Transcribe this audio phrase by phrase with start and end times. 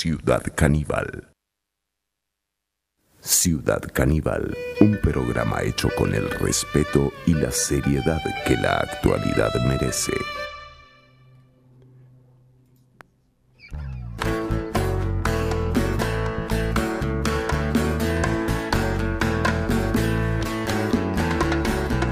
[0.00, 1.32] Ciudad Caníbal.
[3.20, 10.12] Ciudad Caníbal, un programa hecho con el respeto y la seriedad que la actualidad merece.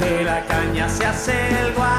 [0.01, 1.33] De la caña se hace
[1.63, 1.96] el guaro,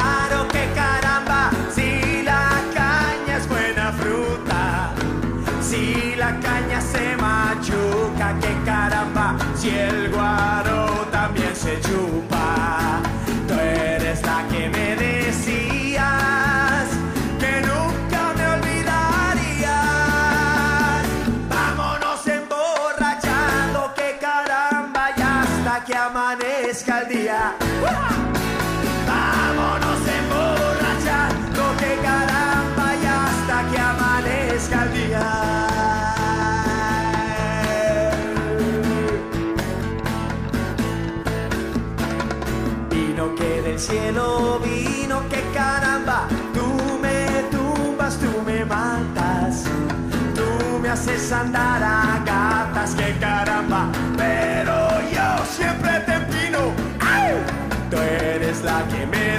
[43.88, 49.64] cielo vino, que caramba, tú me tumbas, tú me matas.
[50.36, 54.76] Tú me haces andar a gatas, que caramba, pero
[55.16, 56.60] yo siempre te empino.
[57.00, 57.34] ¡Au!
[57.90, 59.38] Tú eres la que me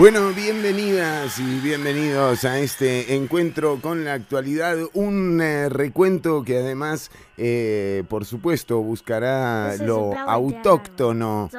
[0.00, 7.10] Bueno, bienvenidas y bienvenidos a este encuentro con la actualidad, un eh, recuento que además,
[7.36, 11.50] eh, por supuesto, buscará lo autóctono.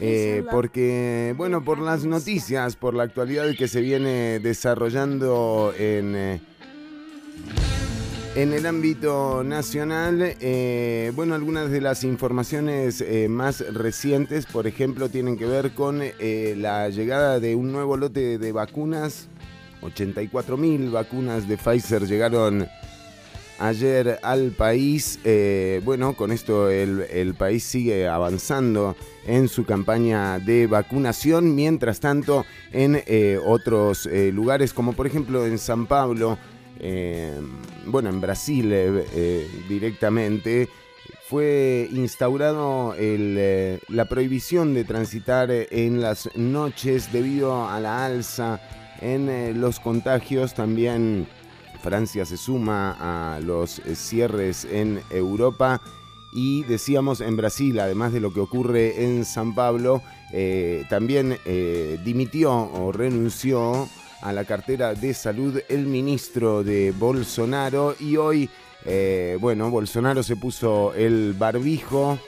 [0.00, 6.40] Eh, porque, bueno, por las noticias, por la actualidad que se viene desarrollando en, eh,
[8.42, 15.10] en el ámbito nacional, eh, bueno, algunas de las informaciones eh, más recientes, por ejemplo,
[15.10, 19.28] tienen que ver con eh, la llegada de un nuevo lote de vacunas.
[19.82, 22.66] 84.000 vacunas de Pfizer llegaron
[23.58, 25.18] ayer al país.
[25.84, 28.96] Bueno, con esto el, país sigue avanzando
[29.26, 31.54] en su campaña de vacunación.
[31.54, 33.02] Mientras tanto, en
[33.46, 36.38] otros lugares, como por ejemplo en San Pablo,
[36.80, 37.38] eh,
[37.86, 40.68] bueno, en Brasil eh, eh, directamente,
[41.28, 48.60] fue instaurado eh, la prohibición de transitar en las noches debido a la alza
[49.00, 50.54] en los contagios.
[50.54, 51.26] También
[51.82, 52.96] Francia se suma
[53.34, 55.80] a los cierres en Europa.
[56.32, 60.02] Y decíamos en Brasil, además de lo que ocurre en San Pablo,
[60.88, 61.38] también
[62.04, 63.88] dimitió o renunció
[64.22, 68.50] a la cartera de salud el ministro de Bolsonaro y hoy,
[68.84, 72.18] eh, bueno, Bolsonaro se puso el barbijo.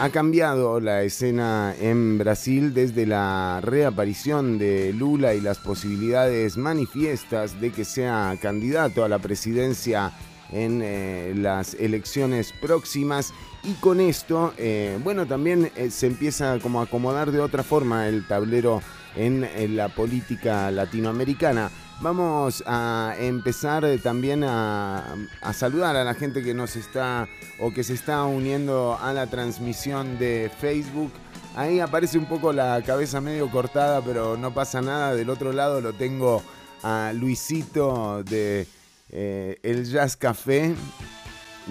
[0.00, 7.60] Ha cambiado la escena en Brasil desde la reaparición de Lula y las posibilidades manifiestas
[7.60, 10.12] de que sea candidato a la presidencia
[10.52, 13.34] en eh, las elecciones próximas
[13.64, 14.54] Y con esto,
[15.02, 18.80] bueno, también se empieza como a acomodar de otra forma el tablero
[19.18, 21.70] en, la política latinoamericana.
[22.00, 27.28] Vamos a empezar también a, a, saludar a la gente que nos está
[27.58, 31.12] o que se está uniendo a la transmisión de Facebook.
[31.56, 35.16] Ahí aparece un poco la cabeza medio cortada, pero no pasa nada.
[35.16, 36.42] Del otro lado lo tengo
[36.84, 38.68] a Luisito de
[39.10, 40.76] eh, El Jazz Café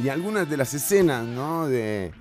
[0.03, 1.67] y algunas de las escenas, ¿no?
[1.67, 2.11] De,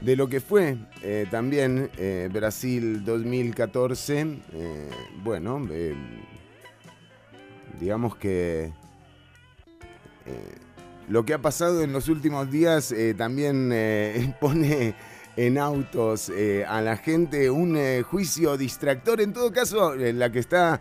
[0.00, 4.38] de lo que fue eh, también eh, Brasil 2014.
[5.22, 5.66] bueno,
[7.78, 8.72] digamos que
[11.08, 13.72] lo que ha pasado en los últimos días también
[14.40, 14.94] pone
[15.36, 19.20] en autos eh, a la gente un eh, juicio distractor.
[19.20, 20.80] En todo caso, eh, la que está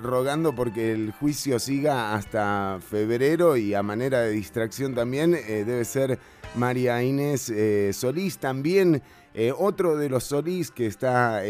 [0.00, 6.18] rogando porque el juicio siga hasta febrero y a manera de distracción también debe ser
[6.56, 7.52] María Inés
[7.92, 8.38] Solís.
[8.38, 9.02] También
[9.58, 11.42] otro de los Solís que está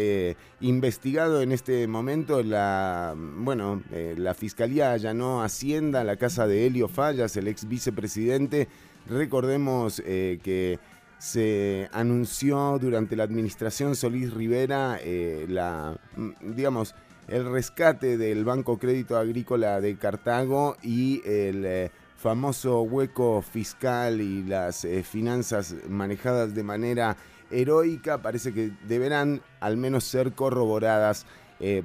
[0.59, 3.81] investigado en este momento, la, bueno,
[4.17, 8.67] la Fiscalía allanó Hacienda, la casa de Helio Fallas, el ex vicepresidente.
[9.07, 10.79] Recordemos que
[11.17, 16.93] se anunció durante la administración Solís Rivera eh, la, mm, digamos,
[17.27, 21.91] el rescate del Banco Crédito Agrícola de Cartago y el eh,
[22.27, 27.15] famoso hueco fiscal y las eh, finanzas manejadas de manera
[27.51, 31.25] heroica parece que deberán al menos ser corroboradas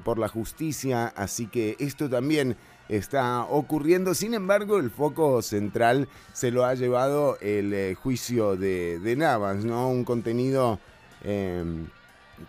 [0.03, 2.55] por la justicia, así que esto también
[2.89, 4.13] está ocurriendo.
[4.13, 9.89] Sin embargo, el foco central se lo ha llevado el eh, juicio de, Navas, ¿no?
[9.89, 10.79] Un contenido
[11.23, 11.87] em,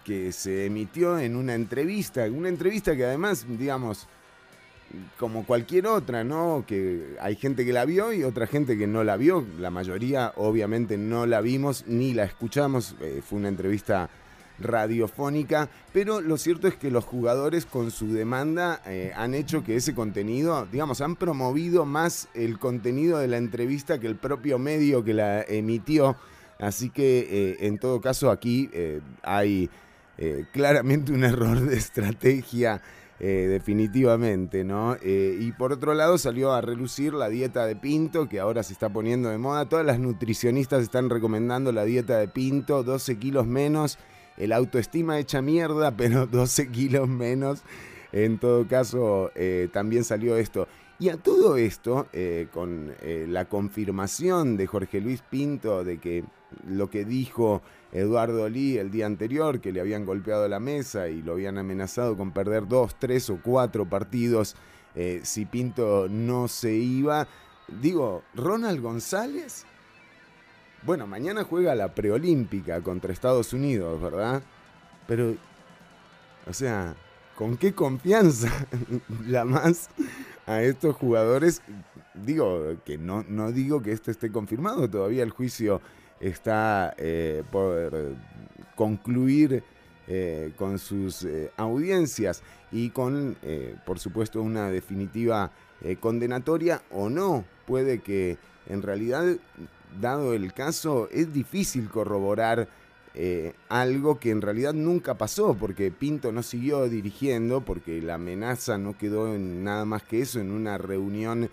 [0.04, 4.08] que se emitió en una entrevista, una entrevista que además, digamos,
[5.18, 6.64] como cualquier otra, ¿no?
[6.66, 9.44] Que hay gente que la vio y otra gente que no la vio.
[9.58, 12.96] La mayoría, obviamente, no la vimos ni la escuchamos.
[13.00, 14.08] Eh, fue una entrevista
[14.58, 19.74] radiofónica, pero lo cierto es que los jugadores con su demanda eh, han hecho que
[19.76, 25.02] ese contenido, digamos, han promovido más el contenido de la entrevista que el propio medio
[25.04, 26.16] que la emitió.
[26.60, 28.70] Así que eh, en todo caso aquí
[29.22, 29.68] hay
[30.52, 32.80] claramente un error de estrategia.
[33.18, 34.96] Definitivamente, ¿no?
[35.02, 38.88] y por otro lado salió a relucir la dieta de Pinto, que ahora se está
[38.88, 39.68] poniendo de moda.
[39.68, 43.98] Todas las nutricionistas están recomendando la dieta de Pinto, 12 kilos menos
[44.36, 47.62] el autoestima hecha mierda, pero 12 kilos menos.
[48.12, 50.68] En todo caso, eh, también salió esto.
[51.00, 56.24] Y a todo esto, eh, con eh, la confirmación de Jorge Luis Pinto de que
[56.68, 57.62] lo que dijo
[57.94, 62.16] Eduardo Lee el día anterior, que le habían golpeado la mesa y lo habían amenazado
[62.16, 64.56] con perder dos, tres o cuatro partidos
[65.22, 67.26] si Pinto no se iba.
[67.68, 69.64] Digo, Ronald González
[70.84, 74.42] bueno, mañana juega la preolímpica contra Estados Unidos, ¿verdad?
[75.06, 75.34] Pero,
[76.46, 76.94] o sea,
[77.36, 78.50] ¿con qué confianza
[79.46, 79.88] más
[80.46, 81.62] a estos jugadores?
[82.12, 85.80] Digo, que no, no digo que esto esté confirmado, todavía el juicio
[86.24, 88.14] está eh, por
[88.74, 89.62] concluir
[90.06, 92.42] eh, con sus eh, audiencias
[92.72, 93.36] y con,
[93.86, 95.52] por supuesto, una definitiva
[96.00, 97.44] condenatoria o no.
[97.66, 98.36] Puede que
[98.66, 99.36] en realidad
[100.00, 102.66] dado el caso, es difícil corroborar
[103.68, 108.98] algo que en realidad nunca pasó, porque Pinto no siguió dirigiendo, porque la amenaza no
[108.98, 111.48] quedó en nada más que eso, en una reunión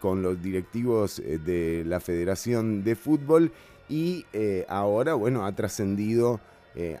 [0.00, 3.52] con los directivos eh, de la Federación de Fútbol
[3.88, 4.26] y
[4.68, 6.40] ahora, bueno, ha trascendido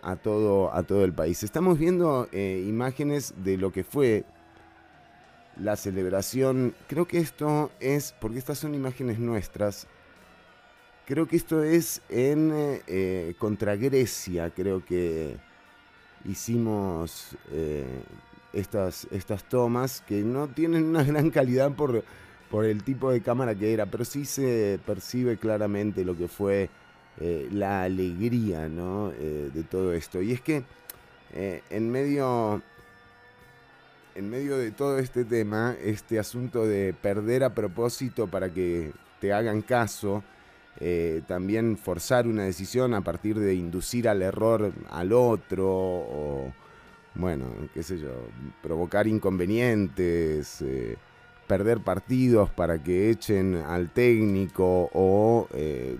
[0.02, 1.42] a, todo, a todo el país.
[1.42, 4.24] Estamos viendo imágenes de lo que fue
[5.60, 6.74] la celebración.
[6.86, 9.88] Creo que esto es, porque estas son imágenes nuestras,
[11.06, 12.50] creo que esto es en
[12.86, 15.36] eh, contra Grecia, creo que
[16.24, 18.02] hicimos eh,
[18.52, 22.04] estas, estas tomas que no tienen una gran calidad por,
[22.50, 26.68] por el tipo de cámara que era, pero sí se percibe claramente lo que fue
[27.20, 29.10] eh, la alegría ¿no?
[29.10, 30.22] de todo esto.
[30.22, 30.64] Y es que
[31.34, 32.62] en medio
[34.16, 39.32] en medio de todo este tema, este asunto de perder a propósito para que te
[39.32, 40.24] hagan caso,
[40.80, 46.52] eh, también forzar una decisión a partir de inducir al error al otro, o
[47.14, 48.10] bueno, qué sé yo,
[48.62, 50.96] provocar inconvenientes, eh,
[51.46, 55.96] perder partidos para que echen al técnico o eh,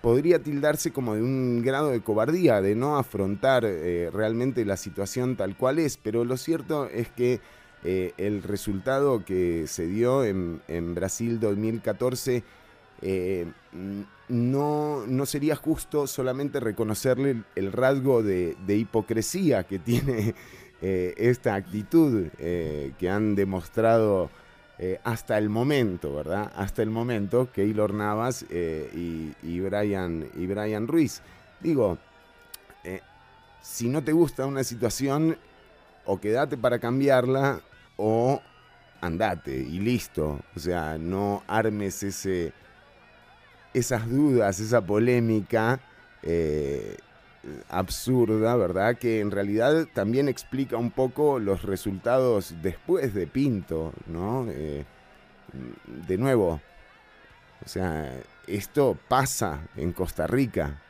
[0.00, 5.36] podría tildarse como de un grado de cobardía, de no afrontar eh, realmente la situación
[5.36, 7.40] tal cual es, pero lo cierto es que
[7.84, 10.60] eh, el resultado que se dio en,
[10.94, 12.42] Brasil 2014
[13.02, 13.46] eh,
[14.28, 20.34] no, no sería justo solamente reconocerle el, rasgo de, hipocresía que tiene
[20.80, 24.30] esta actitud que han demostrado
[24.78, 26.52] eh, hasta el momento, ¿verdad?
[26.56, 31.22] Hasta el momento, Keylor Navas y, y, Brian, y Brian Ruiz.
[31.60, 31.98] Digo,
[33.60, 35.36] si no te gusta una situación,
[36.04, 37.60] o quédate para cambiarla,
[37.96, 38.40] o
[39.00, 40.40] andate y listo.
[40.56, 42.52] O sea, no armes ese
[43.74, 45.80] esas dudas, esa polémica
[46.22, 46.96] eh,
[47.68, 48.96] absurda, ¿verdad?
[48.98, 54.46] Que en realidad también explica un poco los resultados después de Pinto, ¿no?
[54.50, 54.84] Eh,
[56.06, 56.60] de nuevo,
[57.64, 58.12] o sea,
[58.46, 60.80] esto pasa en Costa Rica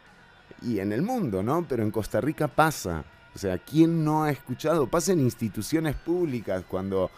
[0.62, 1.66] y en el mundo, ¿no?
[1.68, 3.04] Pero en Costa Rica pasa.
[3.34, 4.88] O sea, ¿quién no ha escuchado?
[4.88, 7.10] Pasa en instituciones públicas cuando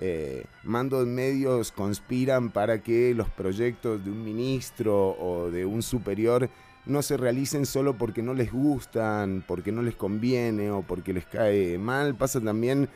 [0.00, 6.48] eh, mandos medios conspiran para que los proyectos de un ministro o de un superior
[6.88, 11.26] no se realicen solo porque no les gustan, porque no les conviene o porque les
[11.26, 12.16] cae mal.
[12.16, 12.88] Pasa también,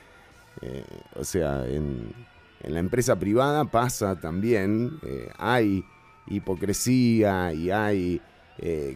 [0.61, 0.84] eh,
[1.14, 2.12] o sea, en,
[2.64, 5.84] la empresa privada pasa también, eh, hay
[6.26, 8.20] hipocresía y hay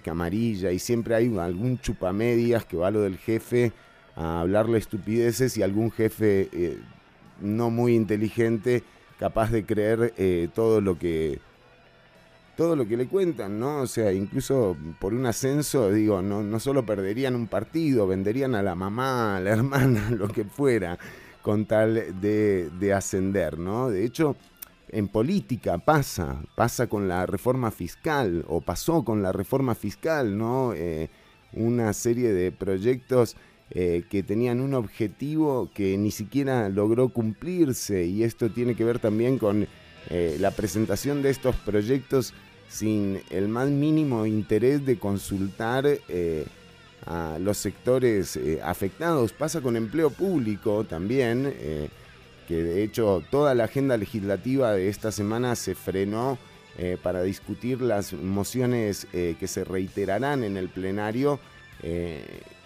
[0.04, 3.72] camarilla y siempre hay algún chupamedias que va lo del jefe
[4.14, 6.78] a hablarle estupideces y algún jefe
[7.40, 8.82] no muy inteligente,
[9.18, 11.40] capaz de creer eh, todo lo que
[12.56, 13.82] todo lo que le cuentan, ¿no?
[13.82, 18.62] O sea, incluso por un ascenso, digo, no, no solo perderían un partido, venderían a
[18.62, 20.98] la mamá, a la hermana, lo que fuera,
[21.42, 23.90] con tal de, de ascender, ¿no?
[23.90, 24.36] De hecho,
[24.88, 30.72] en política pasa, pasa con la reforma fiscal, o pasó con la reforma fiscal, ¿no?
[30.74, 31.10] Eh,
[31.52, 33.36] una serie de proyectos
[33.70, 39.00] eh, que tenían un objetivo que ni siquiera logró cumplirse y esto tiene que ver
[39.00, 39.66] también con
[40.08, 42.32] eh, la presentación de estos proyectos
[42.68, 46.46] sin el más mínimo interés de consultar eh,
[47.06, 49.32] a los sectores afectados.
[49.32, 51.54] Pasa con empleo público también,
[52.48, 56.36] que de hecho toda la agenda legislativa de esta semana se frenó
[57.04, 61.38] para discutir las mociones que se reiterarán en el plenario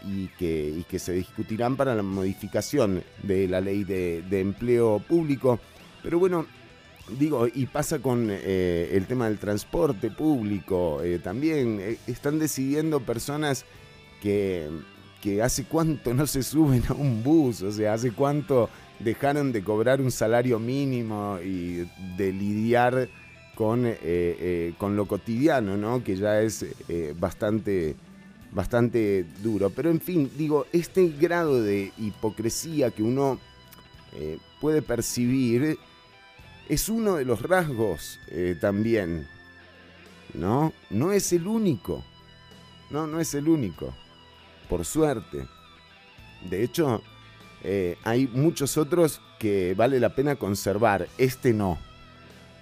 [0.04, 5.58] y que, que se discutirán para la modificación de la ley de, empleo público.
[6.02, 6.46] Pero bueno,
[7.18, 13.00] digo, y pasa con eh, el tema del transporte público, eh, también eh, están decidiendo
[13.00, 13.64] personas
[14.22, 14.68] que,
[15.20, 19.62] que hace cuánto no se suben a un bus, o sea, hace cuánto dejaron de
[19.62, 23.08] cobrar un salario mínimo y de lidiar
[23.54, 23.86] con,
[24.78, 26.02] con lo cotidiano, ¿no?
[26.02, 26.64] Que ya es
[27.18, 27.94] bastante
[28.52, 29.70] bastante duro.
[29.70, 33.38] Pero en fin, digo, este grado de hipocresía que uno
[34.60, 35.78] puede percibir
[36.70, 39.26] es uno de los rasgos eh, también,
[40.34, 40.72] ¿no?
[40.88, 42.04] No es el único,
[42.90, 43.92] no, no es el único,
[44.68, 45.48] por suerte.
[46.48, 47.02] De hecho,
[47.64, 51.76] eh, hay muchos otros que vale la pena conservar, este no.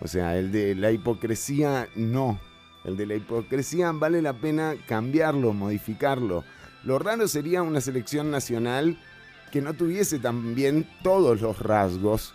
[0.00, 2.40] O sea, el de la hipocresía no,
[2.84, 6.44] el de la hipocresía vale la pena cambiarlo, modificarlo.
[6.82, 8.98] Lo raro sería una selección nacional
[9.52, 12.32] que no tuviese también todos los rasgos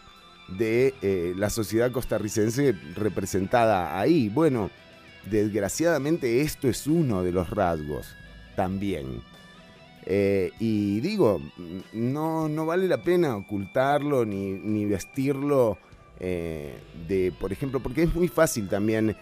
[0.47, 4.29] de eh, la sociedad costarricense representada ahí.
[4.29, 4.69] Bueno,
[5.29, 8.15] desgraciadamente esto es uno de los rasgos
[8.55, 9.21] también.
[10.05, 11.41] Eh, y digo,
[11.93, 15.77] no, no, vale la pena ocultarlo ni, vestirlo
[16.19, 19.15] eh, de, por ejemplo, porque es muy fácil también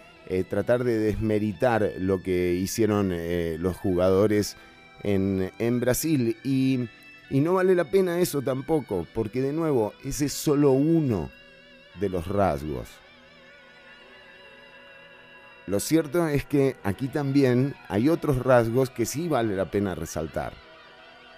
[0.48, 3.12] tratar de desmeritar lo que hicieron
[3.60, 4.56] los jugadores
[5.02, 6.36] en, Brasil.
[6.42, 6.88] Y,
[7.32, 11.30] y, no vale la pena eso tampoco, porque de nuevo, ese es solo uno
[11.98, 12.88] de los rasgos.
[15.66, 20.52] Lo cierto es que aquí también hay otros rasgos que sí vale la pena resaltar.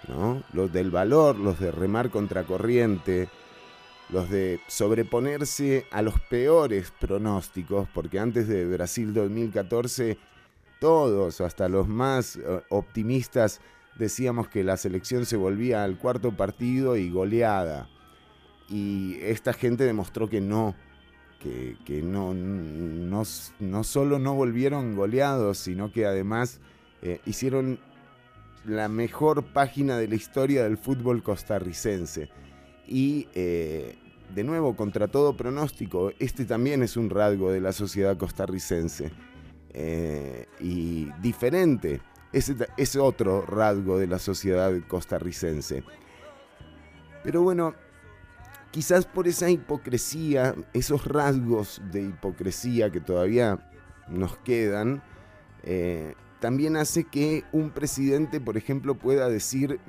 [0.07, 0.43] ¿no?
[0.53, 3.29] Los del valor, los de remar contracorriente,
[4.09, 10.17] los de sobreponerse a los peores pronósticos, porque antes de Brasil 2014
[10.79, 13.61] todos, hasta los más eh, optimistas,
[13.97, 17.89] decíamos que la selección se volvía al cuarto partido y goleada.
[18.69, 20.75] Y esta gente demostró que no,
[21.39, 26.59] que, no, no, solo no volvieron goleados, sino que además
[27.01, 27.79] eh, hicieron
[28.65, 32.29] la mejor página de la historia del fútbol costarricense
[32.87, 33.95] y eh,
[34.33, 39.11] de nuevo, contra todo pronóstico, este también es un rasgo de la sociedad costarricense
[39.69, 42.01] eh, y diferente.
[42.35, 45.85] Ese es otro rasgo de la sociedad costarricense.
[47.23, 47.75] Pero bueno,
[48.71, 53.65] quizás por esa hipocresía, esos rasgos de hipocresía que todavía
[54.09, 55.01] nos quedan,
[55.63, 59.79] eh, también hace que un presidente, por ejemplo, pueda decir,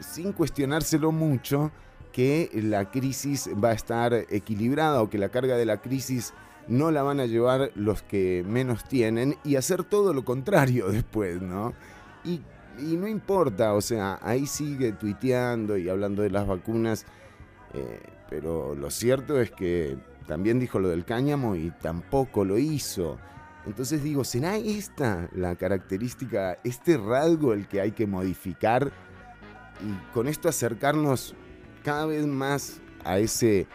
[0.00, 1.72] sin cuestionárselo mucho,
[2.12, 6.34] que la crisis va a estar equilibrada o que la carga de la crisis
[6.68, 11.40] no la van a llevar los que menos tienen y hacer todo lo contrario después,
[11.40, 11.74] ¿no?
[12.24, 12.40] Y,
[12.78, 17.04] no importa, o sea, ahí sigue tuiteando y hablando de las vacunas,
[17.74, 18.00] eh,
[18.30, 23.18] pero lo cierto es que también dijo lo del cáñamo y tampoco lo hizo.
[23.66, 28.90] Entonces digo, ¿será esta la característica, este rasgo el que hay que modificar
[29.80, 31.34] y con esto acercarnos
[31.82, 33.66] cada vez más a ese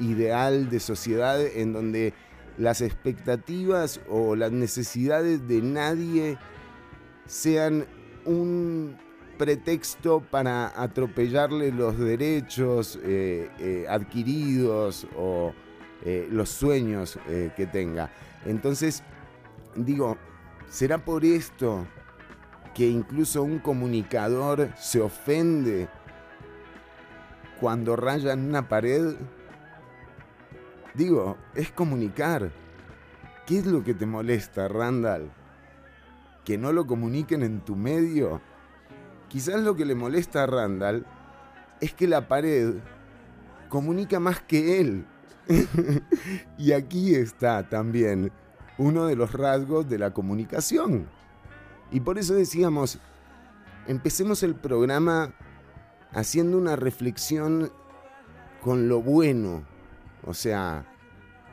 [0.00, 2.14] ideal de sociedad en donde
[2.58, 6.38] las expectativas o las necesidades de nadie
[7.26, 7.86] sean
[8.24, 8.96] un
[9.38, 15.54] pretexto para atropellarle los derechos eh, eh, adquiridos o
[16.04, 17.18] eh, los sueños
[17.56, 18.10] que tenga.
[18.44, 19.02] Entonces,
[19.74, 20.18] digo,
[20.68, 21.86] ¿será por esto
[22.74, 25.88] que incluso un comunicador se ofende
[27.58, 29.14] cuando rayan una pared?
[30.94, 32.50] Digo, es comunicar.
[33.46, 35.30] ¿Qué es lo que te molesta, Randall?
[36.44, 38.40] ¿Que no lo comuniquen en tu medio?
[39.28, 41.06] Quizás lo que le molesta a Randall
[41.80, 42.74] es que la pared
[43.68, 45.06] comunica más que él.
[46.58, 48.32] y aquí está también
[48.78, 51.06] uno de los rasgos de la comunicación.
[51.92, 52.98] Y por eso decíamos,
[53.86, 55.32] empecemos el programa
[56.12, 57.70] haciendo una reflexión
[58.60, 59.69] con lo bueno.
[60.24, 60.86] O sea,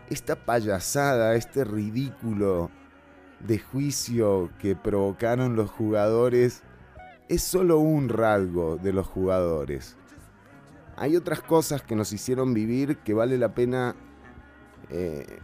[0.10, 2.70] esta payasada, este ridículo
[3.40, 6.64] de juicio que provocaron los jugadores
[7.30, 9.96] es solo un rasgo de los jugadores.
[10.96, 13.96] Hay otras cosas que nos hicieron vivir que vale la pena
[14.90, 15.40] eh,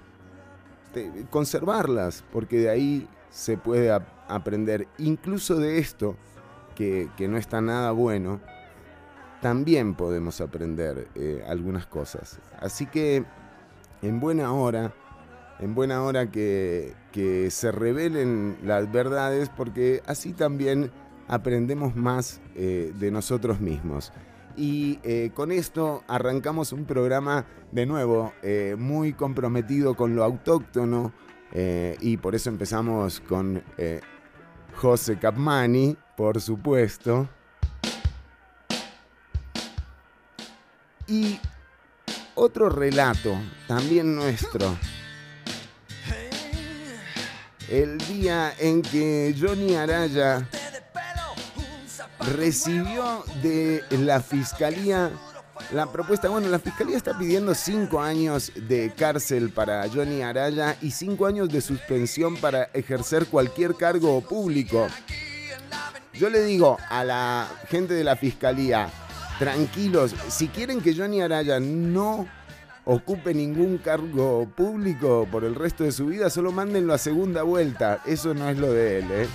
[1.30, 3.92] conservarlas, porque de ahí se puede
[4.28, 4.88] aprender.
[4.98, 6.16] Incluso de esto,
[6.76, 8.42] que, no está nada bueno,
[9.44, 12.40] también podemos aprender eh, algunas cosas.
[12.62, 13.26] Así que
[14.02, 14.94] en buena hora,
[15.60, 16.96] en buena hora que,
[17.50, 20.92] se revelen las verdades, porque así también
[21.28, 24.14] aprendemos más eh, de nosotros mismos.
[24.56, 28.32] Y eh, con esto arrancamos un programa de nuevo
[28.78, 31.12] muy comprometido con lo autóctono
[32.00, 33.62] y por eso empezamos con
[34.76, 37.28] José Capmani, por supuesto.
[41.08, 41.40] Y
[42.36, 43.36] otro relato,
[43.68, 44.78] también nuestro.
[47.70, 50.48] El día en que Johnny Araya
[52.36, 55.12] recibió de la fiscalía
[55.72, 56.30] la propuesta.
[56.30, 61.50] Bueno, la fiscalía está pidiendo cinco años de cárcel para Johnny Araya y cinco años
[61.50, 64.88] de suspensión para ejercer cualquier cargo público.
[66.14, 68.90] Yo le digo a la gente de la fiscalía,
[69.40, 72.28] tranquilos, si quieren que Johnny Araya no
[72.86, 78.02] ocupe ningún cargo público por el resto de su vida, solo mándenlo a segunda vuelta.
[78.06, 79.28] Eso no es lo de él, ¿eh?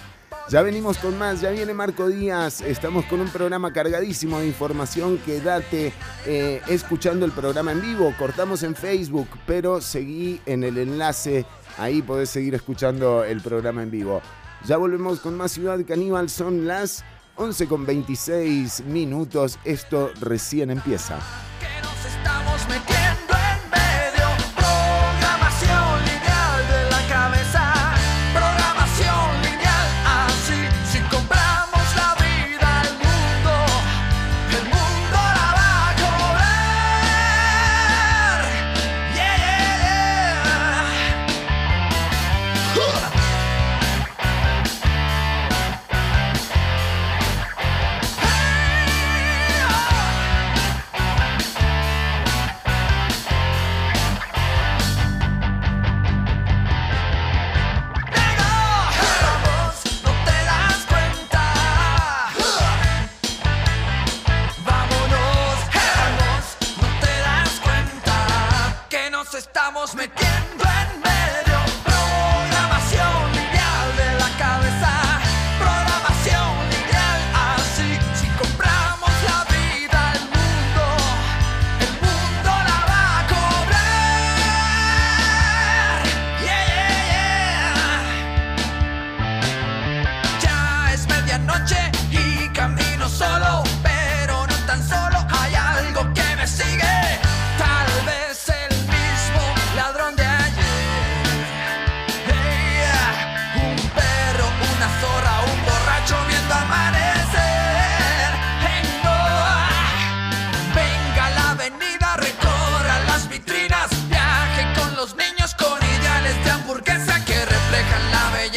[0.50, 5.18] Ya venimos con más, ya viene Marco Díaz, estamos con un programa cargadísimo de información,
[5.18, 5.92] quédate
[6.24, 11.44] eh, escuchando el programa en vivo, cortamos en Facebook, pero seguí en el enlace,
[11.76, 14.22] ahí podés seguir escuchando el programa en vivo.
[14.64, 17.04] Ya volvemos con más Ciudad Caníbal, son las
[17.38, 21.18] 11 con 26 minutos, esto recién empieza.
[21.18, 23.07] un perro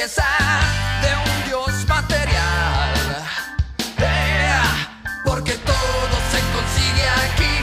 [0.02, 2.90] de un dios material.
[5.24, 7.54] porque todo se consigue aquí.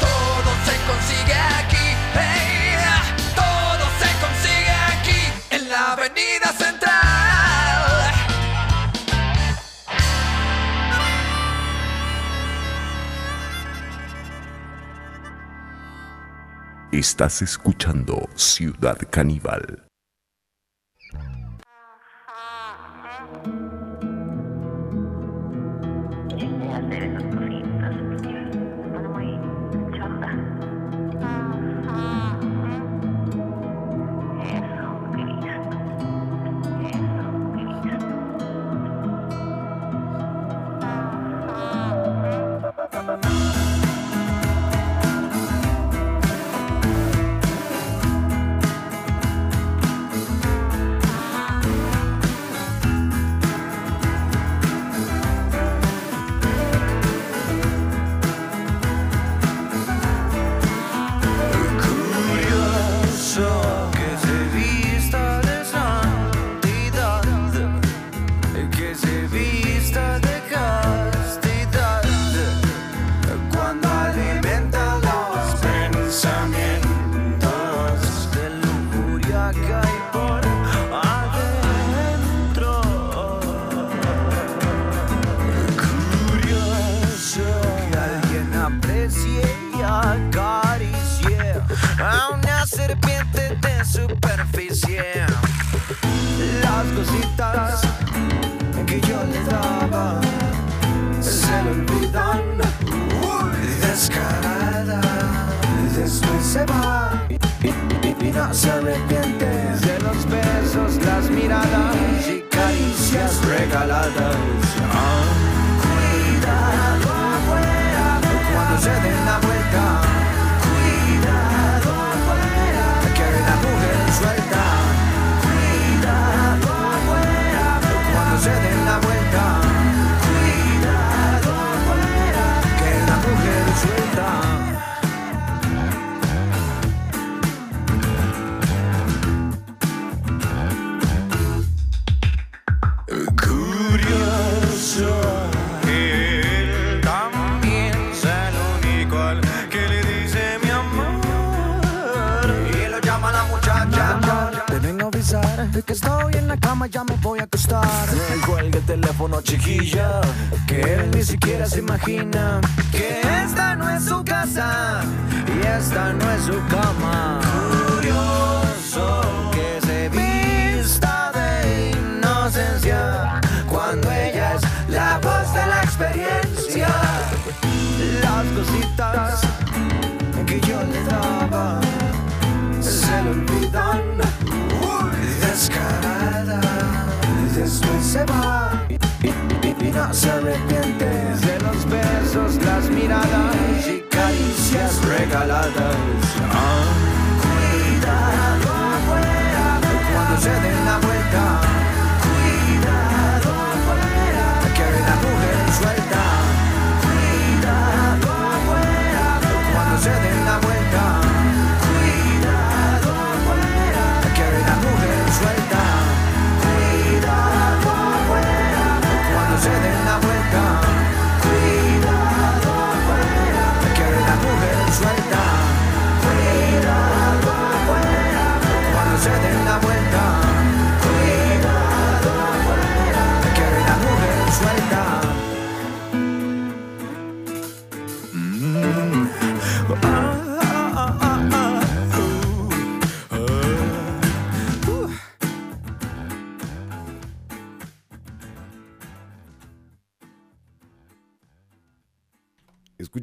[0.00, 1.86] Todo se consigue aquí.
[3.36, 8.12] Todo se consigue aquí en la avenida central.
[16.90, 19.87] Estás escuchando Ciudad Caníbal.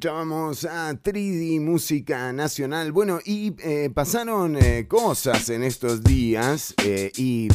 [0.05, 2.91] Escuchábamos a 3D Música Nacional.
[2.91, 7.47] Bueno, y eh, pasaron eh, cosas en estos días eh, y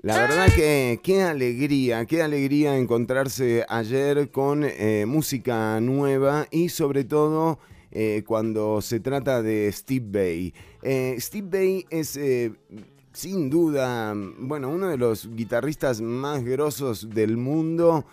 [0.00, 4.64] la verdad que qué alegría, qué alegría encontrarse ayer con
[5.08, 7.58] música nueva y sobre todo
[8.24, 11.18] cuando se trata de Steve Bay.
[11.18, 12.16] Steve Bay es
[13.12, 18.06] sin duda, bueno, uno de los guitarristas más grosos del mundo,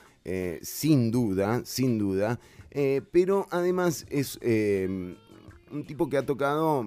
[0.62, 2.40] sin duda, sin duda.
[2.72, 5.16] Eh, pero además es eh,
[5.72, 6.86] un tipo que ha tocado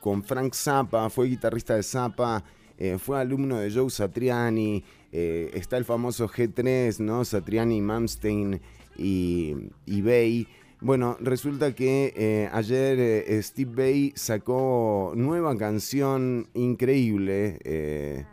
[0.00, 2.42] con Frank Zappa, fue guitarrista de Zappa,
[2.76, 4.82] eh, fue alumno de Joe Satriani,
[5.12, 7.24] eh, está el famoso G3, ¿no?
[7.24, 8.60] Satriani, Mamstein
[8.96, 9.54] y,
[9.86, 10.48] y Bay.
[10.80, 17.60] Bueno, resulta que eh, ayer eh, Steve Bay sacó nueva canción increíble.
[17.62, 18.26] eh.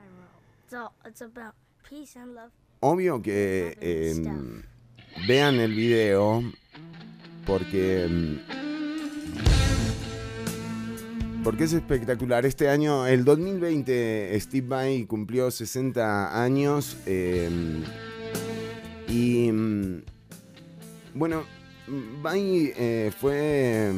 [2.80, 4.16] Obvio que eh,
[5.28, 6.44] vean el video
[7.46, 8.60] porque mm,
[11.44, 12.46] porque es espectacular.
[12.46, 17.50] Este año, el 2020, Steve Vai cumplió 60 años eh,
[19.08, 19.52] y
[21.14, 21.44] bueno,
[22.22, 23.92] Vai eh, fue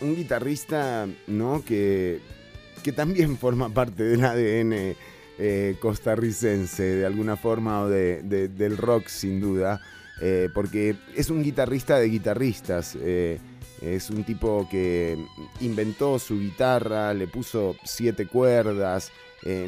[0.00, 1.64] un guitarrista, ¿no?
[1.64, 2.20] Que,
[2.82, 4.96] que también forma parte del ADN
[5.38, 9.80] eh, costarricense, de alguna forma, o de- de- del rock, sin duda,
[10.20, 12.96] eh, porque es un guitarrista de guitarristas.
[13.00, 13.38] eh,
[13.80, 15.16] es un tipo que
[15.60, 19.10] inventó su guitarra, le puso siete cuerdas.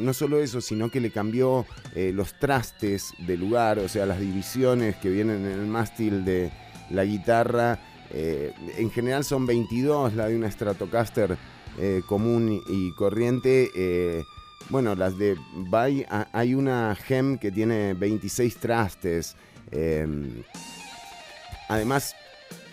[0.01, 4.97] no solo eso, sino que le cambió los trastes de lugar, o sea, las divisiones
[4.97, 6.51] que vienen en el mástil de
[6.89, 7.79] la guitarra.
[8.13, 11.37] en general son 22, la de una Stratocaster
[12.05, 13.71] común y corriente.
[14.69, 19.35] Bueno, las de Bay, ha- hay una Gem que tiene 26 trastes.
[19.71, 20.05] eh,
[21.69, 22.15] además,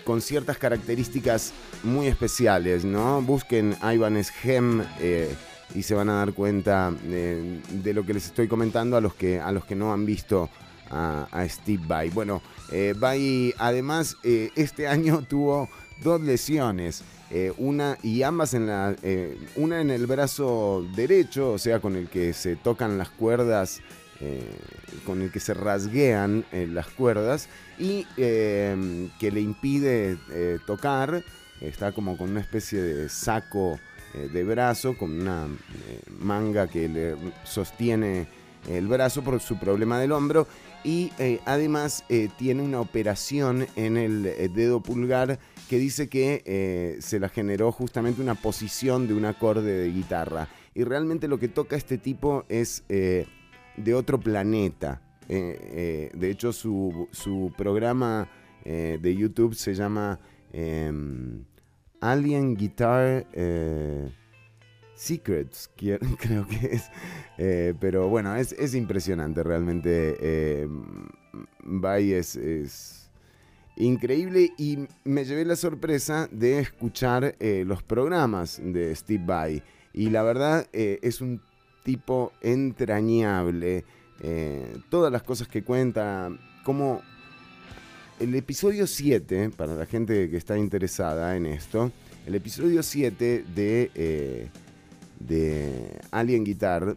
[0.04, 1.52] con ciertas características
[1.84, 3.20] muy especiales, ¿no?
[3.22, 5.32] Busquen Ibanez Gem eh,
[5.74, 9.14] y se van a dar cuenta eh, de lo que les estoy comentando a los
[9.14, 10.48] que, a los que no han visto
[10.90, 12.08] a, Steve Vai.
[12.10, 12.40] Bueno,
[12.72, 15.68] eh, Vai además eh, este año tuvo
[16.02, 17.02] dos lesiones.
[17.30, 21.94] Eh, una y ambas en la eh, una en el brazo derecho, o sea, con
[21.94, 23.82] el que se tocan las cuerdas,
[24.20, 24.42] eh,
[25.04, 30.16] con el que se rasguean las cuerdas y que le impide
[30.66, 31.22] tocar.
[31.60, 33.78] Está como con una especie de saco
[34.14, 35.48] de brazo, con una
[36.20, 38.26] manga que le sostiene
[38.68, 40.46] el brazo por su problema del hombro
[40.82, 41.12] y
[41.44, 42.04] además
[42.38, 44.22] tiene una operación en el
[44.54, 45.38] dedo pulgar
[45.68, 50.48] que dice que eh, se la generó justamente una posición de un acorde de guitarra.
[50.74, 53.26] Y realmente lo que toca este tipo es eh,
[53.76, 55.02] de otro planeta.
[55.28, 58.28] Eh, de hecho, su, su programa
[58.64, 60.20] de YouTube se llama
[60.52, 61.44] em,
[62.02, 63.26] Alien Guitar
[64.94, 66.90] Secrets, creo que es.
[67.80, 70.16] Pero bueno, es, es impresionante realmente.
[70.20, 70.68] Eh,
[72.12, 72.36] es
[73.78, 79.62] increíble y me llevé la sorpresa de escuchar eh, los programas de Steve Vai.
[79.92, 81.40] Y la verdad eh, es un
[81.84, 83.84] tipo entrañable.
[84.20, 86.30] eh, todas las cosas que cuenta,
[86.64, 87.00] como
[88.18, 91.92] el episodio 7, para la gente que está interesada en esto,
[92.26, 94.50] el episodio 7 de,
[95.20, 96.96] de Alien Guitar,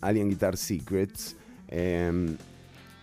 [0.00, 1.36] Alien Guitar Secrets,
[1.68, 2.36] eh,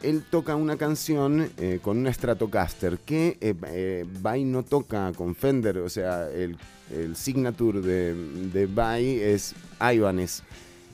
[0.03, 4.05] él toca una canción eh, con una Stratocaster que eh, eh,
[4.45, 6.57] no toca con Fender, o sea, el,
[6.91, 10.43] el signature de, de es Ibanez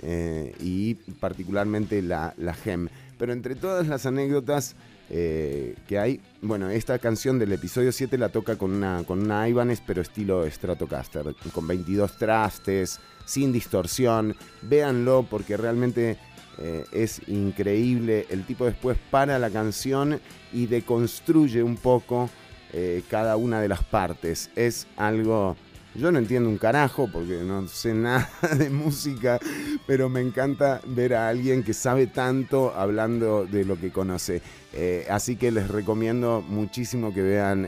[0.02, 2.88] eh, y particularmente la, la Gem.
[3.18, 4.76] Pero entre todas las anécdotas
[5.10, 9.82] que hay, bueno, esta canción del episodio 7 la toca con una, con una Ibanez,
[9.84, 14.36] pero estilo Stratocaster, con 22 trastes, sin distorsión.
[14.62, 16.20] Véanlo porque realmente
[16.62, 18.26] eh, es increíble.
[18.30, 20.20] El tipo después para la canción
[20.52, 22.30] y deconstruye un poco
[22.74, 24.50] eh, cada una de las partes.
[24.56, 25.56] Es algo...
[25.96, 29.40] Yo no entiendo un carajo porque no sé nada de música,
[29.88, 34.42] pero me encanta ver a alguien que sabe tanto hablando de lo que conoce.
[34.74, 37.68] Eh, así que les recomiendo muchísimo que vean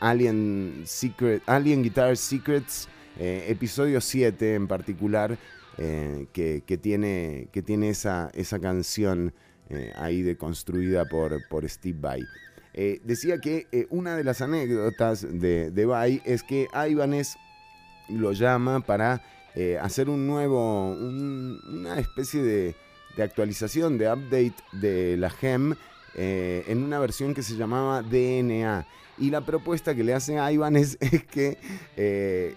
[0.00, 0.84] Alien,
[1.46, 5.38] Alien Guitar Secrets, episodio 7 en particular,
[5.78, 9.32] eh, que, tiene, que tiene esa, esa canción
[9.68, 12.22] eh, ahí deconstruida por, por Steve Vai.
[12.74, 17.36] Eh, decía que una de las anécdotas de, de Vai es que Ibanez
[18.08, 19.22] lo llama para
[19.80, 22.74] hacer un nuevo, un- una especie de,
[23.16, 25.74] de actualización, de update de la GEM
[26.14, 28.86] en una versión que se llamaba DNA.
[29.18, 31.56] Y la propuesta que le hace a Ibanez es que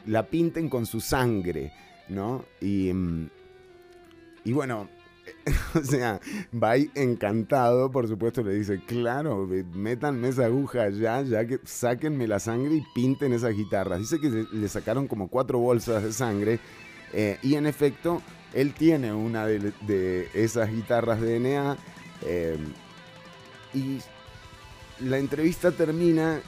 [0.06, 1.72] la pinten con su sangre,
[2.10, 2.46] ¿no?
[2.62, 3.30] Y, mm,
[4.44, 4.90] y bueno,
[5.76, 6.20] o sea,
[6.54, 12.40] va encantado, por supuesto, le dice, claro, métanme esa aguja ya, ya que sáquenme la
[12.40, 14.00] sangre y pinten esas guitarras.
[14.00, 16.60] Dice que le- sacaron como cuatro bolsas de sangre
[17.14, 18.22] eh, y en efecto,
[18.54, 21.78] él tiene una de, de esas guitarras de DNA
[22.26, 22.58] eh,
[23.74, 24.00] y
[25.00, 26.42] la entrevista termina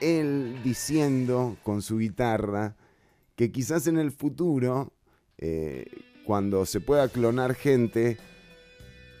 [0.00, 2.74] él diciendo con su guitarra
[3.40, 4.92] que quizás en el futuro,
[5.38, 5.86] eh,
[6.26, 8.18] cuando se pueda clonar gente,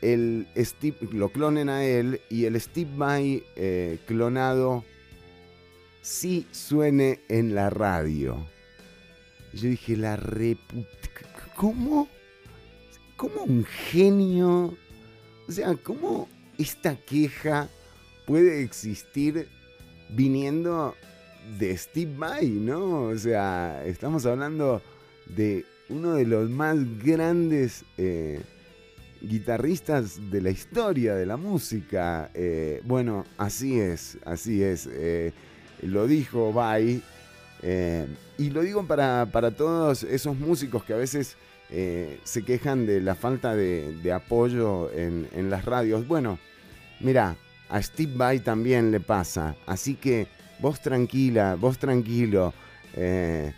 [0.02, 4.84] el Steve, lo clonen a él y el Steve Vai eh, clonado
[6.02, 8.46] sí suene en la radio.
[9.54, 10.84] Yo dije, la reput...
[11.56, 12.06] ¿Cómo?
[13.16, 14.76] ¿Cómo un genio?
[15.48, 16.28] O sea, ¿cómo
[16.58, 17.70] esta queja
[18.26, 19.48] puede existir
[20.10, 20.94] viniendo
[21.58, 23.04] de Steve Vai, no?
[23.04, 24.82] O sea, estamos hablando
[25.26, 28.40] de uno de los más grandes eh,
[29.20, 32.30] guitarristas de la historia de la música.
[32.34, 34.88] Eh, bueno, así es, así es.
[34.92, 35.32] Eh,
[35.82, 37.02] lo dijo Vai.
[38.38, 41.36] y lo digo para, para todos esos músicos que a veces
[41.68, 46.06] se quejan de la falta de, de apoyo en, en las radios.
[46.08, 46.38] Bueno,
[47.00, 47.36] mira,
[47.68, 49.56] a Steve Vai también le pasa.
[49.66, 50.26] Así que
[50.60, 52.52] vos tranquila, vos tranquilo.
[52.94, 53.52] eh,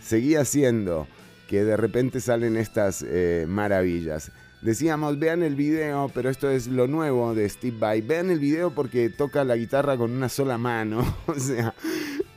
[0.00, 1.06] seguí haciendo
[1.48, 4.30] que de repente salen estas eh, maravillas.
[4.62, 8.00] Decíamos, vean el video, pero esto es lo nuevo de Steve Vai.
[8.02, 11.02] Vean el video porque toca la guitarra con una sola mano.
[11.26, 11.74] O sea,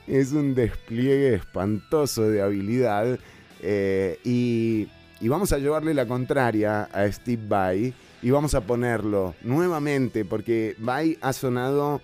[0.08, 3.20] es un despliegue espantoso de habilidad.
[3.62, 4.88] eh, y,
[5.20, 7.94] y vamos a llevarle la contraria a Steve Vai.
[8.22, 12.02] Y vamos a ponerlo nuevamente porque Vai ha sonado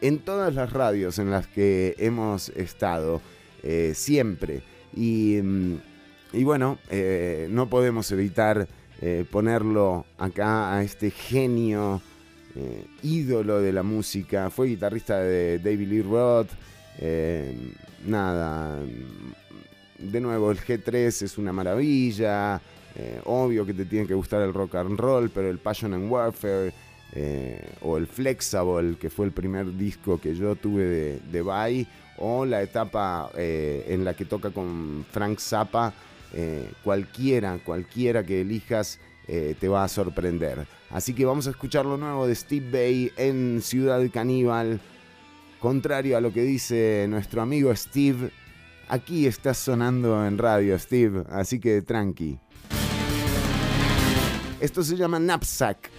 [0.00, 3.20] en todas las radios en las que hemos estado.
[3.62, 4.62] eh, siempre.
[4.94, 5.74] Y, mm,
[6.32, 8.68] y bueno, eh, no podemos evitar
[9.00, 12.00] eh, ponerlo acá a este genio,
[13.02, 14.50] ídolo de la música.
[14.50, 16.48] Fue guitarrista de David Lee Roth.
[18.06, 22.60] nada, mm, de nuevo, el G3 es una maravilla.
[23.24, 26.72] obvio que te tiene que gustar el rock and roll, pero el Passion and Warfare
[27.12, 31.86] eh, o el Flexible, que fue el primer disco que yo tuve de, de Vai,
[32.18, 35.94] o la etapa eh, en la que toca con Frank Zappa,
[36.34, 40.66] eh, cualquiera, cualquiera que elijas te va a sorprender.
[40.88, 44.80] Así que vamos a escuchar lo nuevo de Steve Bay en Ciudad Caníbal.
[45.60, 48.30] Contrario a lo que dice nuestro amigo Steve,
[48.88, 52.38] aquí está sonando en radio, Steve, así que tranqui.
[54.62, 55.18] Esto se llama.
[55.18, 55.90] Knapsack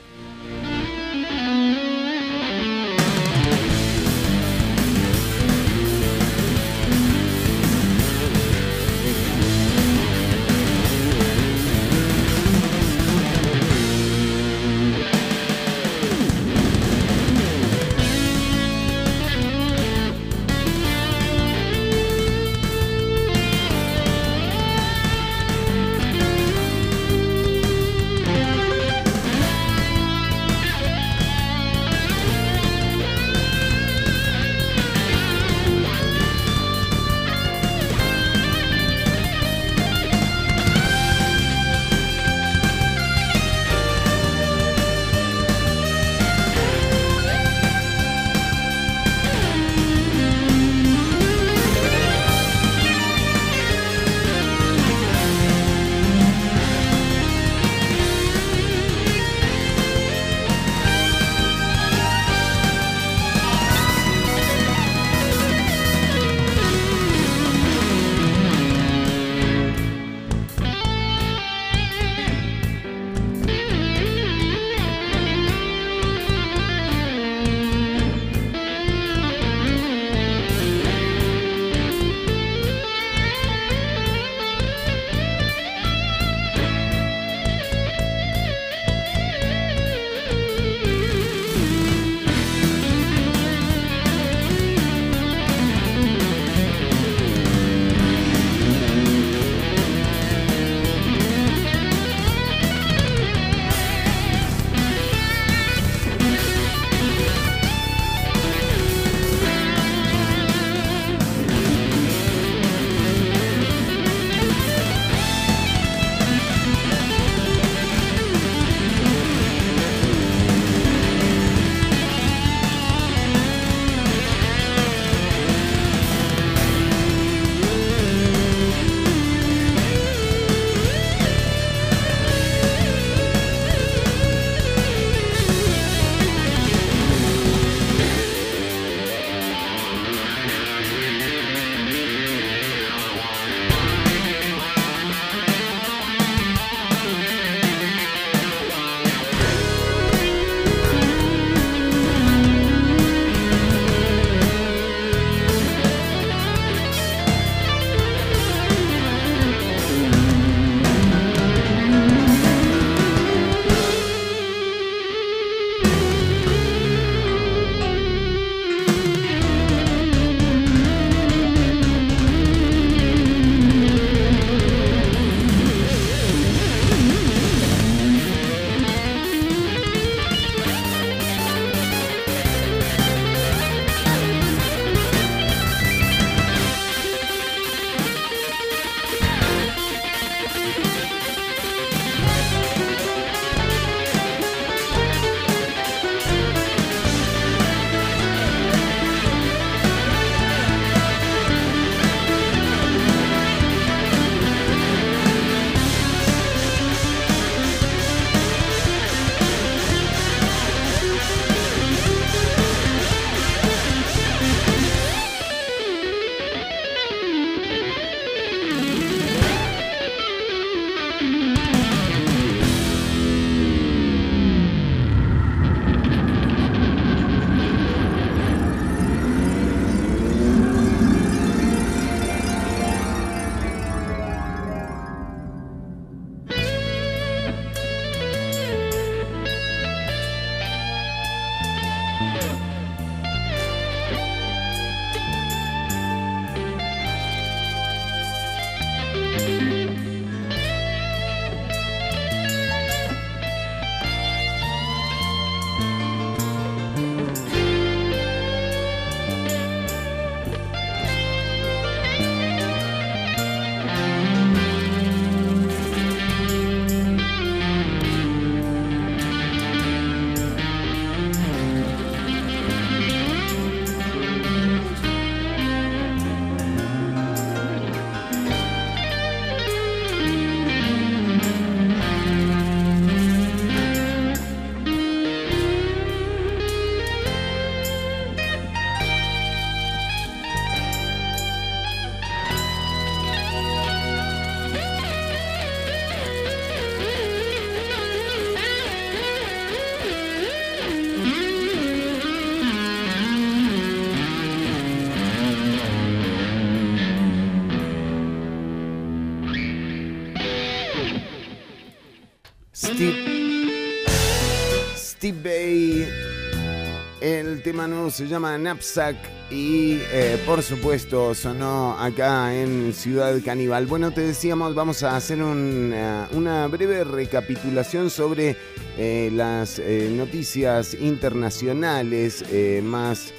[318.12, 319.16] Se llama Knapsack
[319.52, 323.86] y eh, por supuesto sonó acá en Ciudad Caníbal.
[323.86, 328.56] Bueno, te decíamos, vamos a hacer una, una breve recapitulación sobre
[328.98, 332.44] eh, las eh, noticias internacionales
[332.84, 333.32] más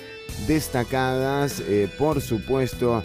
[0.47, 1.63] destacadas.
[1.99, 3.03] por supuesto,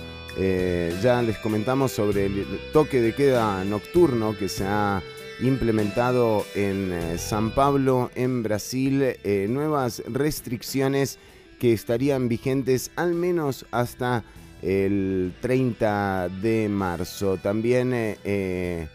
[1.02, 5.02] ya les comentamos sobre el toque de queda nocturno que se ha
[5.42, 11.20] implementado en eh, San Pablo, en Brasil, eh, nuevas restricciones
[11.60, 14.24] que estarían vigentes al menos hasta
[14.62, 17.38] el 30 de marzo.
[17.38, 18.88] También, eh,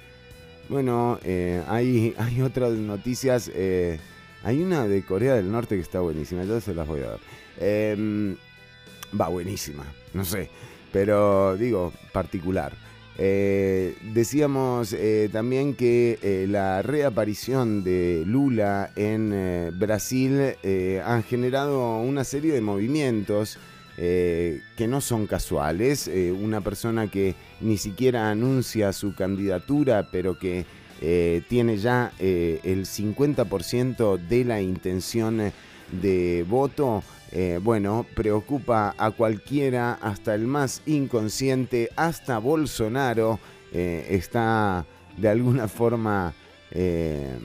[0.69, 1.19] bueno,
[1.69, 3.51] hay, hay otras noticias.
[4.43, 7.21] hay una de Corea del Norte que está buenísima, yo se las voy a dar.
[7.59, 8.37] Em,
[9.19, 9.85] va buenísima,
[10.15, 10.49] no sé,
[10.93, 12.90] pero digo, particular.
[13.23, 20.55] Eh, decíamos eh, también que eh, la reaparición de Lula en Brasil
[21.05, 23.59] ha generado una serie de movimientos
[23.97, 26.11] que no son casuales.
[26.41, 30.65] una persona que ni siquiera anuncia su candidatura, pero que
[31.51, 35.53] tiene ya el 50% de la intención
[36.01, 37.03] de voto.
[37.33, 43.39] Eh, bueno, preocupa a cualquiera, hasta el más inconsciente, hasta Bolsonaro
[43.73, 44.85] eh, está
[45.17, 46.35] de alguna forma
[46.73, 47.39] eh,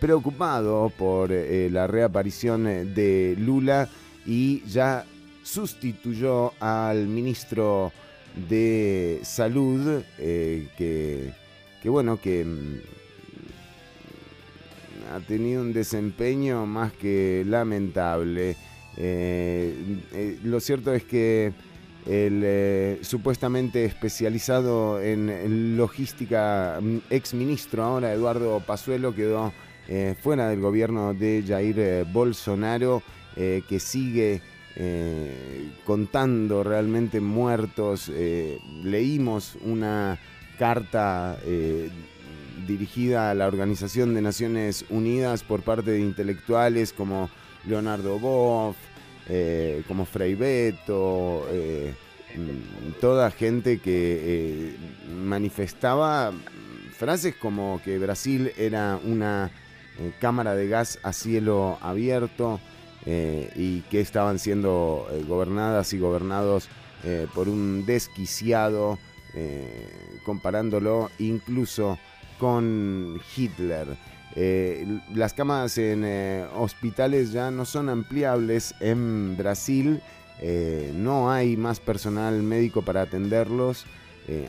[0.00, 3.88] preocupado por la reaparición de Lula
[4.26, 5.04] y ya
[5.44, 7.92] sustituyó al ministro
[8.48, 11.32] de Salud, que,
[11.84, 12.80] bueno, que mm,
[15.14, 18.56] ha tenido un desempeño más que lamentable.
[18.96, 19.74] Eh,
[20.12, 21.52] eh, lo cierto es que
[22.06, 29.52] el eh, supuestamente especializado en logística mm, ex ministro ahora Eduardo Pazuelo quedó
[30.22, 33.02] fuera del gobierno de Jair Bolsonaro
[33.34, 34.40] que sigue
[35.84, 38.08] contando realmente muertos.
[38.84, 40.16] leímos una
[40.60, 41.36] carta
[42.68, 47.28] dirigida a la Organización de Naciones Unidas por parte de intelectuales como
[47.66, 48.76] Leonardo Boff,
[49.28, 51.94] eh, como Frei Beto, eh,
[53.00, 54.76] toda gente que eh,
[55.14, 56.32] manifestaba
[56.96, 59.50] frases como que Brasil era una
[60.20, 62.60] cámara de gas a cielo abierto
[63.04, 66.68] y que estaban siendo gobernadas y gobernados
[67.34, 68.98] por un desquiciado,
[70.24, 71.98] comparándolo incluso
[72.38, 73.96] con Hitler.
[74.36, 80.00] Eh, las camas en eh, hospitales ya no son ampliables en Brasil,
[80.40, 83.86] eh, no hay más personal médico para atenderlos.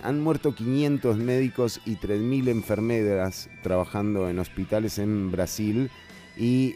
[0.04, 5.90] han muerto 500 médicos y 3.000 enfermeras trabajando en hospitales en Brasil.
[6.38, 6.76] Y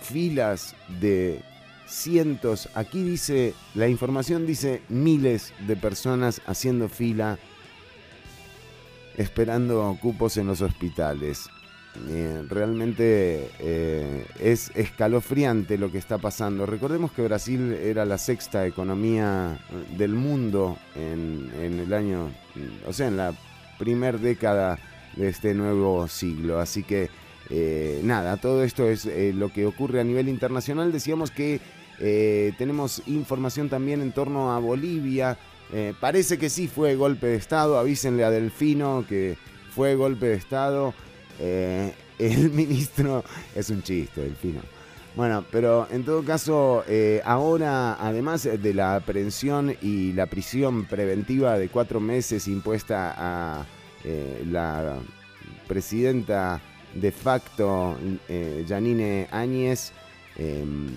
[0.00, 1.42] filas de
[1.86, 7.38] cientos, aquí dice, la información dice miles de personas haciendo fila
[9.16, 11.48] esperando cupos en los hospitales.
[12.08, 16.66] Eh, realmente eh, es escalofriante lo que está pasando.
[16.66, 19.58] Recordemos que Brasil era la sexta economía
[19.96, 22.30] del mundo en, el año,
[22.86, 23.34] o sea, en la
[23.78, 24.78] primer década
[25.16, 26.60] de este nuevo siglo.
[26.60, 27.08] Así que
[27.48, 30.92] eh, nada, todo esto es lo que ocurre a nivel internacional.
[30.92, 31.60] Decíamos que
[32.58, 35.38] tenemos información también en torno a Bolivia.
[35.72, 37.78] Eh, parece que sí fue golpe de Estado.
[37.78, 39.36] Avísenle a Delfino que
[39.74, 40.94] fue golpe de Estado.
[41.38, 44.60] Eh, el ministro es un chiste, Delfino.
[45.14, 51.58] Bueno, pero en todo caso, eh, ahora, además de la aprehensión y la prisión preventiva
[51.58, 53.66] de cuatro meses impuesta a
[54.50, 54.98] la
[55.66, 56.60] presidenta
[56.94, 57.96] de facto,
[58.68, 59.92] Janine Áñez,
[60.38, 60.88] Em,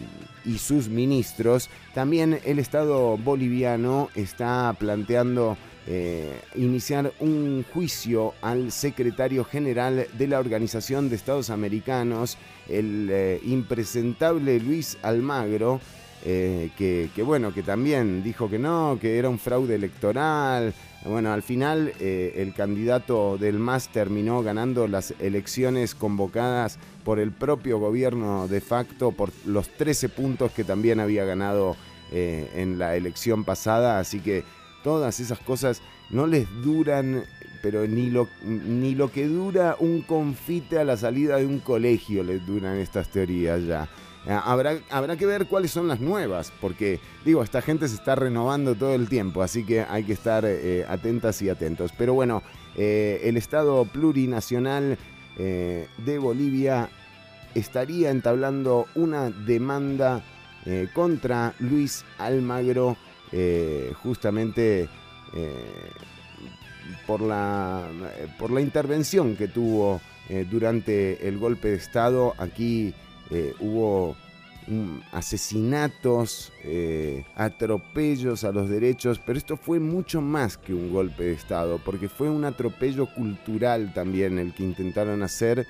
[0.50, 1.70] y sus ministros.
[1.94, 10.40] También el Estado boliviano está planteando eh, iniciar un juicio al secretario general de la
[10.40, 12.38] Organización de Estados Americanos,
[12.68, 15.80] el eh, impresentable Luis Almagro,
[16.26, 20.74] eh, que, bueno, que también dijo que no, que era un fraude electoral.
[21.06, 27.32] Bueno, al final eh, el candidato del MAS terminó ganando las elecciones convocadas por el
[27.32, 31.78] propio gobierno de facto por los 13 puntos que también había ganado
[32.12, 34.00] eh, en la elección pasada.
[34.00, 34.44] Así que
[34.84, 37.24] todas esas cosas no les duran,
[37.62, 42.24] pero ni lo, ni lo que dura un confite a la salida de un colegio
[42.24, 43.88] les duran estas teorías ya.
[44.26, 48.16] Eh, habrá, habrá que ver cuáles son las nuevas, porque digo, esta gente se está
[48.16, 51.92] renovando todo el tiempo, así que hay que estar eh, atentas y atentos.
[51.98, 52.44] Pero bueno,
[52.76, 54.98] eh, el Estado plurinacional
[55.38, 56.90] de Bolivia
[57.56, 60.22] estaría entablando una demanda
[60.94, 62.98] contra Luis Almagro
[64.04, 64.90] justamente
[67.08, 67.88] por, la,
[68.38, 70.02] por la intervención que tuvo
[70.52, 72.34] durante el golpe de Estado.
[72.38, 72.94] Aquí
[73.60, 74.16] hubo
[74.68, 76.52] mm, asesinatos,
[77.36, 82.10] atropellos a los derechos, pero esto fue mucho más que un golpe de Estado, porque
[82.10, 85.68] fue un atropello cultural también el que intentaron hacer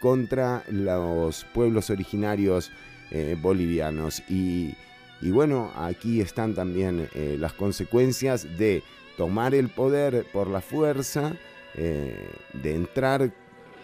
[0.00, 2.70] contra los pueblos originarios
[3.14, 4.22] eh, bolivianos.
[4.30, 4.74] Y,
[5.20, 8.82] bueno, aquí están también eh, las consecuencias de
[9.18, 11.34] tomar el poder por la fuerza,
[11.74, 13.30] eh, de entrar,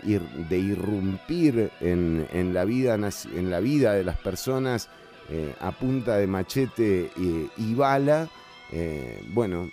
[0.02, 4.88] de irrumpir en, la vida, en la vida de las personas
[5.60, 7.10] a punta de machete
[7.56, 8.28] y bala.
[9.32, 9.70] bueno,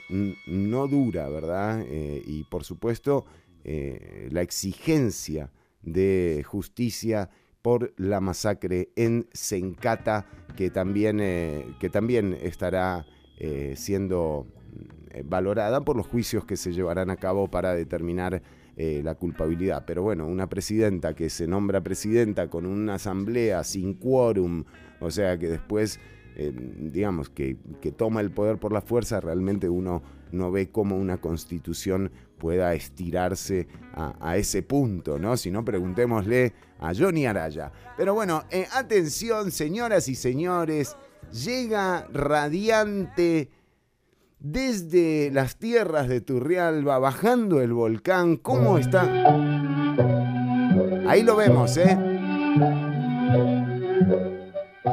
[0.47, 1.86] no dura, ¿verdad?
[1.89, 3.26] y por supuesto,
[3.63, 5.51] la exigencia
[5.82, 7.30] de justicia
[7.65, 13.07] por la masacre en Sencata, que también, eh, que también estará
[13.39, 14.45] eh, siendo
[15.09, 18.43] eh, valorada por los juicios que se llevarán a cabo para determinar
[18.78, 19.86] la culpabilidad.
[19.88, 24.65] Pero bueno, una presidenta que se nombra presidenta con una asamblea sin quórum,
[24.99, 25.99] o sea que después,
[26.36, 31.17] digamos, que, que toma el poder por la fuerza, realmente uno no ve cómo una
[31.17, 35.38] constitución pueda estirarse a, ese punto, ¿no?
[35.38, 37.71] Si no, preguntémosle a Johnny Araya.
[37.97, 40.95] Pero bueno, eh, atención, señoras y señores,
[41.32, 43.49] llega radiante
[44.39, 48.38] desde las tierras de Turrialba, bajando el volcán.
[48.38, 49.03] ¿Cómo está?
[51.07, 51.97] Ahí lo vemos, ¿eh?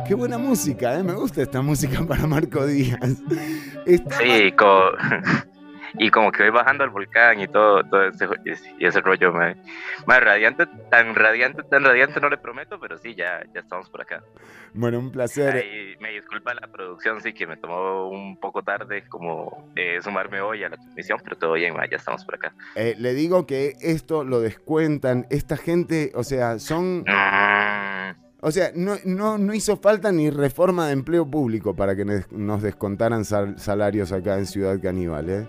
[0.06, 1.02] Qué buena música, ¿eh?
[1.02, 3.22] Me gusta esta música para Marco Díaz.
[3.86, 5.51] Sí, con
[5.94, 8.26] y como que voy bajando al volcán y todo, todo ese,
[8.78, 13.42] y ese rollo, más radiante, tan radiante, tan radiante no le prometo, pero sí, ya,
[13.52, 14.22] ya estamos por acá.
[14.74, 15.64] Bueno, un placer.
[16.00, 20.64] me disculpa la producción, sí que me tomó un poco tarde como eh, sumarme hoy
[20.64, 22.54] a la transmisión, pero todo bien, ya estamos por acá.
[22.74, 27.00] Eh, le digo que esto lo descuentan, esta gente, o sea, son...
[27.00, 28.22] Mm.
[28.44, 32.60] O sea, no, no, no, hizo falta ni reforma de empleo público para que nos
[32.60, 35.48] descontaran salarios acá en Ciudad Caníbal, ¿eh?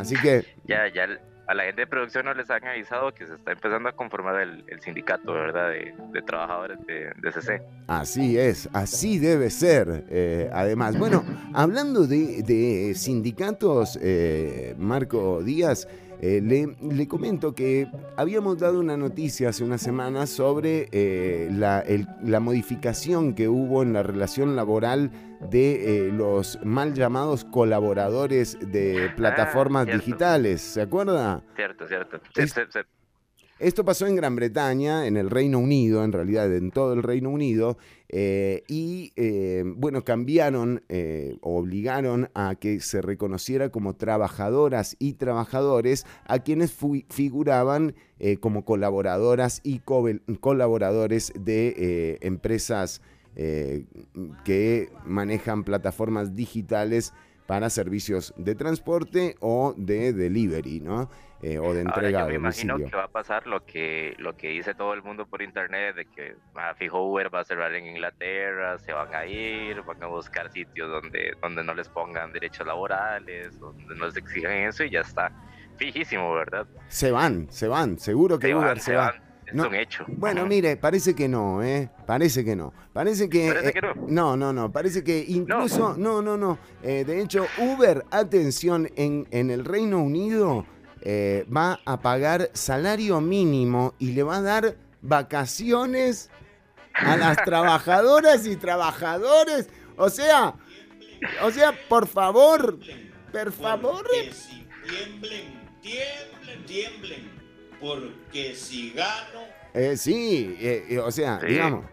[0.00, 0.44] Así que...
[0.64, 1.06] Ya, ya
[1.46, 4.40] a la gente de producción no les han avisado que se está empezando a conformar
[4.40, 5.70] el, sindicato, ¿verdad?
[5.70, 7.60] De, trabajadores de, CC.
[7.88, 10.04] Así es, así debe ser.
[10.10, 15.88] Eh, además, bueno, hablando de, sindicatos, eh, Marco Díaz,
[16.22, 23.34] eh, le, comento que habíamos dado una noticia hace unas semanas sobre eh, la, modificación
[23.34, 25.10] que hubo en la relación laboral
[25.48, 30.60] de eh, los mal llamados colaboradores de ah, plataformas digitales.
[30.60, 31.42] ¿Se acuerda?
[31.56, 32.20] Cierto, cierto.
[33.60, 37.28] Esto pasó en Gran Bretaña, en el Reino Unido, en realidad en todo el Reino
[37.28, 37.76] Unido,
[38.08, 46.06] eh, y eh, bueno, cambiaron eh, obligaron a que se reconociera como trabajadoras y trabajadores
[46.24, 46.74] a quienes
[47.10, 47.94] figuraban
[48.40, 53.00] como colaboradoras y colaboradores de empresas
[53.34, 57.14] que manejan plataformas digitales
[57.50, 61.10] para servicios de transporte o de delivery, ¿no?
[61.42, 64.36] Eh, o de entrega Ahora, yo me imagino que va a pasar lo que lo
[64.36, 67.74] que dice todo el mundo por internet de que ah, fijo Uber va a cerrar
[67.74, 72.30] en Inglaterra, se van a ir, van a buscar sitios donde donde no les pongan
[72.32, 75.32] derechos laborales, donde no les exijan eso y ya está
[75.76, 76.68] fijísimo, ¿verdad?
[76.86, 79.14] Se van, se van, seguro que Uber se, va.
[79.52, 80.04] Es un hecho.
[80.08, 81.90] Bueno, mire, parece que no, ¿eh?
[82.06, 82.72] Parece que no.
[82.92, 83.48] Parece que.
[83.52, 83.90] ¿Parece que no?
[83.90, 84.72] Eh, no, no, no.
[84.72, 85.94] Parece que incluso.
[85.96, 86.58] No, no, no.
[86.82, 90.66] Eh, de hecho, Uber, atención, en, en el Reino Unido
[91.02, 96.30] eh, va a pagar salario mínimo y le va a dar vacaciones
[96.94, 99.68] a las trabajadoras y trabajadores.
[99.96, 100.54] O sea,
[101.42, 102.78] o sea, por favor,
[103.32, 104.02] por favor.
[104.04, 107.39] Porque si tiemblen, tiemblen, tiemblen.
[107.80, 109.40] Porque si gano.
[109.74, 111.84] Eh, sí, eh, o sea, digamos.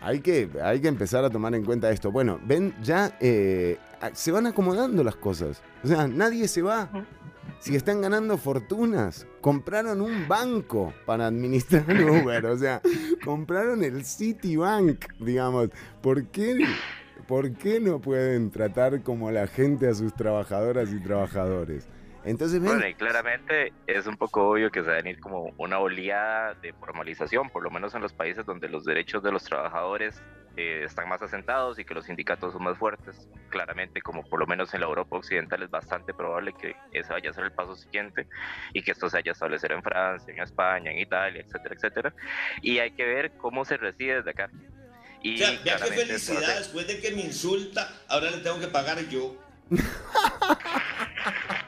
[0.00, 2.12] Hay que, hay que empezar a tomar en cuenta esto.
[2.12, 5.62] Bueno, ven, ya se van acomodando las cosas.
[5.82, 6.90] O sea, nadie se va.
[7.64, 12.82] Si están ganando fortunas, compraron un banco para administrar Uber, o sea,
[13.24, 15.70] compraron el Citibank, digamos.
[16.02, 16.66] ¿Por qué,
[17.26, 21.88] ¿Por qué no pueden tratar como la gente a sus trabajadoras y trabajadores?
[22.24, 25.78] Entonces, bueno, y claramente es un poco obvio que se va a venir como una
[25.78, 30.22] oleada de formalización, por lo menos en los países donde los derechos de los trabajadores
[30.56, 33.28] eh, están más asentados y que los sindicatos son más fuertes.
[33.50, 37.28] Claramente, como por lo menos en la Europa Occidental es bastante probable que ese vaya
[37.28, 38.26] a ser el paso siguiente
[38.72, 42.14] y que esto se vaya a establecer en Francia, en España, en Italia, etcétera, etcétera.
[42.62, 44.48] Y hay que ver cómo se reside desde acá.
[45.20, 48.68] Y O sea, vea qué felicidad, después de que me insulta, ahora le tengo que
[48.68, 49.36] pagar yo.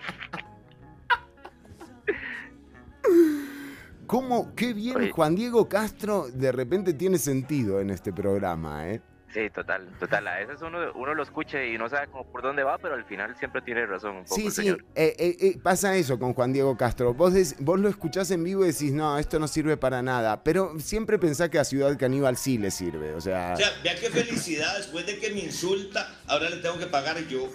[4.06, 4.54] ¿Cómo?
[4.54, 5.10] Qué bien Oye.
[5.10, 9.00] Juan Diego Castro de repente tiene sentido en este programa, ¿eh?
[9.34, 10.26] Sí, total, total.
[10.28, 13.04] A veces uno, uno lo escucha y no sabe como por dónde va, pero al
[13.04, 14.84] final siempre tiene razón un poco Sí, el sí, señor.
[14.94, 17.12] eh, eh, eh, pasa eso con Juan Diego Castro.
[17.12, 20.42] Vos, des- vos lo escuchás en vivo y decís, no, esto no sirve para nada.
[20.42, 23.12] Pero siempre pensás que a Ciudad Caníbal sí le sirve.
[23.12, 26.78] O sea, O sea, vea qué felicidad, después de que me insulta, ahora le tengo
[26.78, 27.48] que pagar yo.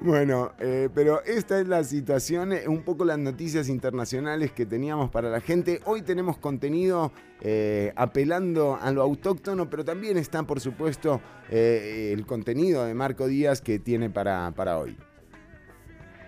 [0.00, 5.10] bueno, eh, pero esta es la situación, eh, un poco las noticias internacionales que teníamos
[5.10, 5.80] para la gente.
[5.84, 12.26] Hoy tenemos contenido eh, apelando a lo autóctono, pero también está, por supuesto, eh, el
[12.26, 14.96] contenido de Marco Díaz que tiene para, para hoy.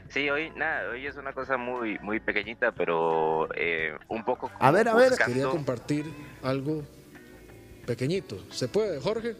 [0.08, 4.70] Sí, hoy nada, hoy es una cosa muy muy pequeñita, pero eh, un poco A
[4.70, 5.08] ver, a ver.
[5.10, 6.04] buscando- Quería compartir
[6.42, 6.82] algo
[7.86, 8.36] pequeñito.
[8.50, 9.36] ¿Se puede, Jorge?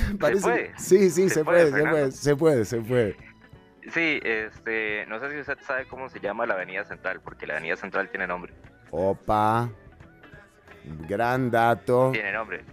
[0.20, 0.72] Parece- puede?
[0.78, 3.16] Sí, sí, se, ¿Se puede, puede, se puede, se puede, se puede.
[3.92, 7.54] Sí, este, no sé si usted sabe cómo se llama la Avenida Central, porque la
[7.54, 8.52] Avenida Central tiene nombre.
[8.90, 9.70] Opa,
[11.08, 12.64] gran dato, Tiene nombre.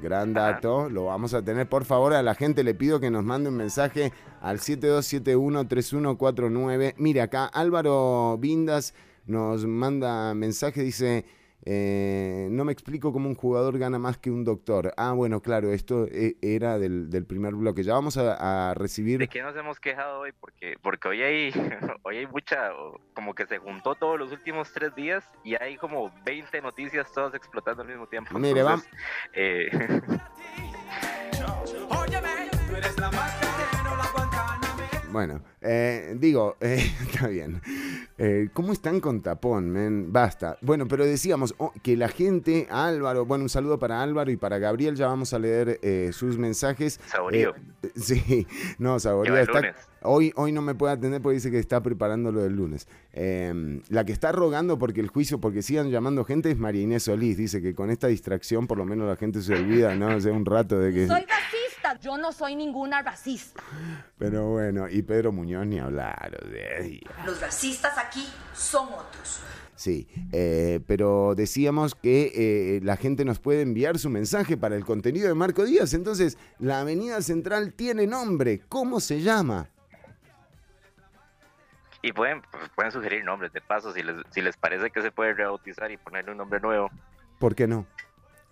[0.00, 0.52] gran Ajá.
[0.52, 0.90] dato.
[0.90, 1.66] Lo vamos a tener.
[1.68, 4.12] Por favor, a la gente le pido que nos mande un mensaje
[4.42, 6.94] al 7271-3149.
[6.98, 8.94] Mire, acá Álvaro Vindas
[9.26, 11.24] nos manda mensaje, dice...
[11.64, 14.92] eh, no me explico cómo un jugador gana más que un doctor.
[14.96, 17.82] Ah, bueno, claro, esto eh, era del, del primer bloque.
[17.82, 19.18] Ya vamos a, a recibir...
[19.18, 20.32] ¿De qué nos hemos quejado hoy?
[20.38, 21.52] Porque, porque hoy hay,
[22.02, 22.70] hoy hay mucha,
[23.14, 27.34] como que se juntó todos los últimos tres días y hay como 20 noticias todas
[27.34, 28.38] explotando al mismo tiempo.
[28.38, 28.90] Mire, Entonces,
[29.34, 29.68] eh,
[35.10, 37.60] Bueno, eh, digo, eh, está bien.
[38.18, 40.12] Eh, ¿Cómo están con tapón, men?
[40.12, 40.58] Basta.
[40.60, 44.58] Bueno, pero decíamos oh, que la gente, Álvaro, bueno, un saludo para Álvaro y para
[44.58, 47.00] Gabriel, ya vamos a leer eh, sus mensajes.
[47.06, 47.54] Saborío.
[47.82, 48.46] Eh, sí,
[48.78, 49.60] no, Saborío está...
[49.60, 49.76] lunes.
[50.02, 52.86] Hoy, hoy no me puede atender porque dice que está preparando lo del lunes.
[53.12, 57.04] Eh, la que está rogando porque el juicio, porque sigan llamando gente es María Inés
[57.04, 57.36] Solís.
[57.36, 60.08] Dice que con esta distracción por lo menos la gente se olvida, ¿no?
[60.08, 61.06] Hace un rato de que...
[61.08, 61.24] Soy
[61.92, 62.08] racista.
[62.08, 63.62] Yo no soy ninguna racista.
[64.18, 66.38] Pero bueno, y Pedro Muñoz ni hablar.
[66.42, 69.40] o sea, Los racistas aquí son otros.
[69.74, 74.84] Sí, eh, pero decíamos que eh, la gente nos puede enviar su mensaje para el
[74.84, 75.94] contenido de Marco Díaz.
[75.94, 78.60] Entonces, la Avenida Central tiene nombre.
[78.68, 79.68] ¿Cómo se llama?
[82.02, 85.10] y pueden, pues, pueden sugerir nombres de paso si les, si les parece que se
[85.10, 86.90] puede rebautizar y ponerle un nombre nuevo.
[87.38, 87.86] ¿Por qué no?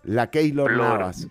[0.03, 0.99] La Keylor Flor.
[0.99, 1.27] Navas,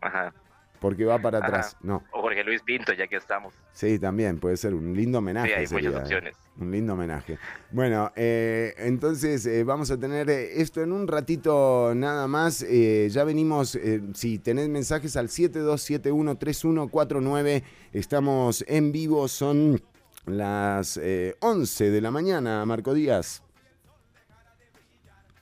[0.00, 0.32] Ajá.
[0.80, 1.46] Porque va para Ajá.
[1.46, 1.76] atrás.
[1.82, 3.54] No, O Jorge Luis Pinto, ya que estamos.
[3.72, 5.48] sí, también puede ser un lindo homenaje.
[5.48, 6.04] Sí, hay sería, muchas ¿eh?
[6.04, 6.36] opciones.
[6.58, 7.38] Un lindo homenaje.
[7.70, 12.62] Bueno, eh, entonces eh, vamos a tener esto en un ratito nada más.
[12.68, 13.78] Eh, ya venimos,
[14.14, 17.62] si tenés mensajes al 72713149,
[17.92, 19.80] estamos en vivo, son
[20.26, 23.42] las eh, 11 de la mañana, Marco Díaz.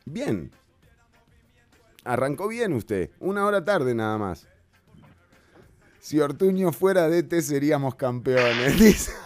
[0.04, 0.50] Bien.
[2.04, 4.48] Arrancó bien usted, una hora tarde nada más.
[6.08, 9.12] Si Ortuño fuera DT seríamos campeones.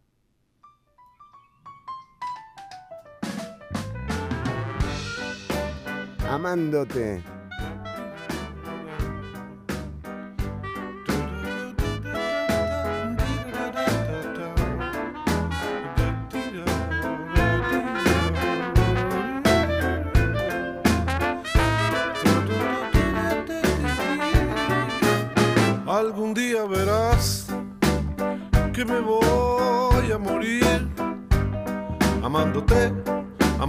[6.30, 7.35] Amándote.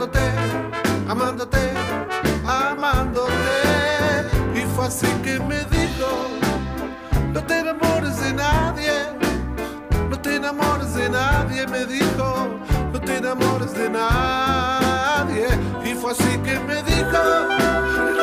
[0.00, 0.20] amándote,
[1.10, 1.72] amándote,
[2.46, 3.32] amándote.
[4.54, 6.28] Y fue así que me dijo,
[7.34, 8.92] no te enamores de nadie,
[10.08, 12.48] no te enamores de nadie, me dijo,
[12.92, 15.48] no te enamores de nadie.
[15.84, 17.22] Y fue así que me dijo,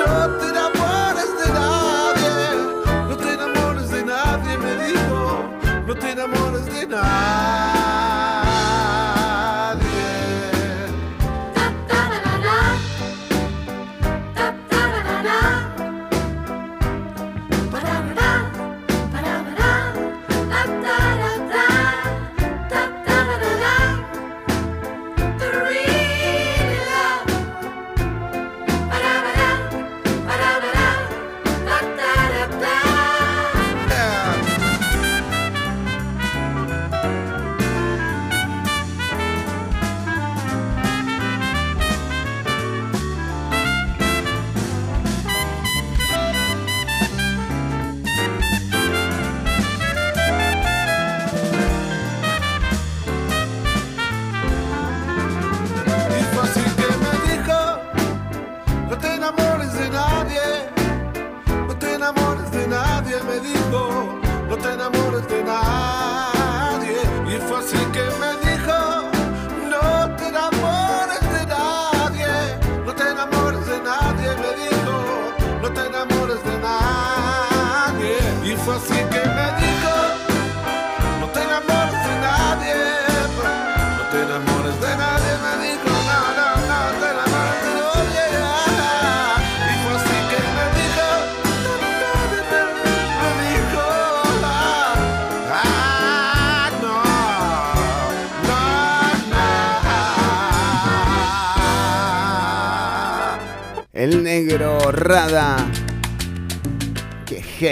[0.08, 2.32] no te enamores de nadie,
[3.08, 5.44] no te enamores de nadie, me dijo,
[5.86, 7.67] no te enamores de nadie.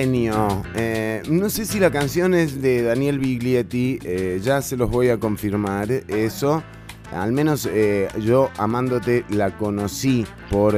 [0.05, 0.63] Genio.
[0.75, 3.99] Eh, no sé si la canción es de Daniel Biglietti.
[4.03, 6.63] eh, ya se los voy a confirmar eso.
[7.11, 10.75] Al menos eh, yo amándote la conocí por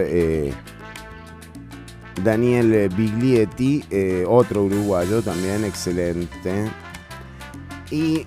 [2.24, 3.84] Daniel Biglietti,
[4.28, 6.70] otro uruguayo también, excelente.
[7.90, 8.26] Y,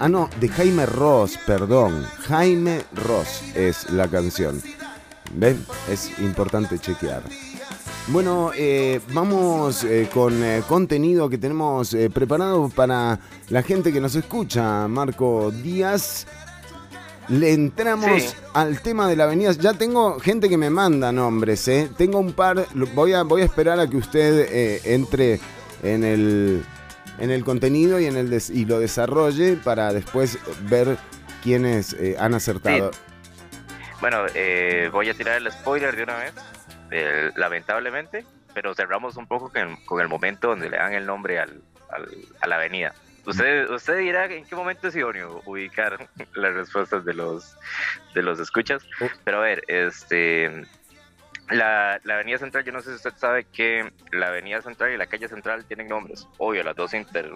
[0.00, 2.04] ah no, de Jaime Ross, perdón.
[2.28, 4.60] Jaime Ross es la canción.
[5.34, 5.62] ¿Ven?
[5.90, 7.22] Es importante chequear.
[8.10, 13.18] Bueno, eh, vamos eh, con eh, contenido que tenemos eh, preparado para
[13.50, 14.88] la gente que nos escucha.
[14.88, 16.26] Marco Díaz.
[17.28, 18.34] Le entramos Sí.
[18.54, 19.52] al tema de la avenida.
[19.52, 21.90] Ya tengo gente que me manda nombres, ¿eh?
[21.98, 22.66] Tengo un par.
[22.94, 25.38] Voy a, voy a esperar a que usted eh, entre
[25.82, 26.64] en el,
[27.18, 30.38] en el contenido y, en el des- y lo desarrolle para después
[30.70, 30.96] ver
[31.42, 32.90] quiénes eh, han acertado.
[34.00, 36.32] Bueno, eh, voy a tirar el spoiler de una vez,
[36.90, 38.24] eh, lamentablemente,
[38.54, 42.08] pero cerramos un poco con, con el momento donde le dan el nombre al, al-
[42.40, 42.92] a la avenida.
[43.26, 47.56] Usted, usted dirá en qué momento es idóneo ubicar las respuestas de los,
[48.14, 48.82] de los escuchas,
[49.24, 50.64] pero a ver, este,
[51.50, 54.96] la, la avenida central, yo no sé si usted sabe que la avenida central y
[54.96, 57.32] la calle central tienen nombres, obvio, las dos inter-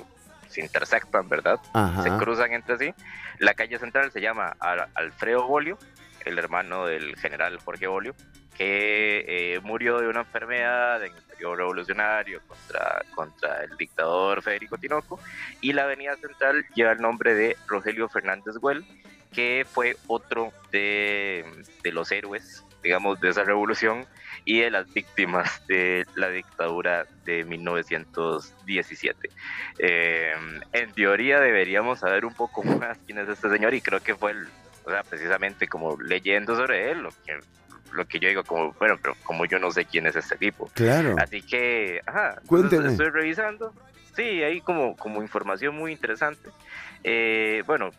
[0.49, 1.59] se intersectan, ¿verdad?
[1.73, 2.03] Ajá.
[2.03, 2.95] se cruzan entre sí.
[3.39, 5.79] La calle central se llama Al- Alfredo Bolio,
[6.25, 8.15] el hermano del general Jorge Bolio,
[8.57, 14.79] que eh, murió de una enfermedad en el periodo revolucionario contra, contra el dictador Federico
[14.79, 15.21] Tinoco.
[15.61, 18.85] Y la avenida central lleva el nombre de Rogelio Fernández Güell,
[19.33, 21.45] que fue otro de,
[21.83, 24.07] de los héroes, digamos, de esa revolución
[24.45, 29.31] y de las víctimas de la dictadura de 1917.
[29.79, 30.33] Eh,
[30.73, 34.33] en teoría deberíamos saber un poco más quién es este señor y creo que fue,
[34.33, 34.49] el,
[34.85, 37.39] o sea, precisamente como leyendo sobre él, lo que,
[37.93, 40.71] lo que yo digo como, bueno, pero como yo no sé quién es este tipo.
[40.75, 41.15] Claro.
[41.19, 42.89] Así que, ajá, Cuénteme.
[42.89, 43.73] estoy revisando.
[44.17, 46.51] Sí, hay como, como información muy interesante.
[47.05, 47.91] Eh, bueno,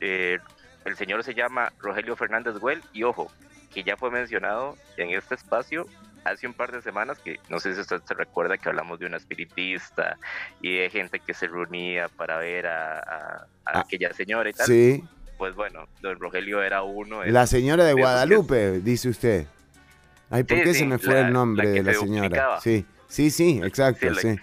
[0.00, 0.38] eh,
[0.84, 3.30] el señor se llama Rogelio Fernández Güell y ojo,
[3.72, 5.86] que ya fue mencionado en este espacio
[6.24, 9.06] hace un par de semanas que no sé si usted se recuerda que hablamos de
[9.06, 10.18] una espiritista
[10.60, 14.52] y de gente que se reunía para ver a, a- a Ah, aquella señora y
[14.54, 14.66] tal.
[14.66, 15.04] Sí.
[15.38, 17.24] Pues bueno, don Rogelio era uno.
[17.24, 19.46] La señora de Guadalupe, dice usted.
[20.30, 21.98] Ay, ¿por Sí, qué sí, se me fue la- el nombre la de la se
[22.00, 22.22] señora?
[22.24, 22.60] duplicaba.
[22.60, 24.36] Sí, sí, sí, exacto, la- sí.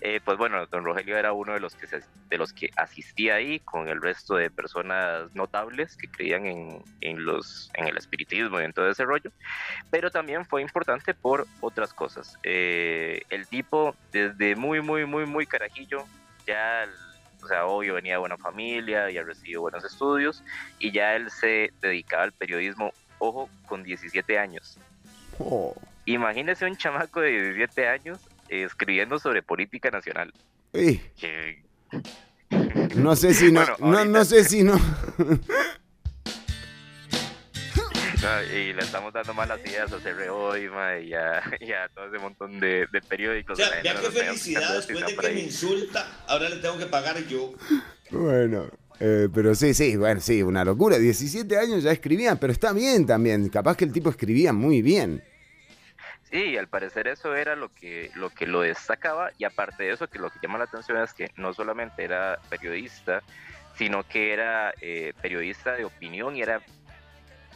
[0.00, 3.34] Eh, pues bueno, don Rogelio era uno de los que se- de los que asistía
[3.36, 8.60] ahí con el resto de personas notables que creían en, en los en el espiritismo
[8.60, 9.32] y en todo ese rollo,
[9.90, 12.36] pero también fue importante por otras cosas.
[12.44, 16.04] Eh, el tipo desde muy muy muy muy carajillo
[16.46, 16.84] ya
[17.42, 20.42] o sea, obvio venía de buena familia, ya recibió buenos estudios
[20.78, 24.78] y ya él se dedicaba al periodismo, ojo, con 17 años.
[25.38, 25.74] Oh,
[26.04, 28.18] Imagínese un chamaco de 17 años
[28.48, 30.32] eh, escribiendo sobre política nacional.
[30.72, 31.62] Que-
[32.96, 34.74] no sé si no, Bueno, no, no sé si no.
[38.22, 41.88] no, y le estamos dando malas ideas a CRO y, ma, y a, y a
[41.88, 43.58] todo ese montón de, de periódicos.
[43.58, 47.18] O sea, los vea felicidad después de que me insulta, ahora le tengo que pagar
[47.26, 47.54] yo.
[48.10, 50.98] Bueno, eh, pero sí, sí, bueno, sí, una locura.
[50.98, 53.48] 17 años ya escribían, pero está bien también.
[53.48, 55.22] Capaz que el tipo escribía muy bien.
[56.30, 60.08] Sí, al parecer eso era lo que, lo que lo destacaba y aparte de eso,
[60.08, 63.22] que lo que llama la atención es que no solamente era periodista,
[63.76, 66.60] sino que era eh, periodista de opinión y era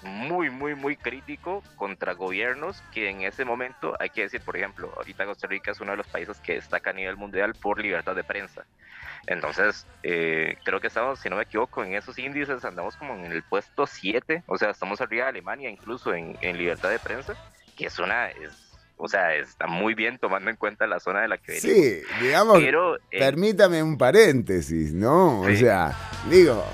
[0.03, 4.93] muy, muy, muy crítico contra gobiernos que en ese momento, hay que decir, por ejemplo,
[4.97, 8.15] ahorita Costa Rica es uno de los países que destaca a nivel mundial por libertad
[8.15, 8.67] de prensa.
[9.27, 13.31] Entonces, eh, creo que estamos, si no me equivoco, en esos índices andamos como en
[13.31, 17.35] el puesto 7, o sea, estamos arriba de Alemania incluso en, en libertad de prensa,
[17.77, 18.51] que es una, es,
[18.97, 21.77] o sea, está muy bien tomando en cuenta la zona de la que venimos.
[21.77, 25.41] Sí, digamos, Pero, eh, permítame un paréntesis, ¿no?
[25.43, 25.57] O Sí.
[25.59, 25.93] sea,
[26.29, 26.65] digo,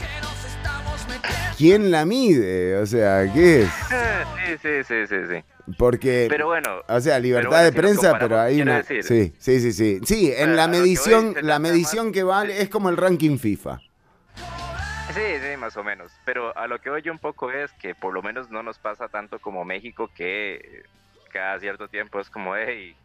[1.59, 2.76] ¿quién la mide?
[2.76, 3.68] O sea, ¿qué es?
[4.46, 5.44] sí, sí, sí, sí, sí.
[5.76, 8.82] Porque, Pero bueno, o sea, libertad bueno, de si prensa, pero hay una...
[8.82, 10.00] decir- Sí, sí, sí, sí.
[10.06, 13.82] Sí, en la medición, la medición que vale es como el ranking FIFA.
[15.12, 16.12] Sí, sí, más o menos.
[16.24, 19.09] Pero a lo que yo un poco es que por lo menos no nos pasa
[19.09, 20.82] tanto como México que eh,
[21.30, 22.96] cada cierto tiempo es como, hey,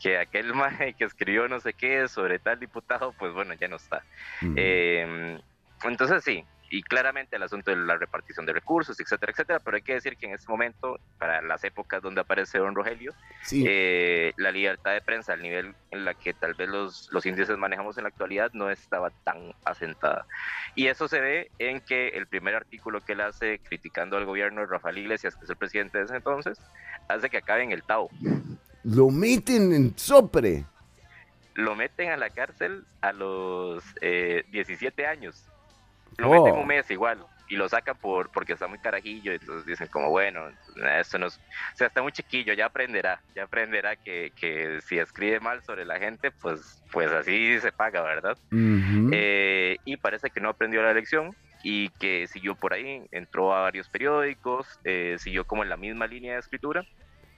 [0.00, 3.76] que aquel maje que escribió no sé qué sobre tal diputado, pues bueno, ya no
[3.76, 4.02] está.
[4.42, 4.54] Ujú.
[4.56, 5.38] Eh,
[5.84, 9.82] entonces sí, y claramente el asunto de la repartición de recursos, etcétera, etcétera, pero hay
[9.82, 13.12] que decir que en este momento, para las épocas donde aparece don Rogelio,
[13.42, 13.64] Sí.
[13.68, 17.58] eh, la libertad de prensa al nivel en la que tal vez los, los índices
[17.58, 20.26] manejamos en la actualidad no estaba tan asentada.
[20.76, 24.60] Y eso se ve en que el primer artículo que él hace criticando al gobierno
[24.60, 26.58] de Rafael Iglesias, que es el presidente de ese entonces,
[27.08, 28.08] hace que acabe en el Tao.
[28.84, 30.64] Lo meten en sopre.
[31.54, 35.44] Lo meten a la cárcel a los eh, 17 años.
[36.20, 36.44] Lo Oh.
[36.44, 37.24] meten un mes igual.
[37.48, 39.32] Y lo sacan por, porque está muy carajillo.
[39.32, 40.48] Entonces dicen como, bueno,
[40.98, 41.36] esto no es...
[41.36, 43.20] O sea, está muy chiquillo, ya aprenderá.
[43.34, 48.02] Ya aprenderá que, que si escribe mal sobre la gente, pues, pues así se paga,
[48.02, 48.36] ¿verdad?
[49.12, 51.32] Eh, y parece que no aprendió la lección
[51.64, 56.06] y que siguió por ahí, entró a varios periódicos, eh, siguió como en la misma
[56.06, 56.84] línea de escritura.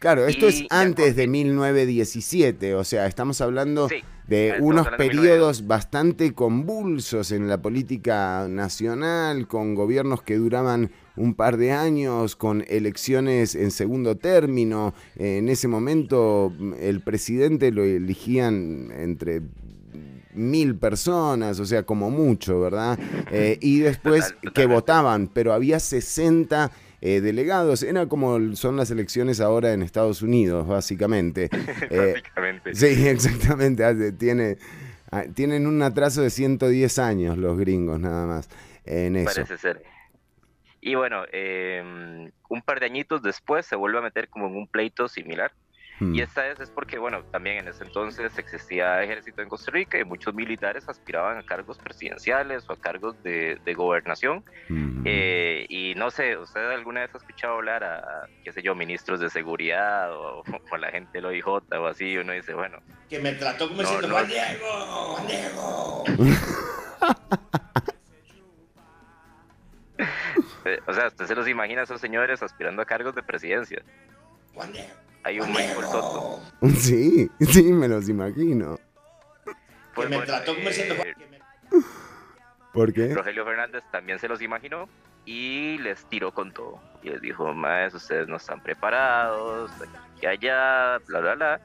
[0.02, 5.68] Claro, esto es y antes de 1917, o sea, estamos hablando Sí, de unos periodos
[5.68, 12.64] bastante convulsos en la política nacional, con gobiernos que duraban un par de años, con
[12.66, 14.92] elecciones en segundo término.
[15.14, 19.40] En ese momento mm, el presidente lo elegían entre
[20.34, 22.98] mil personas, o sea, como mucho, ¿verdad?
[23.34, 26.70] Eh, y después Total, que votaban, pero había 60
[27.02, 31.50] eh, delegados, era como son las elecciones ahora en Estados Unidos, básicamente.
[31.90, 32.22] Eh,
[32.72, 34.56] sí, exactamente, hace- tiene,
[35.10, 38.48] ah, tienen un atraso de 110 años los gringos nada más
[38.84, 39.34] en eso.
[39.34, 39.82] Parece ser.
[40.80, 44.66] Y bueno, eh, un par de añitos después se vuelve a meter como en un
[44.66, 45.52] pleito similar.
[46.12, 49.98] Y esta vez es porque, bueno, también en ese entonces existía ejército en Costa Rica
[49.98, 54.44] y muchos militares aspiraban a cargos presidenciales o a cargos de, de gobernación.
[54.68, 55.02] Mm.
[55.04, 58.74] Eh, y no sé, ¿usted alguna vez ha escuchado hablar a, a, qué sé yo,
[58.74, 60.40] ministros de seguridad o,
[60.70, 62.06] o a la gente del OIJ o así?
[62.06, 62.78] Y uno dice, bueno,
[63.08, 64.14] Que me trató como No, diciendo, no.
[64.14, 66.04] Juan Diego, Juan Diego.
[70.64, 73.82] eh, o sea, usted se los imagina a esos señores aspirando a cargos de presidencia.
[75.24, 76.40] Hay un Michael Soto.
[76.60, 76.76] Diego.
[76.78, 78.78] Sí, sí, me los imagino.
[79.94, 80.62] Pues que me bueno, trató eh,
[80.96, 81.80] Juan que me-
[82.72, 83.14] ¿Por qué?
[83.14, 84.88] Rogelio Fernández también se los imaginó
[85.26, 86.80] y les tiró con todo.
[87.02, 89.70] Y les dijo, más ustedes no están preparados,
[90.16, 91.60] aquí allá, bla, bla, bla.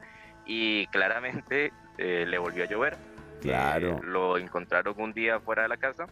[0.46, 2.96] Y claramente eh, le volvió a llover.
[3.40, 3.98] Claro.
[3.98, 6.06] Eh, lo encontraron un día fuera de la casa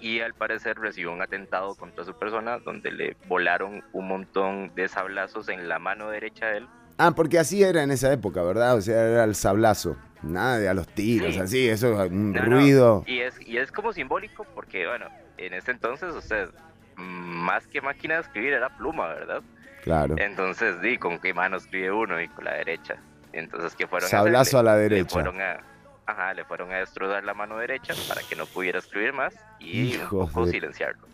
[0.00, 4.88] y al parecer recibió un atentado contra su persona donde le volaron un montón de
[4.88, 6.68] sablazos en la mano derecha de él.
[6.98, 8.74] Ah, porque así era en esa época, ¿verdad?
[8.76, 9.96] O sea, era el sablazo.
[10.22, 11.40] Nada de a los tiros, Sí.
[11.40, 13.04] así, eso es un No, no, ruido.
[13.06, 16.48] Y es, y es como simbólico porque, bueno, en ese entonces usted,
[16.96, 19.42] mm, más que máquina de escribir, era pluma, ¿verdad?
[19.84, 20.14] Claro.
[20.18, 22.20] Entonces, di, ¿con qué mano escribe uno?
[22.20, 22.96] Y con la derecha.
[23.32, 24.58] Entonces, ¿qué fueron Sablazo hacerle?
[24.60, 25.10] a la Le derecha.
[25.12, 25.58] fueron a,
[26.06, 29.94] ajá, le fueron a destrozar la mano derecha para que no pudiera escribir más y
[29.94, 31.06] Hijos un poco de- silenciarlo.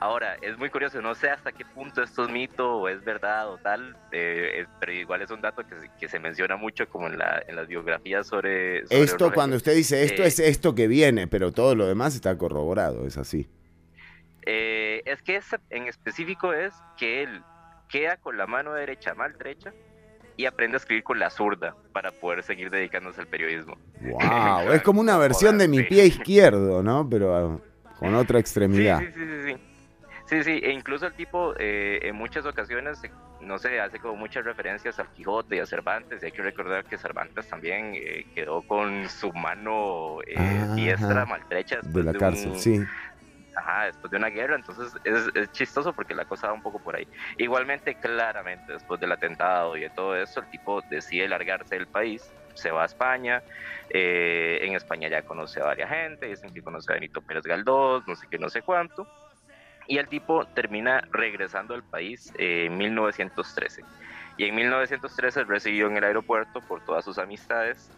[0.00, 3.48] Ahora, es muy curioso, no sé hasta qué punto esto es mito o es verdad
[3.48, 6.86] o tal, eh, es- pero igual es un dato que, se- que se menciona mucho
[6.88, 8.86] como en, la, en las biografías sobre...
[8.86, 12.14] sobre Esto, cuando usted dice esto, Eh, es esto que viene, pero todo lo demás
[12.14, 13.48] está corroborado, es así.
[14.44, 15.40] Eh, es que
[15.70, 17.42] en específico es que él
[17.88, 19.72] queda con la mano derecha maltrecha
[20.36, 23.76] y aprende a escribir con la zurda para poder seguir dedicándose al periodismo.
[24.00, 24.18] Wow,
[24.72, 27.08] es como una versión de mi pie izquierdo, ¿no?
[27.08, 27.58] Pero ah,
[27.98, 28.98] con otra extremidad.
[29.00, 29.58] Sí, sí, sí, sí, sí.
[30.42, 33.10] Sí, e incluso el tipo eh, en muchas ocasiones, eh,
[33.42, 36.84] no sé, hace como muchas referencias al Quijote y a Cervantes, y hay que recordar
[36.86, 42.52] que Cervantes también eh, quedó con su mano eh, diestra maltrecha De la de cárcel,
[42.52, 42.84] un- sí.
[43.56, 46.82] Ajá, después de una guerra, entonces es, es chistoso porque la cosa va un poco
[46.82, 47.06] por ahí.
[47.38, 52.32] Igualmente, claramente, después del atentado y de todo eso, el tipo decide largarse del país,
[52.54, 53.42] se va a España,
[53.90, 58.06] eh, en España ya conoce a varias gente, dicen que conoce a Benito Pérez Galdós,
[58.06, 59.06] no sé qué, no sé cuánto,
[59.86, 63.82] y el tipo termina regresando al país eh, en 1913.
[64.36, 67.92] Y en 1913 recibió en el aeropuerto por todas sus amistades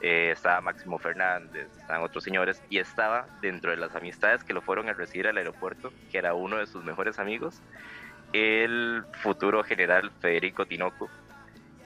[0.00, 4.62] eh, estaba Máximo Fernández, estaban otros señores, y estaba dentro de las amistades que lo
[4.62, 7.60] fueron a recibir al aeropuerto, que era uno de sus mejores amigos,
[8.32, 11.08] el futuro general Federico Tinoco,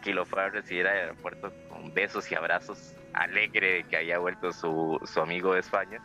[0.03, 4.19] que lo fue a recibir al aeropuerto con besos y abrazos, alegre de que haya
[4.19, 6.01] vuelto su, su amigo de España.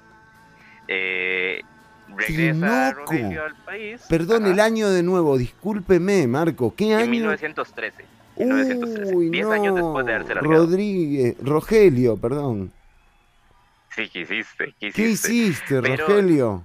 [0.88, 1.62] Eh,
[2.16, 2.93] regresa.
[2.93, 4.05] Rogelio al país.
[4.10, 7.12] Perdón, el año de nuevo, discúlpeme, Marco, ¿qué En año?
[7.12, 8.19] 1913.
[8.46, 9.52] 1913, Uy, 10 no.
[9.52, 10.56] años después de haberse largado.
[10.66, 12.72] Rodríguez, Rogelio, perdón.
[13.96, 14.74] Sí, ¿qué hiciste?
[14.80, 15.34] ¿Qué ¿Qué hiciste?
[15.34, 16.64] hiciste, Pero- Rogelio?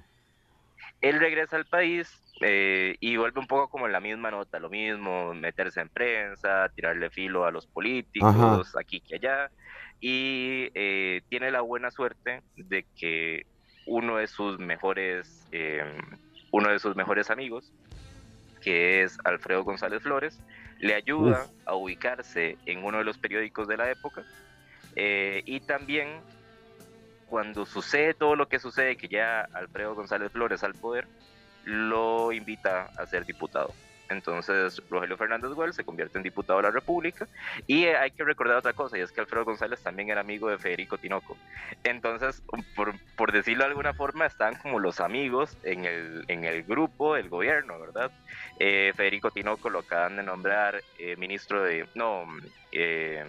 [1.00, 2.08] él regresa al país
[2.40, 6.68] eh, y vuelve un poco como en la misma nota, lo mismo, meterse en prensa,
[6.74, 8.62] tirarle filo a los políticos, Ajá.
[8.80, 9.50] aquí que allá,
[10.00, 13.46] y eh, tiene la buena suerte de que
[13.86, 15.84] uno de sus mejores, eh,
[16.52, 17.70] uno de sus mejores amigos,
[18.62, 20.40] que es Alfredo González Flores,
[20.78, 21.50] le ayuda Uf.
[21.66, 24.24] a ubicarse en uno de los periódicos de la época,
[24.96, 26.20] eh, y también
[27.26, 31.06] cuando sucede todo lo que sucede, que ya Alfredo González Flores al poder,
[31.64, 33.72] lo invita a ser diputado.
[34.14, 37.28] Entonces Rogelio Fernández Güell se convierte en diputado de la República
[37.66, 40.48] y eh, hay que recordar otra cosa y es que Alfredo González también era amigo
[40.48, 41.36] de Federico Tinoco.
[41.82, 42.42] Entonces,
[42.74, 47.28] por, decirlo de alguna forma, están como los amigos en el, en el grupo del
[47.28, 48.10] gobierno, ¿verdad?
[48.58, 51.86] Eh, Federico Tinoco lo acaban de nombrar eh, ministro de...
[51.94, 52.24] No,
[52.72, 53.24] eh,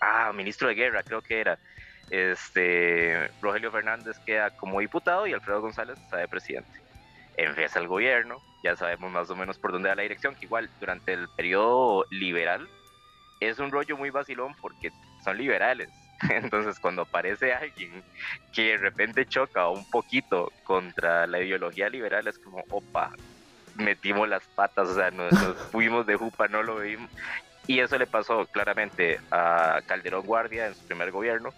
[0.00, 1.58] ah, ministro de guerra creo que era.
[2.10, 6.82] Este, Rogelio Fernández queda como diputado y Alfredo González está de presidente.
[7.36, 10.68] Empieza el gobierno, ya sabemos más o menos por dónde va la dirección, que igual
[10.80, 12.68] durante el periodo liberal
[13.40, 14.90] es un rollo muy vacilón porque
[15.24, 15.88] son liberales.
[16.30, 18.02] Entonces cuando aparece alguien
[18.52, 23.12] que de repente choca un poquito contra la ideología liberal es como, opa,
[23.74, 27.10] metimos las patas, o sea, nos, nos fuimos de jupa, no lo vimos.
[27.66, 31.50] Y eso le pasó claramente a Calderón Guardia en su primer gobierno,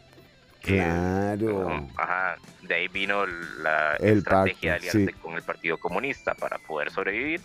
[0.65, 1.89] Claro.
[1.97, 5.21] Ajá, de ahí vino la El estrategia pacto, de aliarse sí.
[5.21, 7.41] con el Partido Comunista para poder sobrevivir.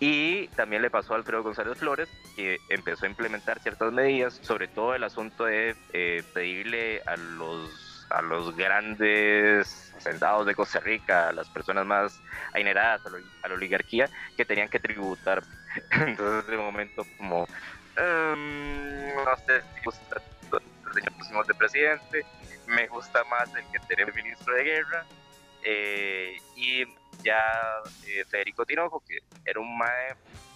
[0.00, 4.68] Y también le pasó a Alfredo González Flores, que empezó a implementar ciertas medidas, sobre
[4.68, 11.28] todo el asunto de eh, pedirle a los, a los grandes hacendados de Costa Rica,
[11.28, 12.20] a las personas más
[12.52, 15.42] adineradas, a la, a la oligarquía, que tenían que tributar.
[15.90, 17.46] Entonces, de momento, como,
[17.96, 19.80] "Em, no sé si
[20.96, 22.24] el señor pusimos de presidente,
[22.66, 25.04] me gusta más el que tenemos ministro de guerra,
[25.62, 26.84] eh, y
[27.22, 27.38] ya
[28.06, 30.14] eh, Federico Tinoco, que era un mae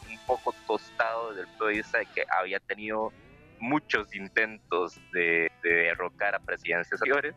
[0.08, 3.12] un poco tostado desde el punto de vista de que había tenido
[3.58, 7.34] muchos intentos de, de derrocar a presidencias anteriores,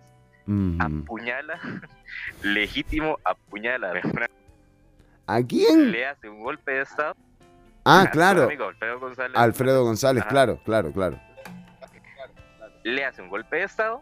[0.80, 1.60] apuñala,
[2.44, 3.94] legítimo, apuñala
[5.26, 5.92] ¿A quién?
[5.92, 7.16] le hace un golpe de estado.
[7.86, 8.44] Ah, claro.
[8.44, 9.38] amigo Alfredo González.
[9.38, 10.30] Alfredo González, Ajá.
[10.30, 11.20] claro, claro, claro.
[12.84, 14.02] Le hace un golpe de estado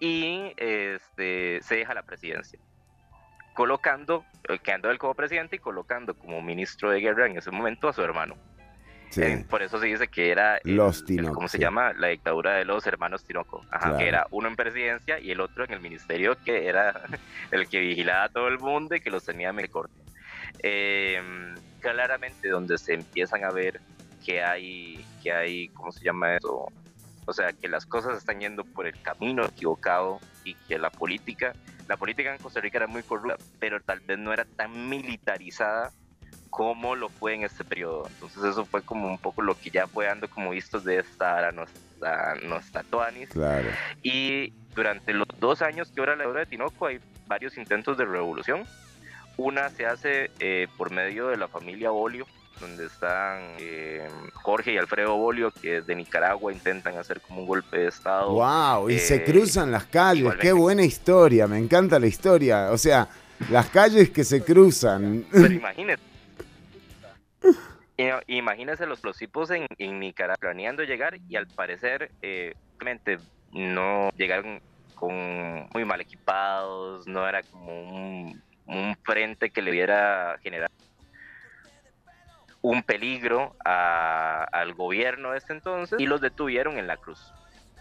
[0.00, 2.58] y este, se deja la presidencia,
[3.54, 7.88] colocando, eh, quedando él como presidente y colocando como ministro de guerra en ese momento
[7.88, 8.34] a su hermano.
[9.10, 9.22] Sí.
[9.22, 11.62] Eh, por eso se dice que era, el- Los el- Tinoco, ¿cómo se sí.
[11.62, 11.92] llama?
[11.92, 13.60] La dictadura de los hermanos Tinoco.
[13.70, 13.98] Ajá, Claro.
[13.98, 16.94] que era uno en presidencia y el otro en el ministerio, que era
[17.50, 19.92] el que vigilaba a todo el mundo y que los tenía medio corto.
[20.62, 21.20] Eh,
[21.80, 23.80] claramente donde se empiezan a ver
[24.24, 26.66] que hay, que hay, ¿cómo se llama eso?
[27.26, 31.54] O sea, que las cosas están yendo por el camino equivocado y que la política,
[31.88, 35.92] la política en Costa Rica era muy corrupta, pero tal vez no era tan militarizada
[36.50, 38.06] como lo fue en este periodo.
[38.08, 41.38] Entonces eso fue como un poco lo que ya fue dando como vistos de esta
[41.38, 43.30] era nuestra, nuestra Tuanis.
[43.30, 43.70] Claro.
[44.02, 48.04] Y durante los dos años que dura la deuda de Tinoco hay varios intentos de
[48.04, 48.64] revolución.
[49.38, 52.26] Una se hace eh, por medio de la familia Bolio,
[52.62, 57.76] donde están eh, Jorge y Alfredo Bolio, que de Nicaragua intentan hacer como un golpe
[57.80, 58.30] de Estado.
[58.32, 60.46] Wow, y se Eh, cruzan las calles, igualmente.
[60.46, 62.70] qué buena historia, me encanta la historia.
[62.70, 63.06] O sea,
[63.50, 65.26] las calles que se cruzan.
[65.30, 66.02] Pero imagínate.
[68.26, 72.54] Imagínense los, los tipos en, en Nicaragua planeando llegar y al parecer, eh,
[73.52, 74.60] no llegaron
[74.94, 80.72] con muy mal equipados, no era como un, un frente que le hubiera generado
[82.62, 87.32] un peligro a- al gobierno de este entonces y los detuvieron en la cruz.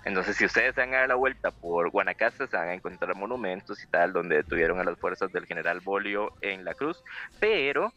[0.04, 3.16] Entonces, si ustedes se van a dar la vuelta por Guanacaste, se van a encontrar
[3.16, 7.04] monumentos y tal, donde detuvieron a las fuerzas del general Bolio en la cruz.
[7.40, 7.94] Pero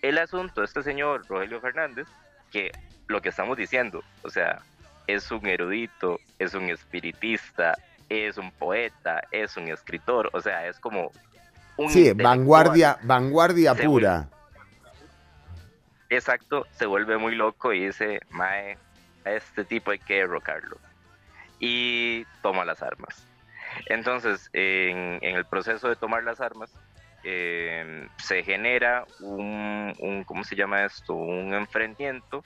[0.00, 2.08] el asunto de este señor Rogelio Fernández,
[2.50, 2.70] que
[3.08, 4.62] lo que estamos diciendo, o sea,
[5.06, 7.74] es un erudito, es un espiritista,
[8.08, 11.12] es un poeta, es un escritor, o sea, es como
[11.76, 14.28] un Sí, vanguardia, vanguardia pura.
[16.08, 18.78] Exacto, se vuelve muy loco y dice, Mae,
[19.24, 20.78] a este tipo hay que derrocarlo.
[21.58, 23.26] Y toma las armas.
[23.86, 26.72] Entonces, en, el proceso de tomar las armas,
[27.24, 31.14] eh, se genera un, ¿cómo se llama esto?
[31.14, 32.44] Un enfrentamiento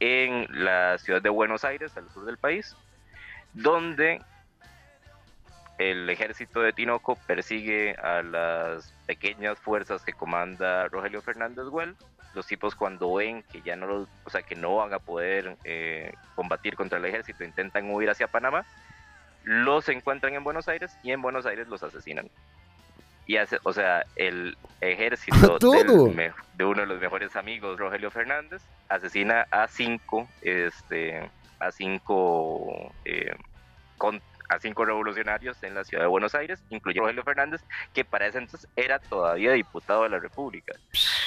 [0.00, 2.76] en la ciudad de Buenos Aires, al sur del país,
[3.52, 4.20] donde
[5.78, 11.96] el ejército de Tinoco persigue a las pequeñas fuerzas que comanda Rogelio Fernández Güell.
[12.34, 15.56] Los tipos cuando ven que ya no los, o sea, que no van a poder
[15.64, 18.64] eh, combatir contra el ejército, intentan huir hacia Panamá,
[19.44, 22.28] los encuentran en Buenos Aires y en Buenos Aires los asesinan.
[23.26, 25.58] Y hace, o sea, el ejército
[26.04, 32.92] del de uno de los mejores amigos, Rogelio Fernández, asesina a cinco, este, a cinco,
[33.04, 33.34] eh,
[33.96, 34.20] con-
[34.54, 37.60] a cinco revolucionarios en la ciudad de Buenos Aires, incluyendo Rogelio Fernández,
[37.92, 40.74] que para ese entonces era todavía diputado de la República.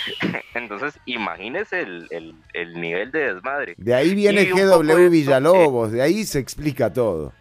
[0.54, 3.76] Entonces, imagínese el, el- el nivel de desmadre.
[3.78, 7.34] De ahí viene Y GW eh, Villalobos, de ahí se explica todo.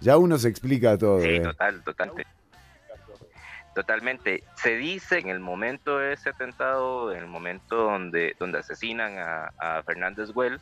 [0.00, 1.20] Ya uno se explica todo.
[1.20, 1.40] Sí, eh.
[1.40, 2.26] total, totalmente.
[3.74, 4.44] Totalmente.
[4.56, 9.52] Se dice en el momento de ese atentado, en el momento donde, donde asesinan a,
[9.58, 10.60] a Fernández Güell,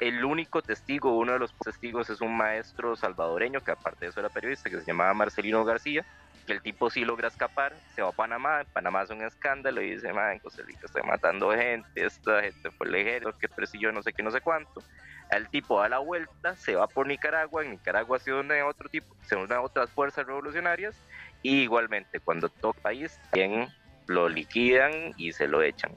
[0.00, 4.20] el único testigo, uno de los testigos es un maestro salvadoreño, que aparte de eso
[4.20, 6.04] era periodista, que se llamaba Marcelino García,
[6.46, 9.82] que el tipo sí logra escapar, se va a Panamá, en Panamá es un escándalo
[9.82, 13.48] y dice, "Ma, en Costa Rica estoy matando gente, esta gente fue el ejército que
[13.48, 14.82] persiguió no sé qué, no sé cuánto.
[15.30, 18.88] El tipo da la vuelta, se va por Nicaragua, en Nicaragua se une a otro
[18.88, 20.94] tipo, se une a otras fuerzas revolucionarias,
[21.42, 23.68] y igualmente cuando toca país, también
[24.06, 25.90] lo liquidan y se lo echan.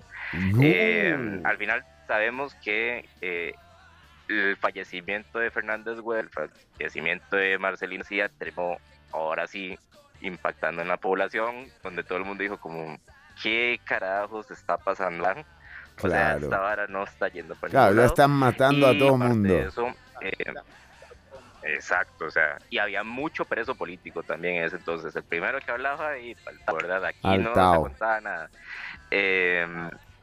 [0.64, 3.54] Eh, al final sabemos que eh,
[4.30, 8.78] el fallecimiento de Fernández Güell, el fallecimiento de Marcelino Cía, terminó
[9.12, 9.78] ahora sí
[10.22, 12.98] impactando en la población, donde todo el mundo dijo como,
[13.42, 15.24] ¿qué carajos está pasando?
[15.24, 15.44] O sea,
[15.96, 16.40] Claro.
[16.46, 19.54] esta vara no está yendo para Claro, ya están matando a todo aparte mundo.
[19.54, 19.88] de eso,
[20.22, 20.54] eh,
[21.64, 25.16] exacto, o sea, y había mucho preso político también en ese entonces.
[25.16, 27.06] El primero que hablaba y faltaba, ¿verdad?
[27.06, 28.50] Aquí no se contaba nada.
[29.12, 29.68] Eh,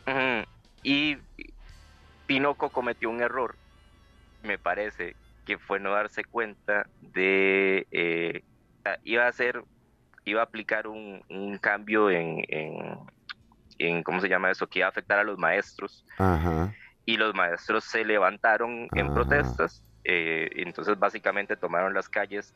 [0.06, 0.44] ujú,
[0.82, 1.18] y
[2.26, 3.56] Tinoco cometió un error,
[4.46, 5.14] me parece,
[5.44, 8.42] que fue no darse cuenta de eh,
[9.04, 9.62] iba a hacer,
[10.24, 12.98] iba a aplicar un, un cambio en, en,
[13.78, 14.66] en, ¿cómo se llama eso?
[14.66, 16.74] Que iba a afectar a los maestros Ajá.
[17.04, 19.14] y los maestros se levantaron en Ah.
[19.14, 19.82] protestas.
[20.08, 22.54] eh, entonces básicamente tomaron las calles,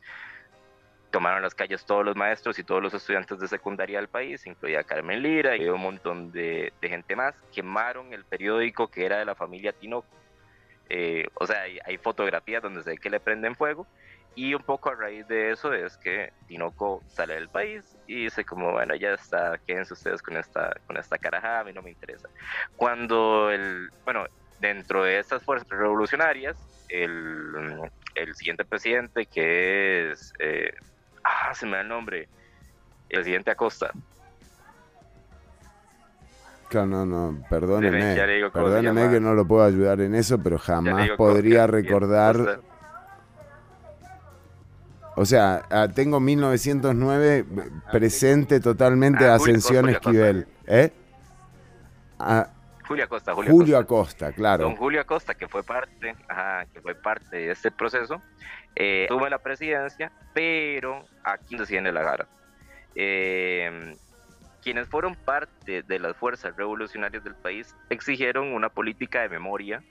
[1.10, 4.84] tomaron las calles todos los maestros y todos los estudiantes de secundaria del país, incluida
[4.84, 9.24] Carmen Lira y un montón de, de gente más, quemaron el periódico que era de
[9.24, 10.06] la familia Tinoco.
[10.90, 13.86] Eh, o sea, hay, hay fotografías donde se ve que le prenden fuego
[14.34, 18.44] y un poco a raíz de eso es que Tinoco sale del país y dice
[18.44, 21.90] como, bueno, ya está, quédense ustedes con esta, con esta carajada, a mí no me
[21.90, 22.28] interesa.
[22.76, 24.26] Cuando el, bueno,
[24.60, 26.56] dentro de estas fuerzas revolucionarias,
[26.88, 30.72] el, el siguiente presidente que es, eh,
[31.24, 32.28] ah, se me da el nombre,
[33.08, 33.90] el presidente Acosta.
[36.70, 38.14] Claro, no, no, perdóneme.
[38.14, 41.02] Ya le digo cómo se Perdóneme que no lo puedo ayudar en eso, pero jamás
[41.02, 42.60] digo podría se recordar.
[45.16, 47.44] O sea, ah, tengo 1909
[47.90, 50.47] presente totalmente Ah, Julio Ascensión Costa, Julio Esquivel.
[50.68, 50.92] ¿Eh?
[52.20, 52.48] Ah,
[52.86, 54.26] Julio Acosta, Julio, Julio Acosta.
[54.26, 54.62] Acosta, claro.
[54.62, 58.22] Don Julio Acosta, que fue parte, ajá, que fue parte de este proceso,
[58.76, 62.28] eh, tuvo la presidencia, pero aquí deciden de la gara.
[62.94, 63.97] Eh,
[64.62, 69.82] quienes fueron parte de las fuerzas revolucionarias del país exigieron una política de memoria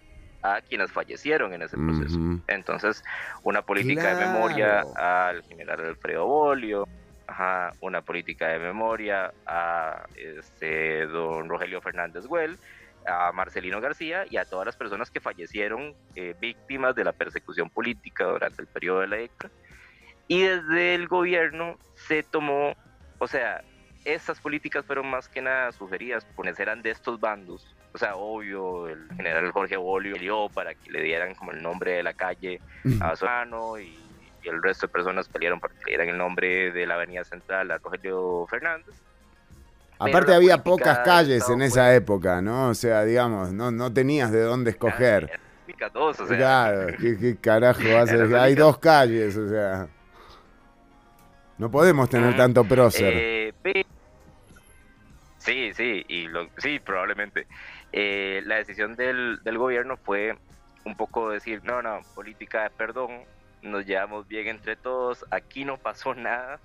[0.41, 2.17] a quienes fallecieron en ese proceso.
[2.17, 2.41] Ujú.
[2.47, 3.03] Entonces,
[3.43, 6.87] una política de memoria al general Alfredo Bolio,
[7.27, 12.57] ajá, una política de memoria a este, don Rogelio Fernández Güell,
[13.05, 17.69] a Marcelino García y a todas las personas que fallecieron eh, víctimas de la persecución
[17.69, 19.53] política durante el periodo de la década.
[20.27, 22.75] Y desde el gobierno se tomó,
[23.17, 23.63] o sea,
[24.05, 27.75] esas políticas fueron más que nada sugeridas, pues eran de estos bandos.
[27.93, 31.93] O sea, obvio, el general Jorge Bolio peleó para que le dieran como el nombre
[31.93, 32.61] de la calle
[33.01, 33.97] a su hermano y,
[34.43, 37.23] y el resto de personas pelearon para que le dieran el nombre de la avenida
[37.23, 38.95] central a Rogelio Fernández.
[39.99, 42.69] Aparte había pocas calles en esa época, ¿no?
[42.69, 45.39] O sea, digamos, no, no tenías de dónde escoger.
[45.93, 49.87] Dos, o sea, Claro, ¿qué, qué carajo a las Hay dos calles, o sea.
[51.59, 53.13] No podemos tener tanto prócer.
[53.13, 53.53] Eh,
[55.37, 57.47] sí, sí, y lo, sí, probablemente.
[57.91, 60.37] Eh, la decisión del, del gobierno fue
[60.85, 63.25] un poco decir, no, no, política de perdón,
[63.61, 66.61] nos llevamos bien entre todos, aquí no pasó nada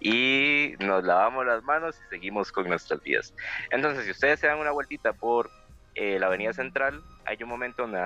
[0.00, 3.32] y nos lavamos las manos y seguimos con nuestras vidas.
[3.70, 5.48] Entonces, si ustedes se dan una vueltita por
[5.94, 8.00] eh, la avenida central, hay un momento donde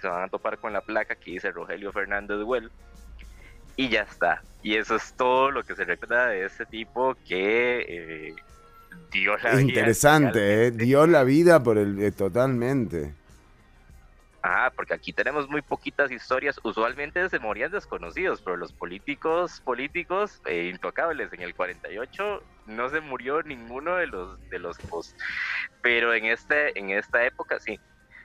[0.00, 2.70] se van a topar con la placa que dice Rogelio Fernández Güell
[3.78, 4.42] y ya está.
[4.60, 8.34] Y eso es todo lo que se recuerda de ese tipo que eh,
[9.12, 9.60] dio la vida.
[9.62, 10.70] interesante, ¿eh?
[10.72, 12.02] Dio la vida por el.
[12.02, 13.14] eh, totalmente.
[14.42, 16.58] Ajá, porque aquí tenemos muy poquitas historias.
[16.64, 21.32] Usualmente se morían desconocidos, pero los políticos, políticos eh, intocables.
[21.32, 25.14] En el 48 no se murió ninguno de los de los dos.
[25.82, 27.78] Pero en este, en esta época sí.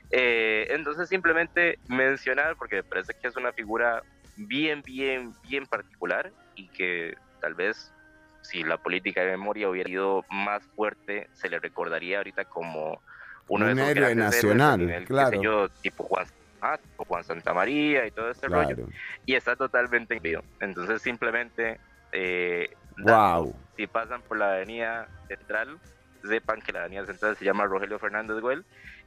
[0.10, 4.02] Eh, entonces simplemente mencionar, porque me parece que es una figura
[4.36, 7.94] bien, bien, bien particular y que tal vez
[8.42, 13.02] si la política de memoria hubiera sido más fuerte, se le recordaría ahorita como
[13.48, 15.42] uno de Un esos héroe héroes nacional, claro.
[15.42, 16.26] yo, tipo Juan,
[16.62, 18.76] ah, tipo Juan Santa María y todo Claro.
[18.76, 18.88] rollo.
[19.26, 20.20] Y está totalmente.
[20.60, 21.80] Entonces simplemente
[22.12, 23.56] eh, Wow.
[23.76, 25.80] si pasan por la avenida central,
[26.24, 28.66] sepan que la avenida central se llama Rogelio Fernández Güell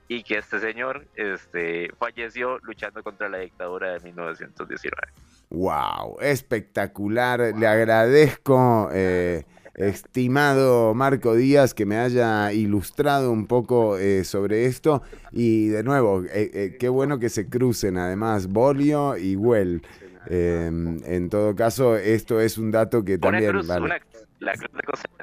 [0.09, 4.97] y que este señor este, falleció luchando contra la dictadura de 1919.
[5.51, 7.41] Wow, espectacular.
[7.57, 15.03] Le agradezco, eh, estimado Marco Díaz, que me haya ilustrado un poco eh, sobre esto.
[15.33, 19.83] Y de nuevo, eh, eh, qué bueno que se crucen además Bolio y Well.
[20.29, 23.51] Eh, en todo caso, esto es un dato que Una también...
[23.53, 23.85] cruz, vale.
[23.85, 23.99] una-
[24.41, 25.16] la cruz de.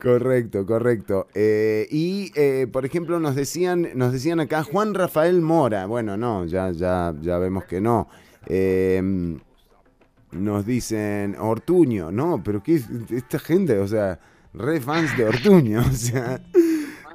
[0.00, 1.26] Correcto, correcto.
[1.34, 5.86] Eh, y eh, por ejemplo nos decían, nos decían acá Juan Rafael Mora.
[5.86, 8.08] Bueno, no, ya, ya, ya vemos que no.
[8.46, 9.38] Eh,
[10.32, 14.20] nos dicen Ortuño, no, pero qué es esta gente, o sea,
[14.52, 16.40] re fans de Ortuño, o sea,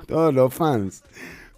[0.07, 1.03] todos los fans.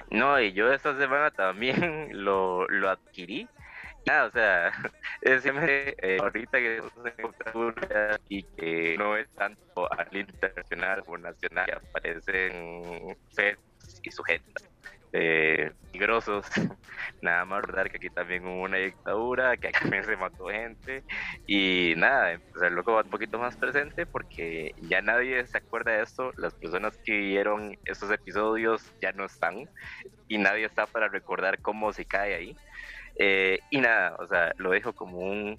[0.10, 3.48] No, y yo esta semana también lo, lo adquirí.
[4.08, 4.72] Nada, o sea,
[5.22, 6.82] es siempre eh, ahorita que
[8.30, 13.60] y que no es tanto al internacional como nacional, que aparecen sets
[14.04, 14.64] y sujetos
[15.12, 16.46] eh, peligrosos.
[17.22, 21.04] Nada más recordar que aquí también hubo una dictadura, que aquí también se mató gente
[21.46, 26.32] y nada, empezarlo como un poquito más presente porque ya nadie se acuerda de esto,
[26.38, 29.66] las personas que vieron estos episodios ya no están
[30.28, 32.56] y nadie está para recordar cómo se cae ahí.
[33.20, 35.58] Eh, y nada, o sea, lo dejo como un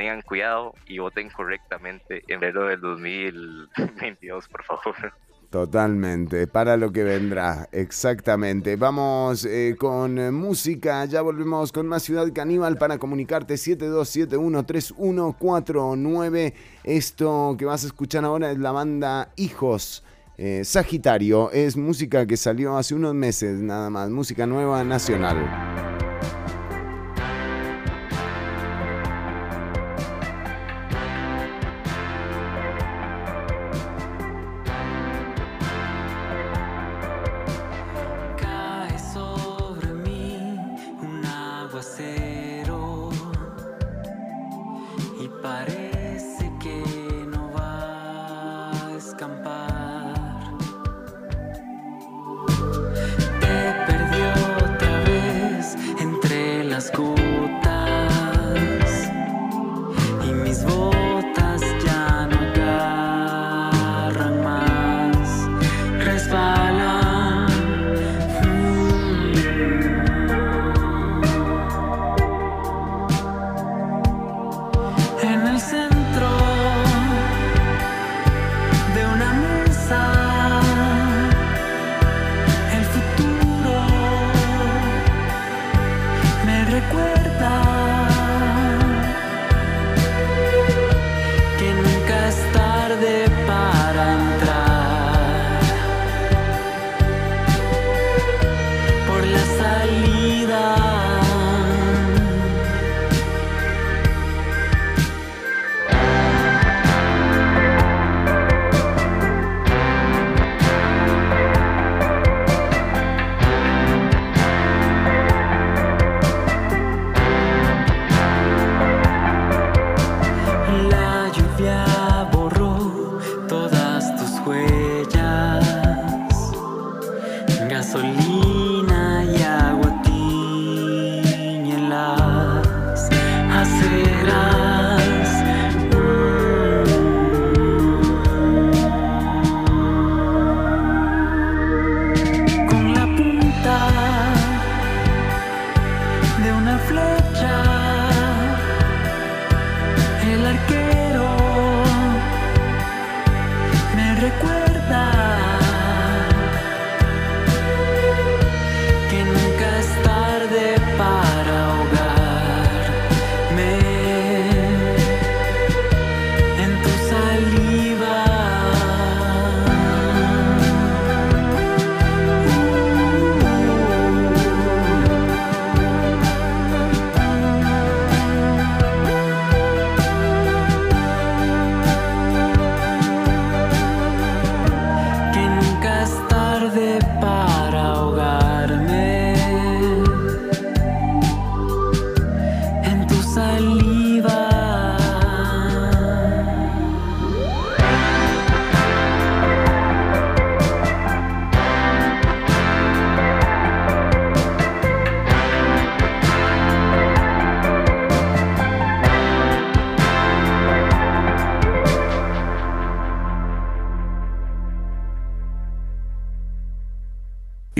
[0.00, 4.94] tengan cuidado y voten correctamente en enero del 2022, por favor.
[5.50, 8.76] Totalmente, para lo que vendrá, exactamente.
[8.76, 16.54] Vamos eh, con música, ya volvemos con más Ciudad Caníbal para comunicarte 72713149.
[16.84, 20.02] Esto que vas a escuchar ahora es la banda Hijos.
[20.38, 25.99] eh, Sagitario es música que salió hace unos meses nada más, música nueva nacional.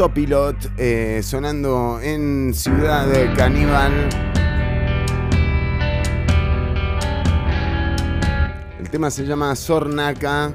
[0.00, 3.06] Sopilot eh, sonando en Ciudad
[3.36, 3.92] Caníbal.
[8.78, 10.54] El tema se llama Sornaca.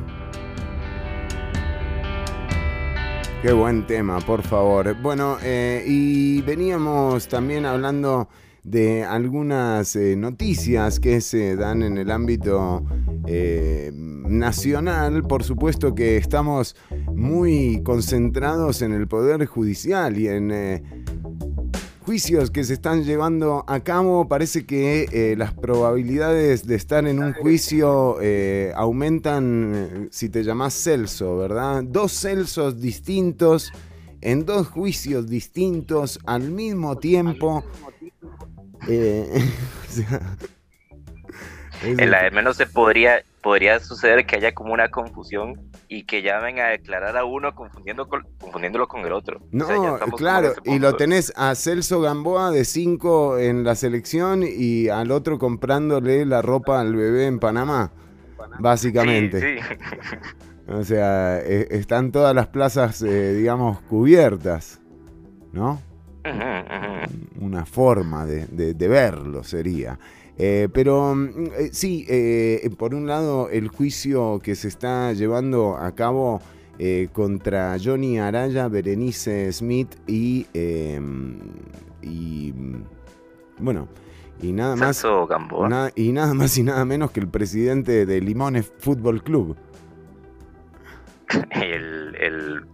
[3.44, 5.00] Qué buen tema, por favor.
[5.00, 8.28] Bueno, eh, y veníamos también hablando
[8.64, 12.84] de algunas eh, noticias que se dan en el ámbito
[14.28, 15.22] nacional.
[15.22, 16.76] Por supuesto que estamos
[17.26, 20.84] muy concentrados en el Poder Judicial y en eh,
[22.06, 24.28] juicios que se están llevando a cabo.
[24.28, 30.74] Parece que eh, las probabilidades de estar en un juicio eh, aumentan si te llamas
[30.76, 31.84] Celso, ¿verdad?
[31.84, 33.72] Dos Celsos distintos
[34.22, 37.64] en dos juicios distintos al mismo tiempo.
[38.88, 39.28] Eh,
[39.90, 40.38] o sea,
[41.84, 45.60] En la de menos se podría, podría suceder que haya como una confusión
[45.96, 49.40] y que llamen a declarar a uno confundiendo con- confundiéndolo con el otro.
[49.52, 53.64] No, O sea, ya claro, ese y lo tenés a Celso Gamboa de 5 en
[53.64, 57.92] la selección y al otro comprándole la ropa al bebé en Panamá,
[58.60, 59.40] básicamente.
[59.40, 60.18] Sí, sí.
[60.68, 64.82] O sea, e- están todas las plazas, eh, digamos, cubiertas,
[65.54, 65.80] ¿no?
[67.40, 70.00] Una forma de, de- de verlo sería.
[70.38, 75.78] Eh, pero mm, eh, sí, eh, por un lado, el juicio que se está llevando
[75.78, 76.42] a cabo
[76.78, 81.00] eh, contra Johnny Araya, Berenice Smith y, eh,
[82.02, 82.84] y mm,
[83.60, 83.88] bueno,
[84.42, 84.98] y nada más
[85.70, 89.56] na- y nada más y nada menos que el presidente de Limones Fútbol Club.
[91.52, 92.66] El, el...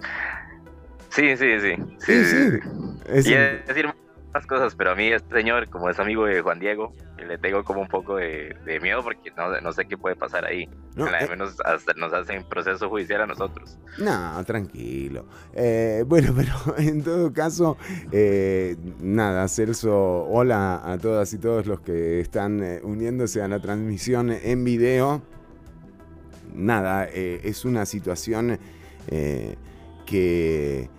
[1.10, 1.76] Sí, sí, sí.
[2.00, 2.60] Sí, sí.
[3.06, 3.91] Es y es decir
[4.34, 6.94] más cosas, pero a mí este señor, como es amigo de Juan Diego,
[7.28, 10.46] le tengo como un poco de, de miedo porque no, no sé qué puede pasar
[10.46, 10.68] ahí.
[10.96, 11.28] No, Al eh.
[11.30, 13.78] menos hasta nos hacen proceso judicial a nosotros.
[13.98, 15.26] No, tranquilo.
[15.54, 17.78] Eh, bueno, pero en todo caso,
[18.12, 23.60] eh, nada, Celso, hola a todas y todos los que están eh, uniéndose a la
[23.60, 25.22] transmisión en video.
[26.54, 28.60] Nada, es una situación
[30.06, 30.90] que,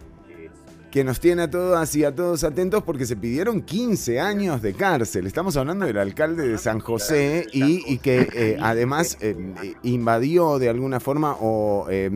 [0.93, 4.75] que nos tiene a todas y a todos atentos porque se pidieron 15 años de
[4.75, 5.27] cárcel.
[5.27, 9.35] Estamos hablando del alcalde de San José y, y que eh, además eh,
[9.83, 12.11] invadió de alguna forma o eh,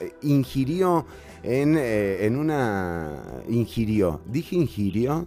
[0.00, 1.06] eh, ingirió
[1.42, 3.22] en, eh, en una...
[3.48, 4.20] Ingirió.
[4.26, 5.26] ¿Dije ingirió?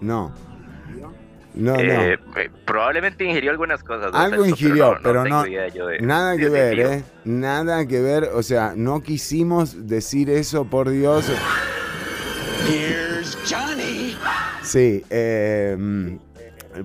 [0.00, 0.32] No.
[1.54, 2.00] No, no.
[2.66, 4.10] Probablemente ingirió algunas cosas.
[4.10, 5.44] ¿no, Algo ingirió, pero no.
[5.44, 7.04] de- Nada que ver, ¿eh?
[7.24, 8.30] Nada que ver.
[8.34, 11.30] O sea, no quisimos decir eso, por Dios.
[12.66, 14.16] Here's Johnny.
[14.62, 15.76] Sí, eh,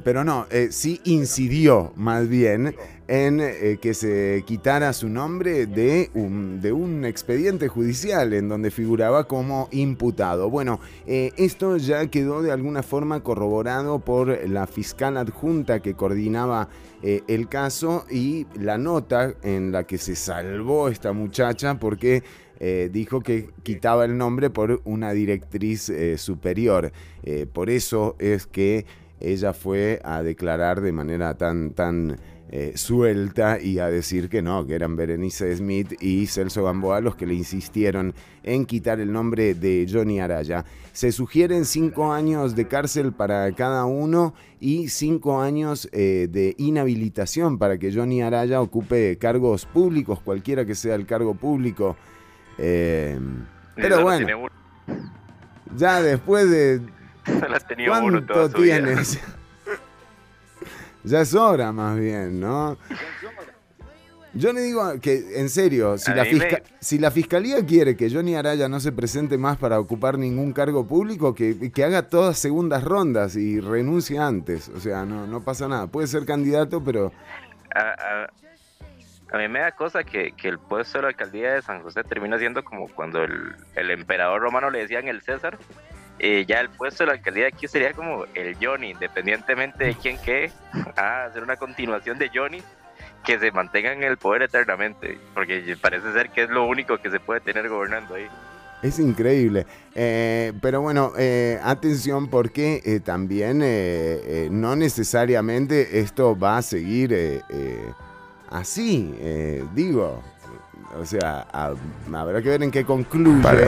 [0.03, 2.76] pero no, eh, sí incidió más bien
[3.07, 9.69] en eh, que se quitara su nombre de un, expediente judicial en donde figuraba como
[9.72, 10.49] imputado.
[10.49, 16.68] Bueno, esto ya quedó de alguna forma corroborado por la fiscal adjunta que coordinaba
[17.01, 22.23] el caso y la nota en la que se salvó esta muchacha porque
[22.60, 26.91] eh, dijo que quitaba el nombre por una directriz eh, superior.
[27.23, 28.86] Eh, por eso es que
[29.22, 32.18] ella fue a declarar de manera tan, tan
[32.73, 37.27] suelta y a decir que no, que eran Berenice Smith y Celso Gamboa los que
[37.27, 40.65] le insistieron en quitar el nombre de Johnny Araya.
[40.91, 47.77] Se sugieren cinco años de cárcel para cada uno y cinco años de inhabilitación para
[47.77, 51.98] que Johnny Araya ocupe cargos públicos, cualquiera que sea el cargo público.
[52.61, 53.18] Eh,
[53.76, 54.27] pero bueno,
[55.76, 56.81] ya después de
[57.88, 59.19] ¿Cuánto tienes?
[61.03, 62.77] ya es hora más bien, ¿no?
[64.34, 67.95] Yo le digo que, en serio, si la, mí me- fisca- si la fiscalía quiere
[67.98, 72.03] que Johnny Araya no se presente más para ocupar ningún cargo público, que, que haga
[72.10, 74.69] todas segundas rondas y renuncie antes.
[74.69, 75.88] O sea, no, no pasa nada.
[75.88, 77.11] Puede ser candidato, pero
[77.73, 78.30] a, a-
[79.31, 82.03] a mí me da cosa que, que el puesto de la alcaldía de San José
[82.03, 85.57] termina siendo como cuando el, el emperador romano le decían el César.
[86.19, 90.18] eh, ya el puesto de la alcaldía aquí sería como el Johnny, independientemente de quién
[90.18, 90.51] quede,
[90.95, 92.61] a hacer una continuación de Johnny
[93.26, 97.10] que se mantenga en el poder eternamente, porque parece ser que es lo único que
[97.10, 98.27] se puede tener gobernando ahí.
[98.81, 99.65] Es increíble.
[99.93, 103.60] Eh, pero bueno, eh, atención porque eh, también
[104.51, 107.43] no necesariamente esto va a seguir
[108.49, 110.21] así, eh, digo.
[110.99, 111.76] O sea, a-
[112.13, 113.67] habrá que ver en qué concluye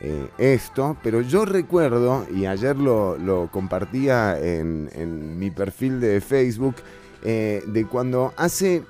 [0.00, 0.96] eh, esto.
[1.02, 6.76] Pero yo recuerdo, y ayer lo, lo compartía en, en mi perfil de Facebook,
[7.24, 8.82] eh, de cuando hace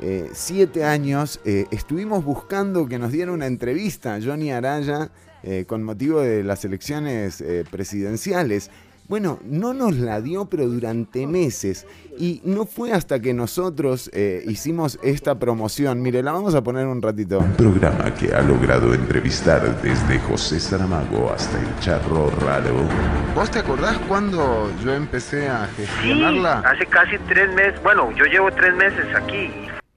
[0.00, 5.10] eh, siete años estuvimos buscando que nos diera una entrevista Johnny Araya
[5.42, 8.70] eh, con motivo de las elecciones eh, presidenciales.
[9.06, 11.86] Bueno, no nos la dio, pero durante meses.
[12.18, 16.00] Y no fue hasta que nosotros eh, hicimos esta promoción.
[16.00, 17.40] Mire, la vamos a poner un ratito.
[17.58, 22.88] Programa que ha logrado entrevistar desde José Saramago hasta el Charro Raro.
[23.34, 28.50] ¿Vos te acordás cuando yo empecé a Sí, hace casi tres meses, bueno, yo llevo
[28.52, 29.50] tres meses aquí.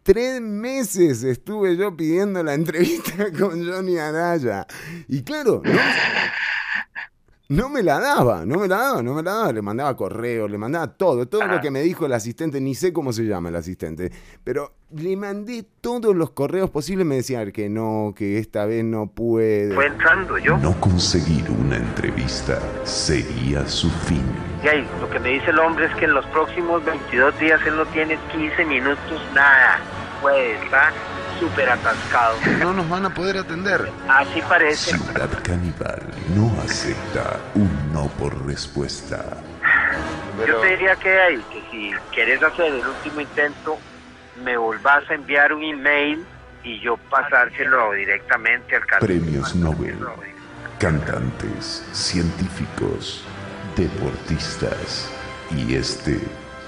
[0.03, 4.65] Tres meses estuve yo pidiendo la entrevista con Johnny Araya.
[5.07, 5.79] Y claro, no,
[7.49, 9.53] no me la daba, no me la daba, no me la daba.
[9.53, 12.91] Le mandaba correo, le mandaba todo, todo lo que me dijo el asistente, ni sé
[12.91, 14.11] cómo se llama el asistente.
[14.43, 19.07] Pero le mandé todos los correos posibles, me decían que no, que esta vez no
[19.07, 19.73] puede.
[19.73, 20.57] Fue entrando yo.
[20.57, 24.23] No conseguir una entrevista sería su fin.
[24.63, 27.61] Y ahí, lo que me dice el hombre es que en los próximos 22 días
[27.65, 29.79] él no tiene 15 minutos, nada.
[30.21, 30.91] Pues está
[31.39, 32.37] súper atascado.
[32.59, 33.89] No nos van a poder atender.
[34.07, 34.97] Así parece.
[34.97, 36.01] Ciudad Caníbal
[36.35, 39.23] no acepta un no por respuesta.
[40.45, 43.77] Yo te diría que ahí, que si quieres hacer el último intento,
[44.43, 46.23] me volvás a enviar un email
[46.63, 49.07] y yo pasárselo directamente al canal.
[49.07, 49.97] Premios Nobel,
[50.79, 53.23] cantantes, científicos,
[53.75, 55.09] deportistas.
[55.49, 56.19] Y este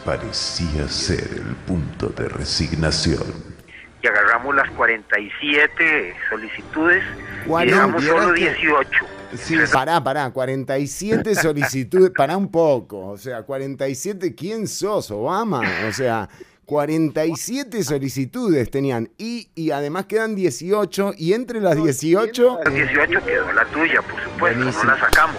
[0.06, 3.59] parecía ser el punto de resignación.
[4.02, 7.04] Y agarramos las 47 solicitudes
[7.46, 7.76] y Cuarenta.
[7.76, 9.06] dejamos solo Vieras que- 18.
[9.36, 15.62] Sí, pará, pará, 47 solicitudes, pará un poco, o sea, 47, ¿quién sos, Obama?
[15.88, 16.28] O sea,
[16.66, 22.60] 47 solicitudes tenían y, y además quedan 18 y entre las 18...
[22.66, 25.38] Las 18 quedó la tuya, por supuesto, no la sacamos.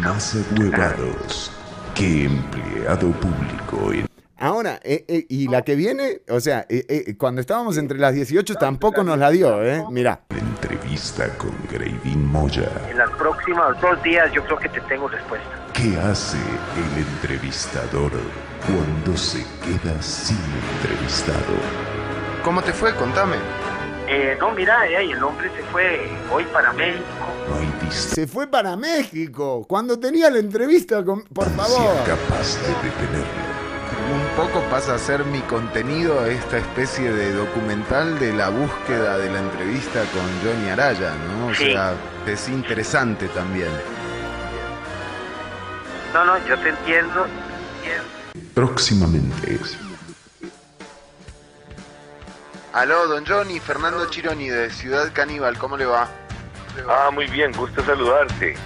[0.00, 1.50] Más huevados
[1.96, 4.06] que empleado público en
[4.40, 8.14] Ahora, eh, eh, y la que viene, o sea, eh, eh, cuando estábamos entre las
[8.14, 9.84] 18 tampoco nos la dio, ¿eh?
[9.90, 10.22] Mira.
[10.30, 12.70] entrevista con Gravin Moya.
[12.88, 15.46] En los próximos dos días yo creo que te tengo respuesta.
[15.74, 18.12] ¿Qué hace el entrevistador
[18.66, 20.38] cuando se queda sin
[20.80, 21.54] entrevistado?
[22.42, 22.94] ¿Cómo te fue?
[22.96, 23.36] Contame.
[24.08, 27.04] Eh, no, mira, eh, el hombre se fue hoy para México.
[27.90, 31.22] Se fue para México cuando tenía la entrevista con...
[31.24, 31.94] Por favor.
[32.06, 33.49] capaz de detenerlo.
[34.40, 39.38] Poco pasa a ser mi contenido esta especie de documental de la búsqueda de la
[39.38, 41.48] entrevista con Johnny Araya, ¿no?
[41.48, 41.66] O Sí.
[41.72, 41.92] sea,
[42.26, 43.68] es interesante también.
[46.14, 47.26] No, no, yo te entiendo.
[48.54, 49.58] Próximamente.
[52.72, 56.08] Aló, don Johnny, Fernando Chironi de Ciudad Caníbal, ¿cómo le va?
[56.88, 58.56] Ah, muy bien, gusto saludarte.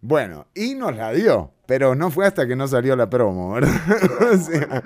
[0.00, 3.72] Bueno, y nos la dio, pero no fue hasta que no salió la promo, ¿verdad?
[4.34, 4.82] O sea,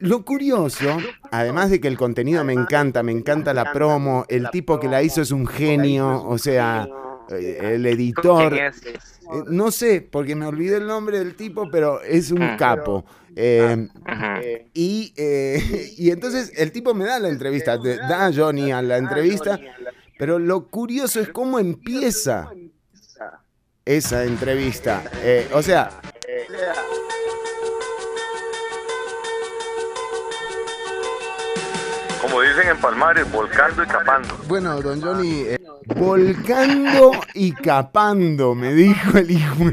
[0.00, 0.96] lo curioso,
[1.30, 5.04] además de que el contenido me encanta, me encanta la promo, el tipo que la
[5.04, 6.88] hizo es un genio, o sea,
[7.30, 8.54] eh, el editor.
[8.54, 8.72] Eh,
[9.46, 13.04] No sé, porque me olvidé el nombre del tipo, pero es un capo.
[13.36, 13.86] Eh,
[14.74, 18.96] y, eh, y entonces el tipo me da la entrevista, da a Johnny a la
[18.96, 19.60] entrevista,
[20.18, 22.50] pero lo curioso es cómo empieza
[23.84, 25.02] esa entrevista.
[25.22, 25.90] Eh, o sea,
[32.20, 34.36] Como dicen en Palmares, volcando y capando.
[34.48, 35.60] Bueno, don Johnny, eh,
[35.94, 39.64] volcando y capando, me dijo el hijo.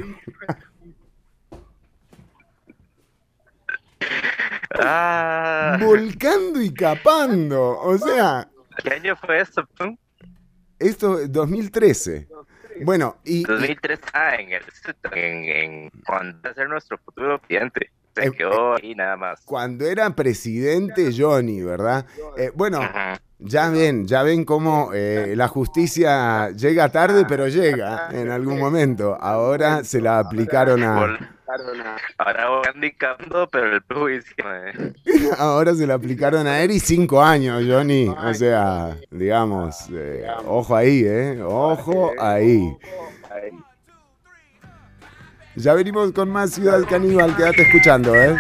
[4.80, 7.80] Ah, Volcando y capando.
[7.80, 8.50] O sea,
[8.84, 9.68] ¿Qué año fue esto?
[10.80, 12.28] esto 2013.
[12.84, 14.64] Bueno, y, y- 2003, ah, en, el,
[15.14, 17.92] en, en cuando va a ser nuestro futuro cliente.
[18.16, 19.42] Se Eh, quedó ahí nada más.
[19.46, 22.06] cuando era presidente Johnny, ¿verdad?
[22.38, 22.82] Eh, bueno,
[23.42, 29.18] ya ven, ya ven cómo eh, la justicia llega tarde, pero llega en algún momento.
[29.20, 31.18] Ahora se la aplicaron a,
[32.18, 34.34] Ahora voy handicapando, pero el prejuicio.
[34.38, 34.94] eh.
[35.38, 38.08] ahora se la aplicaron a él y cinco años, Johnny.
[38.08, 41.42] O sea, digamos, eh, ojo ahí, ¿eh?
[41.44, 42.78] Ojo ahí.
[45.56, 48.38] Ya venimos con más Ciudad Caníbal, quédate escuchando, ¿eh?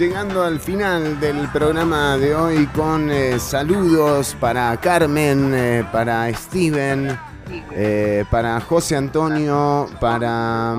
[0.00, 7.18] Llegando al final del programa de hoy con eh, saludos para Carmen, eh, para Steven,
[7.72, 10.74] eh, para José Antonio, para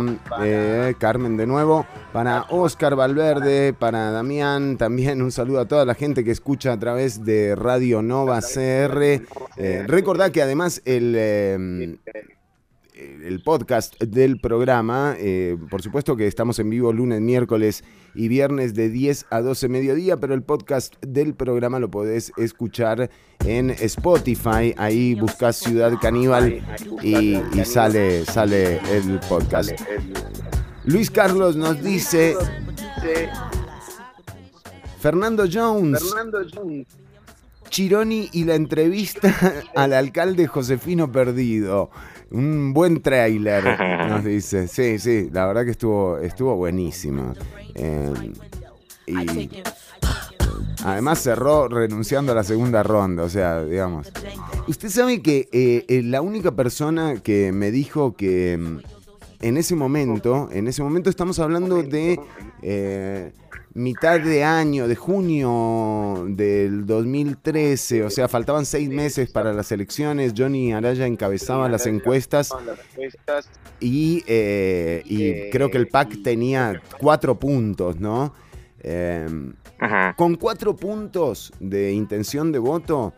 [0.98, 6.24] Carmen de nuevo, para Oscar Valverde, para Damián, también un saludo a toda la gente
[6.24, 9.22] que escucha a través de Radio Nova CR.
[9.86, 12.00] Recordad que además el...
[13.24, 15.16] el podcast del programa.
[15.18, 17.84] eh, por supuesto que estamos en vivo lunes, miércoles
[18.14, 23.10] y viernes de 10 a 12 mediodía, pero el podcast del programa lo podés escuchar
[23.46, 24.74] en Spotify.
[24.78, 26.62] Ahí buscas Ciudad Caníbal
[27.02, 29.72] y, y sale, sale el podcast.
[30.86, 32.36] Luis Carlos nos dice,
[35.00, 36.04] Fernando Jones.
[37.70, 39.34] Chironi y la entrevista
[39.76, 41.90] al alcalde Josefino Perdido.
[42.32, 43.64] Un buen tráiler,
[44.10, 44.68] nos dice.
[44.68, 47.34] Sí, sí, la verdad que estuvo, estuvo buenísimo.
[47.76, 48.34] Eh,
[49.08, 49.62] y
[50.84, 54.12] además cerró renunciando a la segunda ronda, o sea, digamos.
[54.68, 58.78] Usted sabe que eh, eh, la única persona que me dijo que mm,
[59.42, 62.20] en ese momento, en ese momento estamos hablando de
[62.62, 63.32] eh,
[63.74, 70.34] mitad de año, de junio del 2013, o sea, faltaban seis meses para las elecciones,
[70.38, 72.52] Johnny Araya encabezaba las encuestas
[73.80, 78.34] y, eh, y creo que el PAC tenía cuatro puntos, ¿no?
[78.84, 79.28] Eh,
[80.16, 83.14] con cuatro puntos de intención de voto,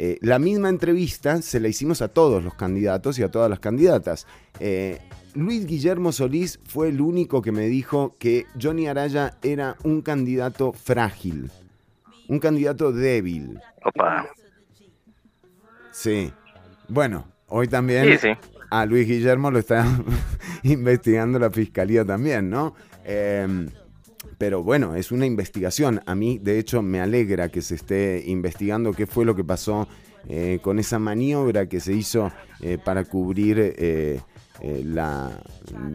[0.00, 3.58] eh, la misma entrevista se la hicimos a todos los candidatos y a todas las
[3.58, 4.28] candidatas.
[4.60, 5.00] Eh,
[5.38, 10.72] Luis Guillermo Solís fue el único que me dijo que Johnny Araya era un candidato
[10.72, 11.48] frágil,
[12.26, 13.60] un candidato débil.
[13.84, 14.26] Opa.
[15.92, 16.32] Sí.
[16.88, 18.28] Bueno, hoy también Sí, sí.
[18.68, 19.86] a Luis Guillermo lo está
[20.64, 22.74] investigando la fiscalía también, ¿no?
[23.04, 23.68] Eh,
[24.38, 26.00] pero bueno, es una investigación.
[26.06, 29.86] A mí, de hecho, me alegra que se esté investigando qué fue lo que pasó
[30.28, 33.72] eh, con esa maniobra que se hizo eh, para cubrir
[34.60, 35.30] eh, la,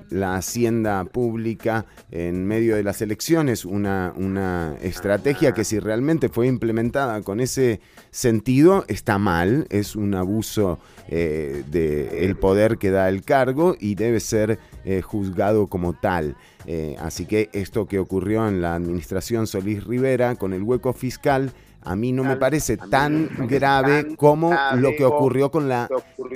[0.09, 3.65] la hacienda pública en medio de las elecciones.
[3.65, 7.81] Una, una estrategia que si realmente fue implementada con ese
[8.11, 9.67] sentido, está mal.
[9.69, 10.79] Es un abuso
[11.09, 16.35] eh, del poder que da el cargo y debe ser eh, juzgado como tal.
[16.65, 21.51] Eh, así que esto que ocurrió en la administración Solís Rivera con el hueco fiscal,
[21.85, 25.89] a mí no me parece tan grave como lo que ocurrió con, la,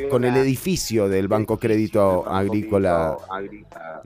[0.10, 3.18] con el edificio del Banco Crédito Agrícola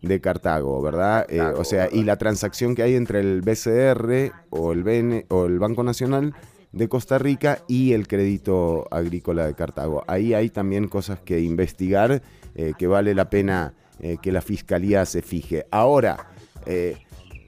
[0.01, 1.25] de Cartago, ¿verdad?
[1.29, 5.45] Eh, o sea, y la transacción que hay entre el BCR o el, BN, o
[5.45, 6.33] el Banco Nacional
[6.71, 10.03] de Costa Rica y el Crédito Agrícola de Cartago.
[10.07, 12.21] Ahí hay también cosas que investigar
[12.55, 15.65] eh, que vale la pena eh, que la Fiscalía se fije.
[15.71, 16.31] Ahora,
[16.65, 16.97] eh,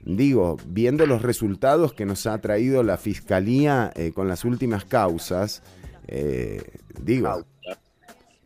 [0.04, 5.62] digo, viendo los resultados que nos ha traído la Fiscalía eh, con las últimas causas,
[6.06, 6.62] eh,
[7.00, 7.44] digo,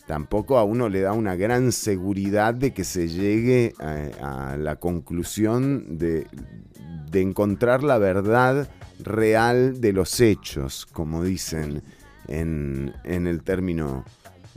[0.06, 4.76] tampoco a uno le da una gran seguridad de que se llegue a, a la
[4.76, 6.26] conclusión de,
[7.10, 8.68] de encontrar la verdad
[9.00, 11.82] real de los hechos, como dicen
[12.28, 14.04] en, en el término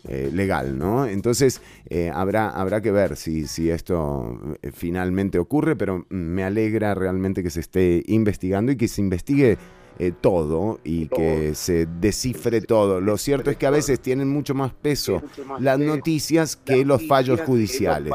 [0.07, 1.05] eh, legal, ¿no?
[1.05, 6.95] Entonces eh, habrá, habrá que ver si, si esto eh, finalmente ocurre, pero me alegra
[6.95, 9.57] realmente que se esté investigando y que se investigue
[9.99, 12.99] eh, todo y que se descifre todo.
[13.01, 15.21] Lo cierto es que a veces tienen mucho más peso
[15.59, 18.13] las noticias que los fallos judiciales.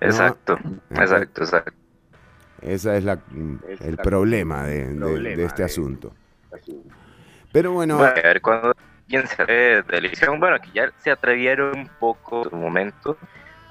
[0.00, 0.06] ¿no?
[0.06, 0.58] Exacto,
[0.90, 1.72] exacto, exacto.
[2.62, 3.18] Ese es la,
[3.80, 6.12] el problema de, de- de este asunto.
[7.52, 8.72] Pero bueno, Bueno, a ver cuando
[9.08, 13.16] alguien se ve de televisión, bueno, que ya se atrevieron un poco en su momento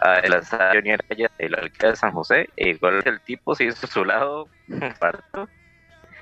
[0.02, 3.66] a lanzar a Johnny Araya del alcalde de San José, e igual el tipo se
[3.66, 5.48] hizo su lado un parto,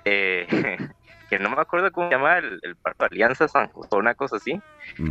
[0.04, 0.48] eh,
[1.30, 4.36] que no me acuerdo cómo se llama el, el parto Alianza San José, una cosa
[4.36, 4.62] así,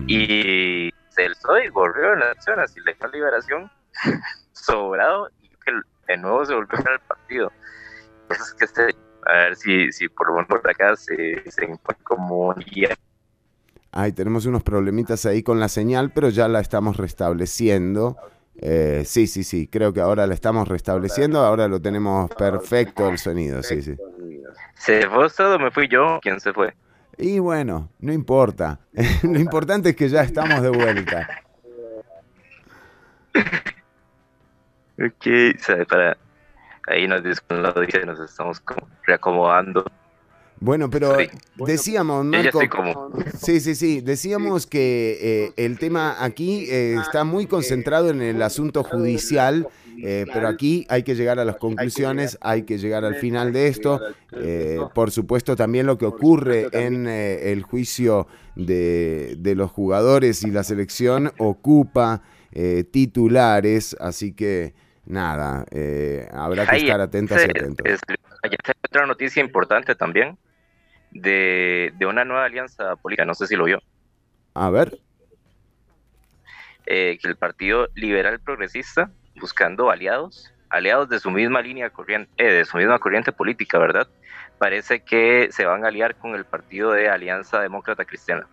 [0.06, 3.70] y se alzó y corrió en las acciones y le dio liberación
[4.52, 5.72] sobrado y que
[6.08, 7.52] de nuevo se volvió al partido.
[8.22, 8.94] Entonces, que este,
[9.26, 12.94] a ver si, si por lo menos por acá se, se impone como un guía
[13.96, 18.16] Ay, tenemos unos problemitas ahí con la señal, pero ya la estamos restableciendo.
[18.56, 23.18] Eh, sí, sí, sí, creo que ahora la estamos restableciendo, ahora lo tenemos perfecto el
[23.18, 23.94] sonido, sí, sí.
[24.74, 26.18] ¿Se fue usted o me fui yo?
[26.20, 26.74] ¿Quién se fue?
[27.18, 28.80] Y bueno, no importa.
[29.22, 31.28] Lo importante es que ya estamos de vuelta.
[34.98, 36.16] Ok, sabe, para...
[36.88, 39.84] Ahí nos nos estamos como reacomodando.
[40.64, 41.14] Bueno, pero
[41.56, 43.12] decíamos, Marco.
[43.38, 44.00] Sí, sí, sí.
[44.00, 49.68] Decíamos que eh, el tema aquí eh, está muy concentrado en el asunto judicial,
[50.02, 53.68] eh, pero aquí hay que llegar a las conclusiones, hay que llegar al final de
[53.68, 54.00] esto.
[54.32, 58.26] Eh, por supuesto, también lo que ocurre en eh, el juicio
[58.56, 62.22] de, de los jugadores y la selección ocupa
[62.52, 64.72] eh, titulares, así que
[65.04, 67.86] nada, eh, habrá que estar atentas y atentos.
[67.86, 70.38] se otra noticia importante también
[71.14, 73.80] de, de una nueva alianza política, no sé si lo vio,
[74.54, 74.98] A ver.
[76.86, 82.52] eh, que el Partido Liberal Progresista, buscando aliados, aliados de su misma línea corriente, eh,
[82.52, 84.06] de su misma corriente política, ¿verdad?
[84.58, 88.46] Parece que se van a aliar con el Partido de Alianza Demócrata Cristiana.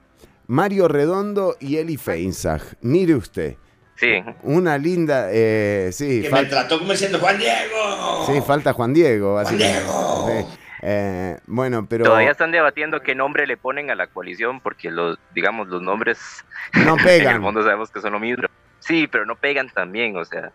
[0.48, 2.62] Mario Redondo y Eli Feinzag.
[2.82, 3.56] Mire usted.
[3.96, 8.26] Sí, Una linda, eh, sí, Que me trató como diciendo Juan Diego.
[8.26, 9.40] sí, falta Juan Diego.
[9.44, 9.58] Juan.
[9.58, 10.28] Diego.
[10.28, 10.60] Sí.
[10.82, 15.20] Eh, bueno, pero todavía están debatiendo qué nombre le ponen a la coalición, porque los,
[15.34, 16.44] digamos, los nombres
[16.74, 17.42] no en el pegan.
[17.42, 18.46] fondo sabemos que son lo mismo.
[18.80, 20.52] Sí, pero no pegan también, o sea,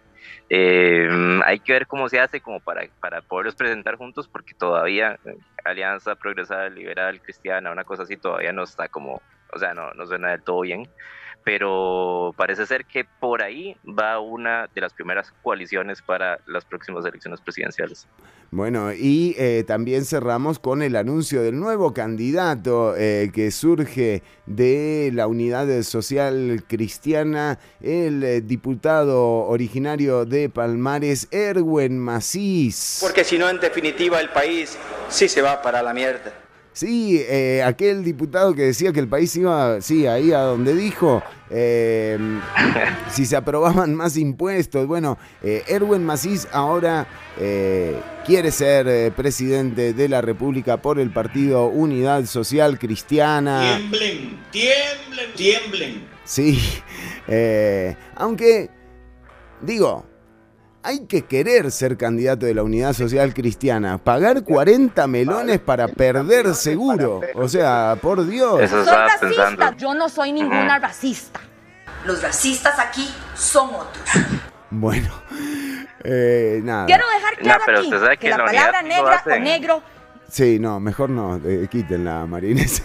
[0.49, 1.09] eh,
[1.45, 5.37] hay que ver cómo se hace como para, para poderlos presentar juntos, porque todavía eh,
[5.65, 9.23] Alianza Progresal, Liberal, Cristiana, una cosa así, todavía no está como,
[9.53, 10.89] o sea, no, no suena del todo bien,
[11.47, 17.07] pero parece ser que por ahí va una de las primeras coaliciones para las próximas
[17.07, 18.09] elecciones presidenciales.
[18.51, 25.13] Bueno, y eh, también cerramos con el anuncio del nuevo candidato eh, que surge de
[25.15, 32.99] la Unidad Social Cristiana, el eh, diputado originario de Palmares, Erwin Macís.
[33.01, 34.77] Porque si no, en definitiva, el país
[35.09, 36.46] sí se va para la mierda.
[36.77, 41.23] Sí, eh, aquel diputado que decía que el país iba, sí, ahí a donde dijo,
[41.49, 42.19] eh,
[43.11, 44.87] si se aprobaban más impuestos.
[44.87, 47.07] Bueno, eh, Erwin Macís ahora
[47.41, 53.79] eh, quiere ser eh, presidente de la República por el partido Unidad Social Cristiana.
[53.79, 56.09] Tiemblen, tiemblen, tiemblen.
[56.27, 56.61] Sí,
[57.27, 58.69] eh, aunque,
[59.63, 60.05] digo,
[60.87, 63.99] hay que querer ser candidato de la Unidad Social Cristiana.
[63.99, 67.23] Pagar 40 melones para perder seguro.
[67.35, 68.61] O sea, por Dios.
[68.61, 69.27] Eso Soy racista.
[69.27, 69.77] pensando.
[69.77, 71.41] Yo no soy ninguna racista.
[72.05, 74.05] Los racistas aquí son otros.
[74.71, 75.09] Bueno,
[76.05, 76.87] eh, nada.
[76.87, 79.83] Quiero dejar claro pero aquí que la palabra negra o negro
[80.29, 82.85] Sí, no, mejor no, eh, quítenla, Marines.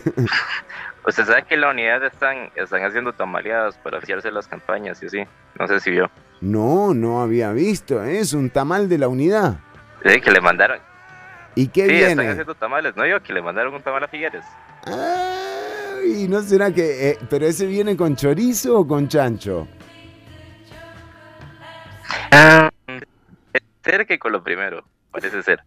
[1.08, 5.24] Usted sabe que la unidad están, están haciendo tamaleadas para hacerse las campañas y así.
[5.60, 6.10] No sé si vio.
[6.42, 8.20] No, no había visto, ¿eh?
[8.20, 9.60] es un tamal de la unidad.
[10.04, 10.80] Sí, que le mandaron.
[11.56, 12.32] ¿Y qué sí, están viene?
[12.32, 12.96] haciendo tamales.
[12.96, 14.44] No yo que le mandaron un tamal a Figueres.
[14.86, 17.10] Ay, ¿no será que...
[17.10, 19.68] eh, pero ese viene con chorizo o con chancho?
[23.84, 25.60] Ser que con lo primero, parece ser.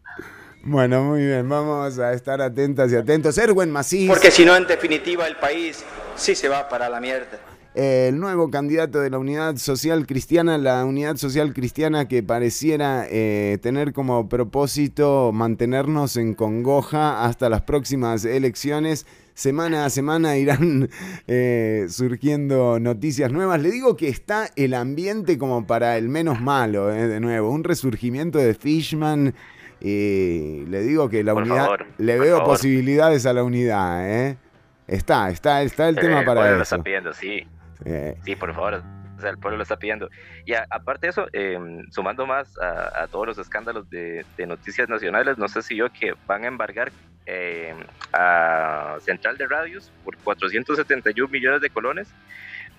[0.63, 3.37] Bueno, muy bien, vamos a estar atentas y atentos.
[3.37, 4.09] Erwin Macís.
[4.09, 5.85] Porque si no, en definitiva, el país
[6.17, 7.39] sí se va para la mierda.
[7.75, 13.59] El nuevo candidato de la Unidad Social Cristiana, la Unidad Social Cristiana que pareciera eh,
[13.63, 19.07] tener como propósito mantenernos en congoja hasta las próximas elecciones.
[19.35, 20.89] Semana a semana irán
[21.27, 23.61] eh, surgiendo noticias nuevas.
[23.61, 27.51] Le digo que está el ambiente como para el menos malo, eh, de nuevo.
[27.51, 29.35] Un resurgimiento de Fishman.
[29.81, 32.53] Y le digo que la Por unidad, favor, le veo favor.
[32.53, 34.39] posibilidades a la unidad, ¿eh?
[34.87, 36.77] Está, está, está el tema Eh, para pueblo lo eso.
[36.77, 37.43] está pidiendo, sí.
[37.85, 38.83] Eh, Sí, por favor.
[39.17, 40.09] O sea, el pueblo lo está pidiendo.
[40.45, 41.59] Y a- aparte de eso, eh,
[41.91, 45.89] sumando más a, a todos los escándalos de, de noticias nacionales, no sé si yo
[45.93, 46.91] que van a embargar
[47.27, 47.75] eh,
[48.13, 52.09] a Central de Radios por 471 millones de colones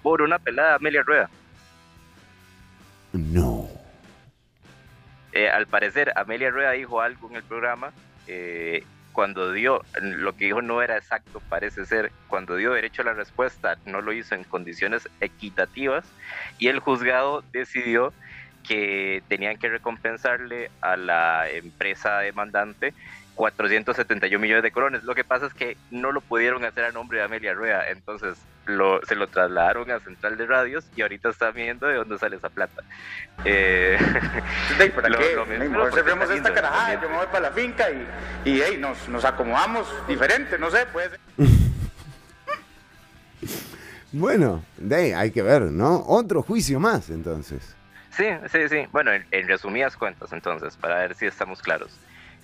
[0.03, 1.29] por una pelada de Amelia Rueda.
[3.13, 3.67] No.
[5.31, 7.91] Eh, al parecer, Amelia Rueda dijo algo en el programa.
[8.27, 8.83] eh,
[9.15, 13.13] cuando dio, lo que dijo no era exacto, parece ser, cuando dio derecho a la
[13.13, 16.05] respuesta, no lo hizo en condiciones equitativas
[16.59, 18.11] y el juzgado decidió
[18.67, 22.93] que tenían que recompensarle a la empresa demandante
[23.35, 25.03] 471 millones de colones.
[25.03, 28.37] Lo que pasa es que no lo pudieron hacer a nombre de Amelia Rueda, entonces
[28.65, 32.35] lo, se lo trasladaron a Central de Radios y ahorita están viendo de dónde sale
[32.37, 32.81] esa plata.
[33.43, 33.97] Eh,
[34.95, 35.35] ¿Para lo- qué?
[35.35, 38.77] lo mismo, cerremos está esta carajada, yo me voy para la finca y, y ey,
[38.77, 41.19] nos, nos acomodamos diferente, no sé, puede ser.
[44.11, 45.97] Bueno, de ahí hay que ver, ¿no?
[46.07, 47.75] Otro juicio más, entonces.
[48.11, 48.85] Sí, sí, sí.
[48.93, 51.91] Bueno, en, en resumidas cuentas, entonces, para ver si estamos claros.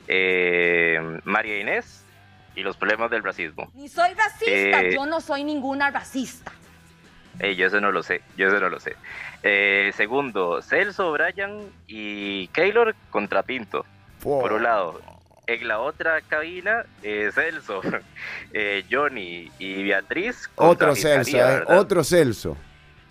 [0.08, 2.01] eh, María Inés
[2.56, 3.72] y los problemas del racismo.
[3.74, 6.52] Ni soy racista, Eh, yo no soy ninguna racista.
[7.40, 8.96] Ey, yo eso no lo sé, yo eso no lo sé.
[9.44, 13.86] Eh, segundo, Celso, Brian y Keylor contra Pinto.
[14.22, 15.02] Por un lado.
[15.48, 17.82] En la otra cabina, eh, Celso,
[18.54, 20.48] eh, Johnny y Beatriz.
[20.50, 22.58] contra Otro Celso, eh, otro Celso.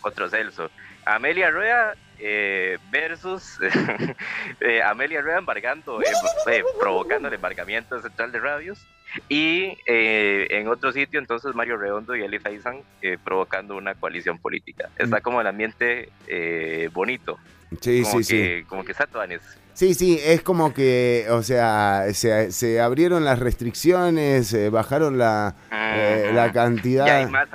[0.03, 0.71] Otro Celso.
[1.05, 3.59] Amelia Rueda eh, versus
[4.61, 6.05] eh, Amelia Rueda embargando, eh,
[6.51, 8.79] eh, provocando el embargamiento Central de Radios.
[9.29, 14.39] Y eh, en otro sitio, entonces Mario Redondo y Eli Faizan eh, provocando una coalición
[14.39, 14.89] política.
[14.97, 17.39] Está como el ambiente eh, bonito.
[17.71, 17.77] Mm.
[17.81, 19.41] Sí, como sí, que, Como que Satuanes.
[19.75, 25.55] Sí, sí, es como que, o sea, se, se abrieron las restricciones, eh, bajaron la,
[25.73, 27.07] eh, la cantidad.
[27.07, 27.49] Ya hay más,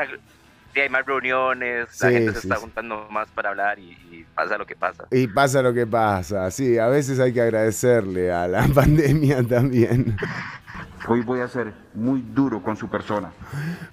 [0.74, 2.62] sí, hay más reuniones, la Sí, gente se sí, está sí.
[2.62, 5.06] juntando más para hablar y, y pasa lo que pasa.
[5.12, 10.18] Y pasa lo que pasa, sí, a veces hay que agradecerle a la pandemia también.
[11.08, 13.32] Hoy voy a ser muy duro con su persona.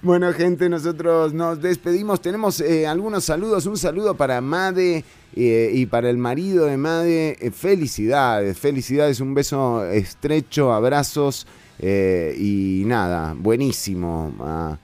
[0.01, 2.21] Bueno, gente, nosotros nos despedimos.
[2.23, 3.67] Tenemos eh, algunos saludos.
[3.67, 7.37] Un saludo para Made eh, y para el marido de Made.
[7.39, 9.21] Eh, felicidades, felicidades.
[9.21, 11.47] Un beso estrecho, abrazos
[11.79, 14.33] eh, y nada, buenísimo.
[14.41, 14.79] A,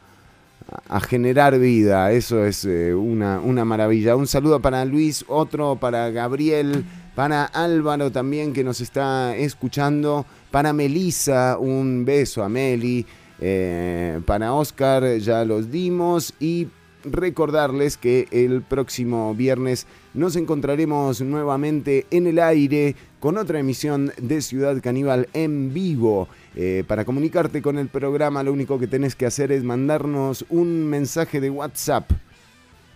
[0.87, 4.17] a generar vida, eso es una, una maravilla.
[4.17, 6.85] Un saludo para Luis, otro para Gabriel,
[7.19, 13.05] para Álvaro también que nos está escuchando, para Melisa, un beso a Meli,
[13.41, 16.69] eh, para Oscar ya los dimos y
[17.03, 24.41] recordarles que el próximo viernes nos encontraremos nuevamente en el aire con otra emisión de
[24.41, 26.29] Ciudad Caníbal en vivo.
[26.55, 30.87] Eh, para comunicarte con el programa lo único que tenés que hacer es mandarnos un
[30.87, 32.13] mensaje de WhatsApp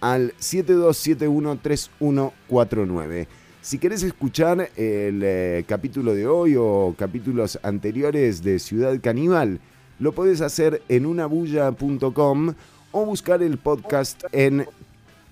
[0.01, 3.27] al 72713149.
[3.63, 9.61] Si querés escuchar el eh, capítulo de hoy o capítulos anteriores de Ciudad Caníbal,
[10.01, 12.55] lo podés hacer en unabulla.com
[12.91, 14.67] o buscar el podcast en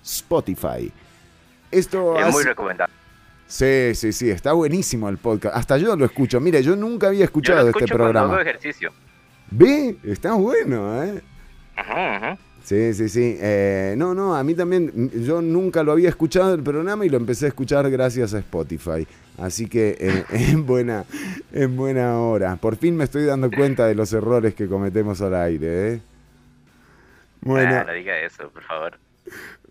[0.03, 0.91] Spotify.
[1.71, 2.93] Esto Es muy hace- recomendable.
[3.47, 5.53] Sí, sí, sí, está buenísimo el podcast.
[5.57, 6.39] Hasta yo lo escucho.
[6.39, 8.41] Mire, yo nunca había Yo escuchado lo este cuando hago programa.
[8.41, 8.93] ejercicio.
[9.49, 9.97] ¿Ve?
[10.05, 11.21] Está bueno, ¿eh?
[11.75, 12.37] Ajá, ajá.
[12.63, 13.37] Sí, sí, sí.
[13.39, 17.17] Eh, no, no, a mí también, yo nunca lo había escuchado el programa y lo
[17.17, 19.07] empecé a escuchar gracias a Spotify.
[19.37, 21.05] Así que eh, en, buena,
[21.51, 22.55] en buena hora.
[22.57, 26.01] Por fin me estoy dando cuenta de los errores que cometemos al aire, ¿eh?
[27.41, 27.75] Bueno.
[27.75, 28.97] Ah, no diga eso, por favor.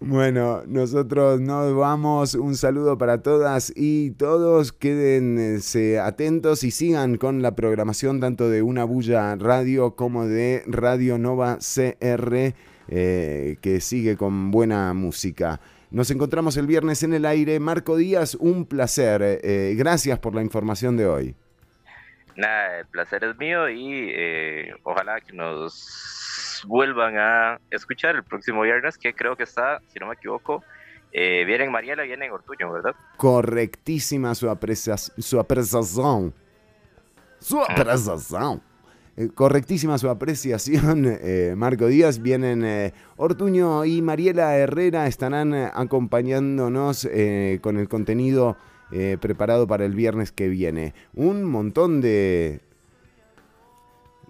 [0.01, 2.35] Bueno, nosotros nos vamos.
[2.35, 4.73] Un saludo para todas y todos.
[4.73, 11.19] Quédense atentos y sigan con la programación tanto de Una Bulla Radio como de Radio
[11.19, 12.55] Nova CR,
[12.91, 15.59] eh, que sigue con buena música.
[15.91, 17.59] Nos encontramos el viernes en el aire.
[17.59, 19.23] Marco Díaz, un placer.
[19.43, 21.35] Eh, gracias por la información de hoy.
[22.37, 28.63] Nada, el placer es mío y eh, ojalá que nos vuelvan a escuchar el próximo
[28.63, 30.63] viernes, que creo que está, si no me equivoco,
[31.13, 32.95] eh, viene en Mariela, viene en Ortuño, ¿verdad?
[33.17, 36.33] Correctísima su, aprecia- su apreciación.
[37.41, 38.63] Su apreciación.
[39.21, 42.23] Eh, correctísima su apreciación, eh, Marco Díaz.
[42.23, 47.07] Vienen eh, Ortuño y Mariela Herrera, estarán acompañándonos
[47.61, 48.57] con el contenido
[49.21, 50.95] preparado para el viernes que viene.
[51.15, 52.61] Un montón de,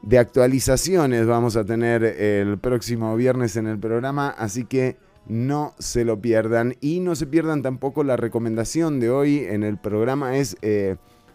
[0.03, 4.97] de actualizaciones vamos a tener el próximo viernes en el programa, así que
[5.27, 9.79] no se lo pierdan y no se pierdan tampoco la recomendación de hoy en el
[9.79, 10.59] programa es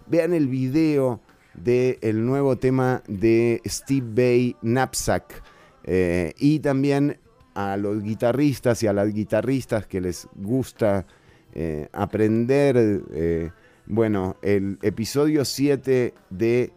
[0.08, 1.20] vean el video
[1.64, 5.44] del nuevo tema de Steve Bay Knapsack
[5.88, 7.20] Eh, y también
[7.54, 11.06] a los guitarristas y a las guitarristas que les gusta
[11.54, 13.52] eh, aprender eh,
[13.86, 16.74] bueno el episodio 7 de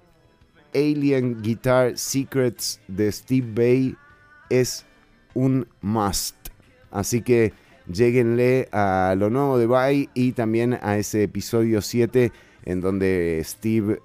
[0.75, 3.97] Alien Guitar Secrets de Steve Bay
[4.51, 4.85] es
[5.33, 6.37] un must.
[6.91, 7.55] Así que
[7.91, 12.31] lleguenle a lo nuevo de Bay y también a ese episodio 7
[12.65, 14.01] en donde Steve,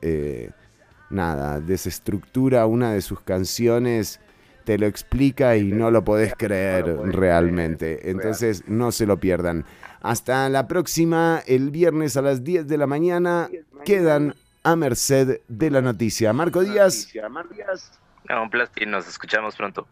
[1.13, 4.19] nada, desestructura una de sus canciones,
[4.65, 8.09] te lo explica y no lo podés creer realmente.
[8.09, 9.65] Entonces no se lo pierdan.
[10.01, 13.49] Hasta la próxima, el viernes a las 10 de la mañana,
[13.85, 16.33] quedan a merced de la noticia.
[16.33, 17.09] Marco Díaz.
[18.29, 19.87] No, un placer y nos escuchamos pronto.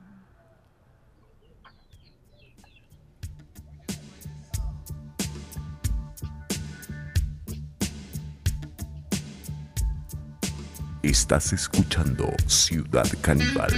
[11.04, 13.72] Estás escuchando Ciudad Caníbal.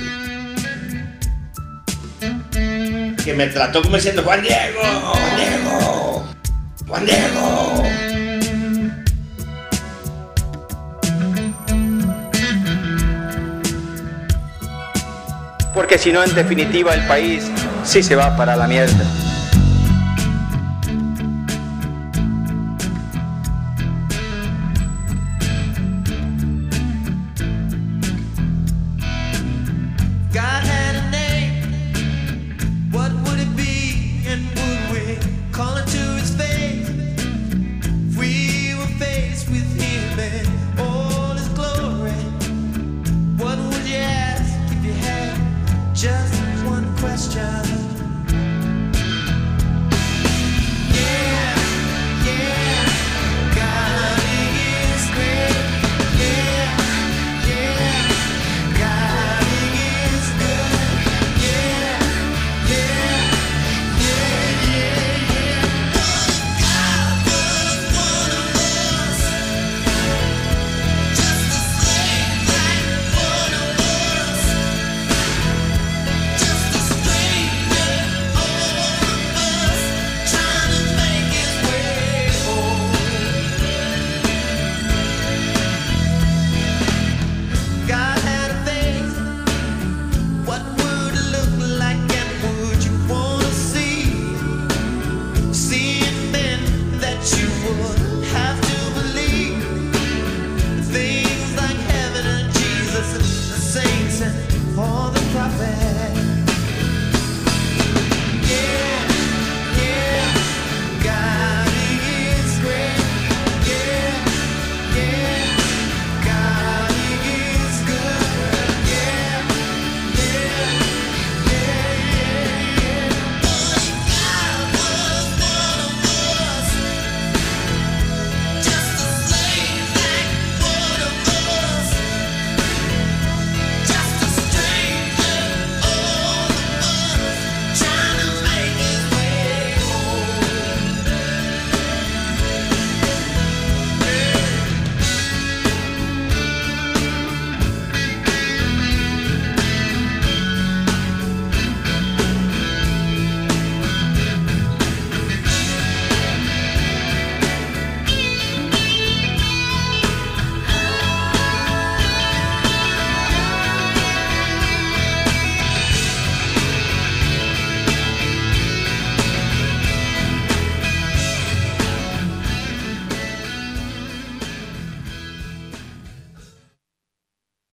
[3.23, 6.25] Que me trató como diciendo Juan Diego, Juan Diego,
[6.85, 7.83] Juan Diego.
[15.73, 17.49] Porque si no, en definitiva, el país
[17.85, 19.32] sí se va para la mierda.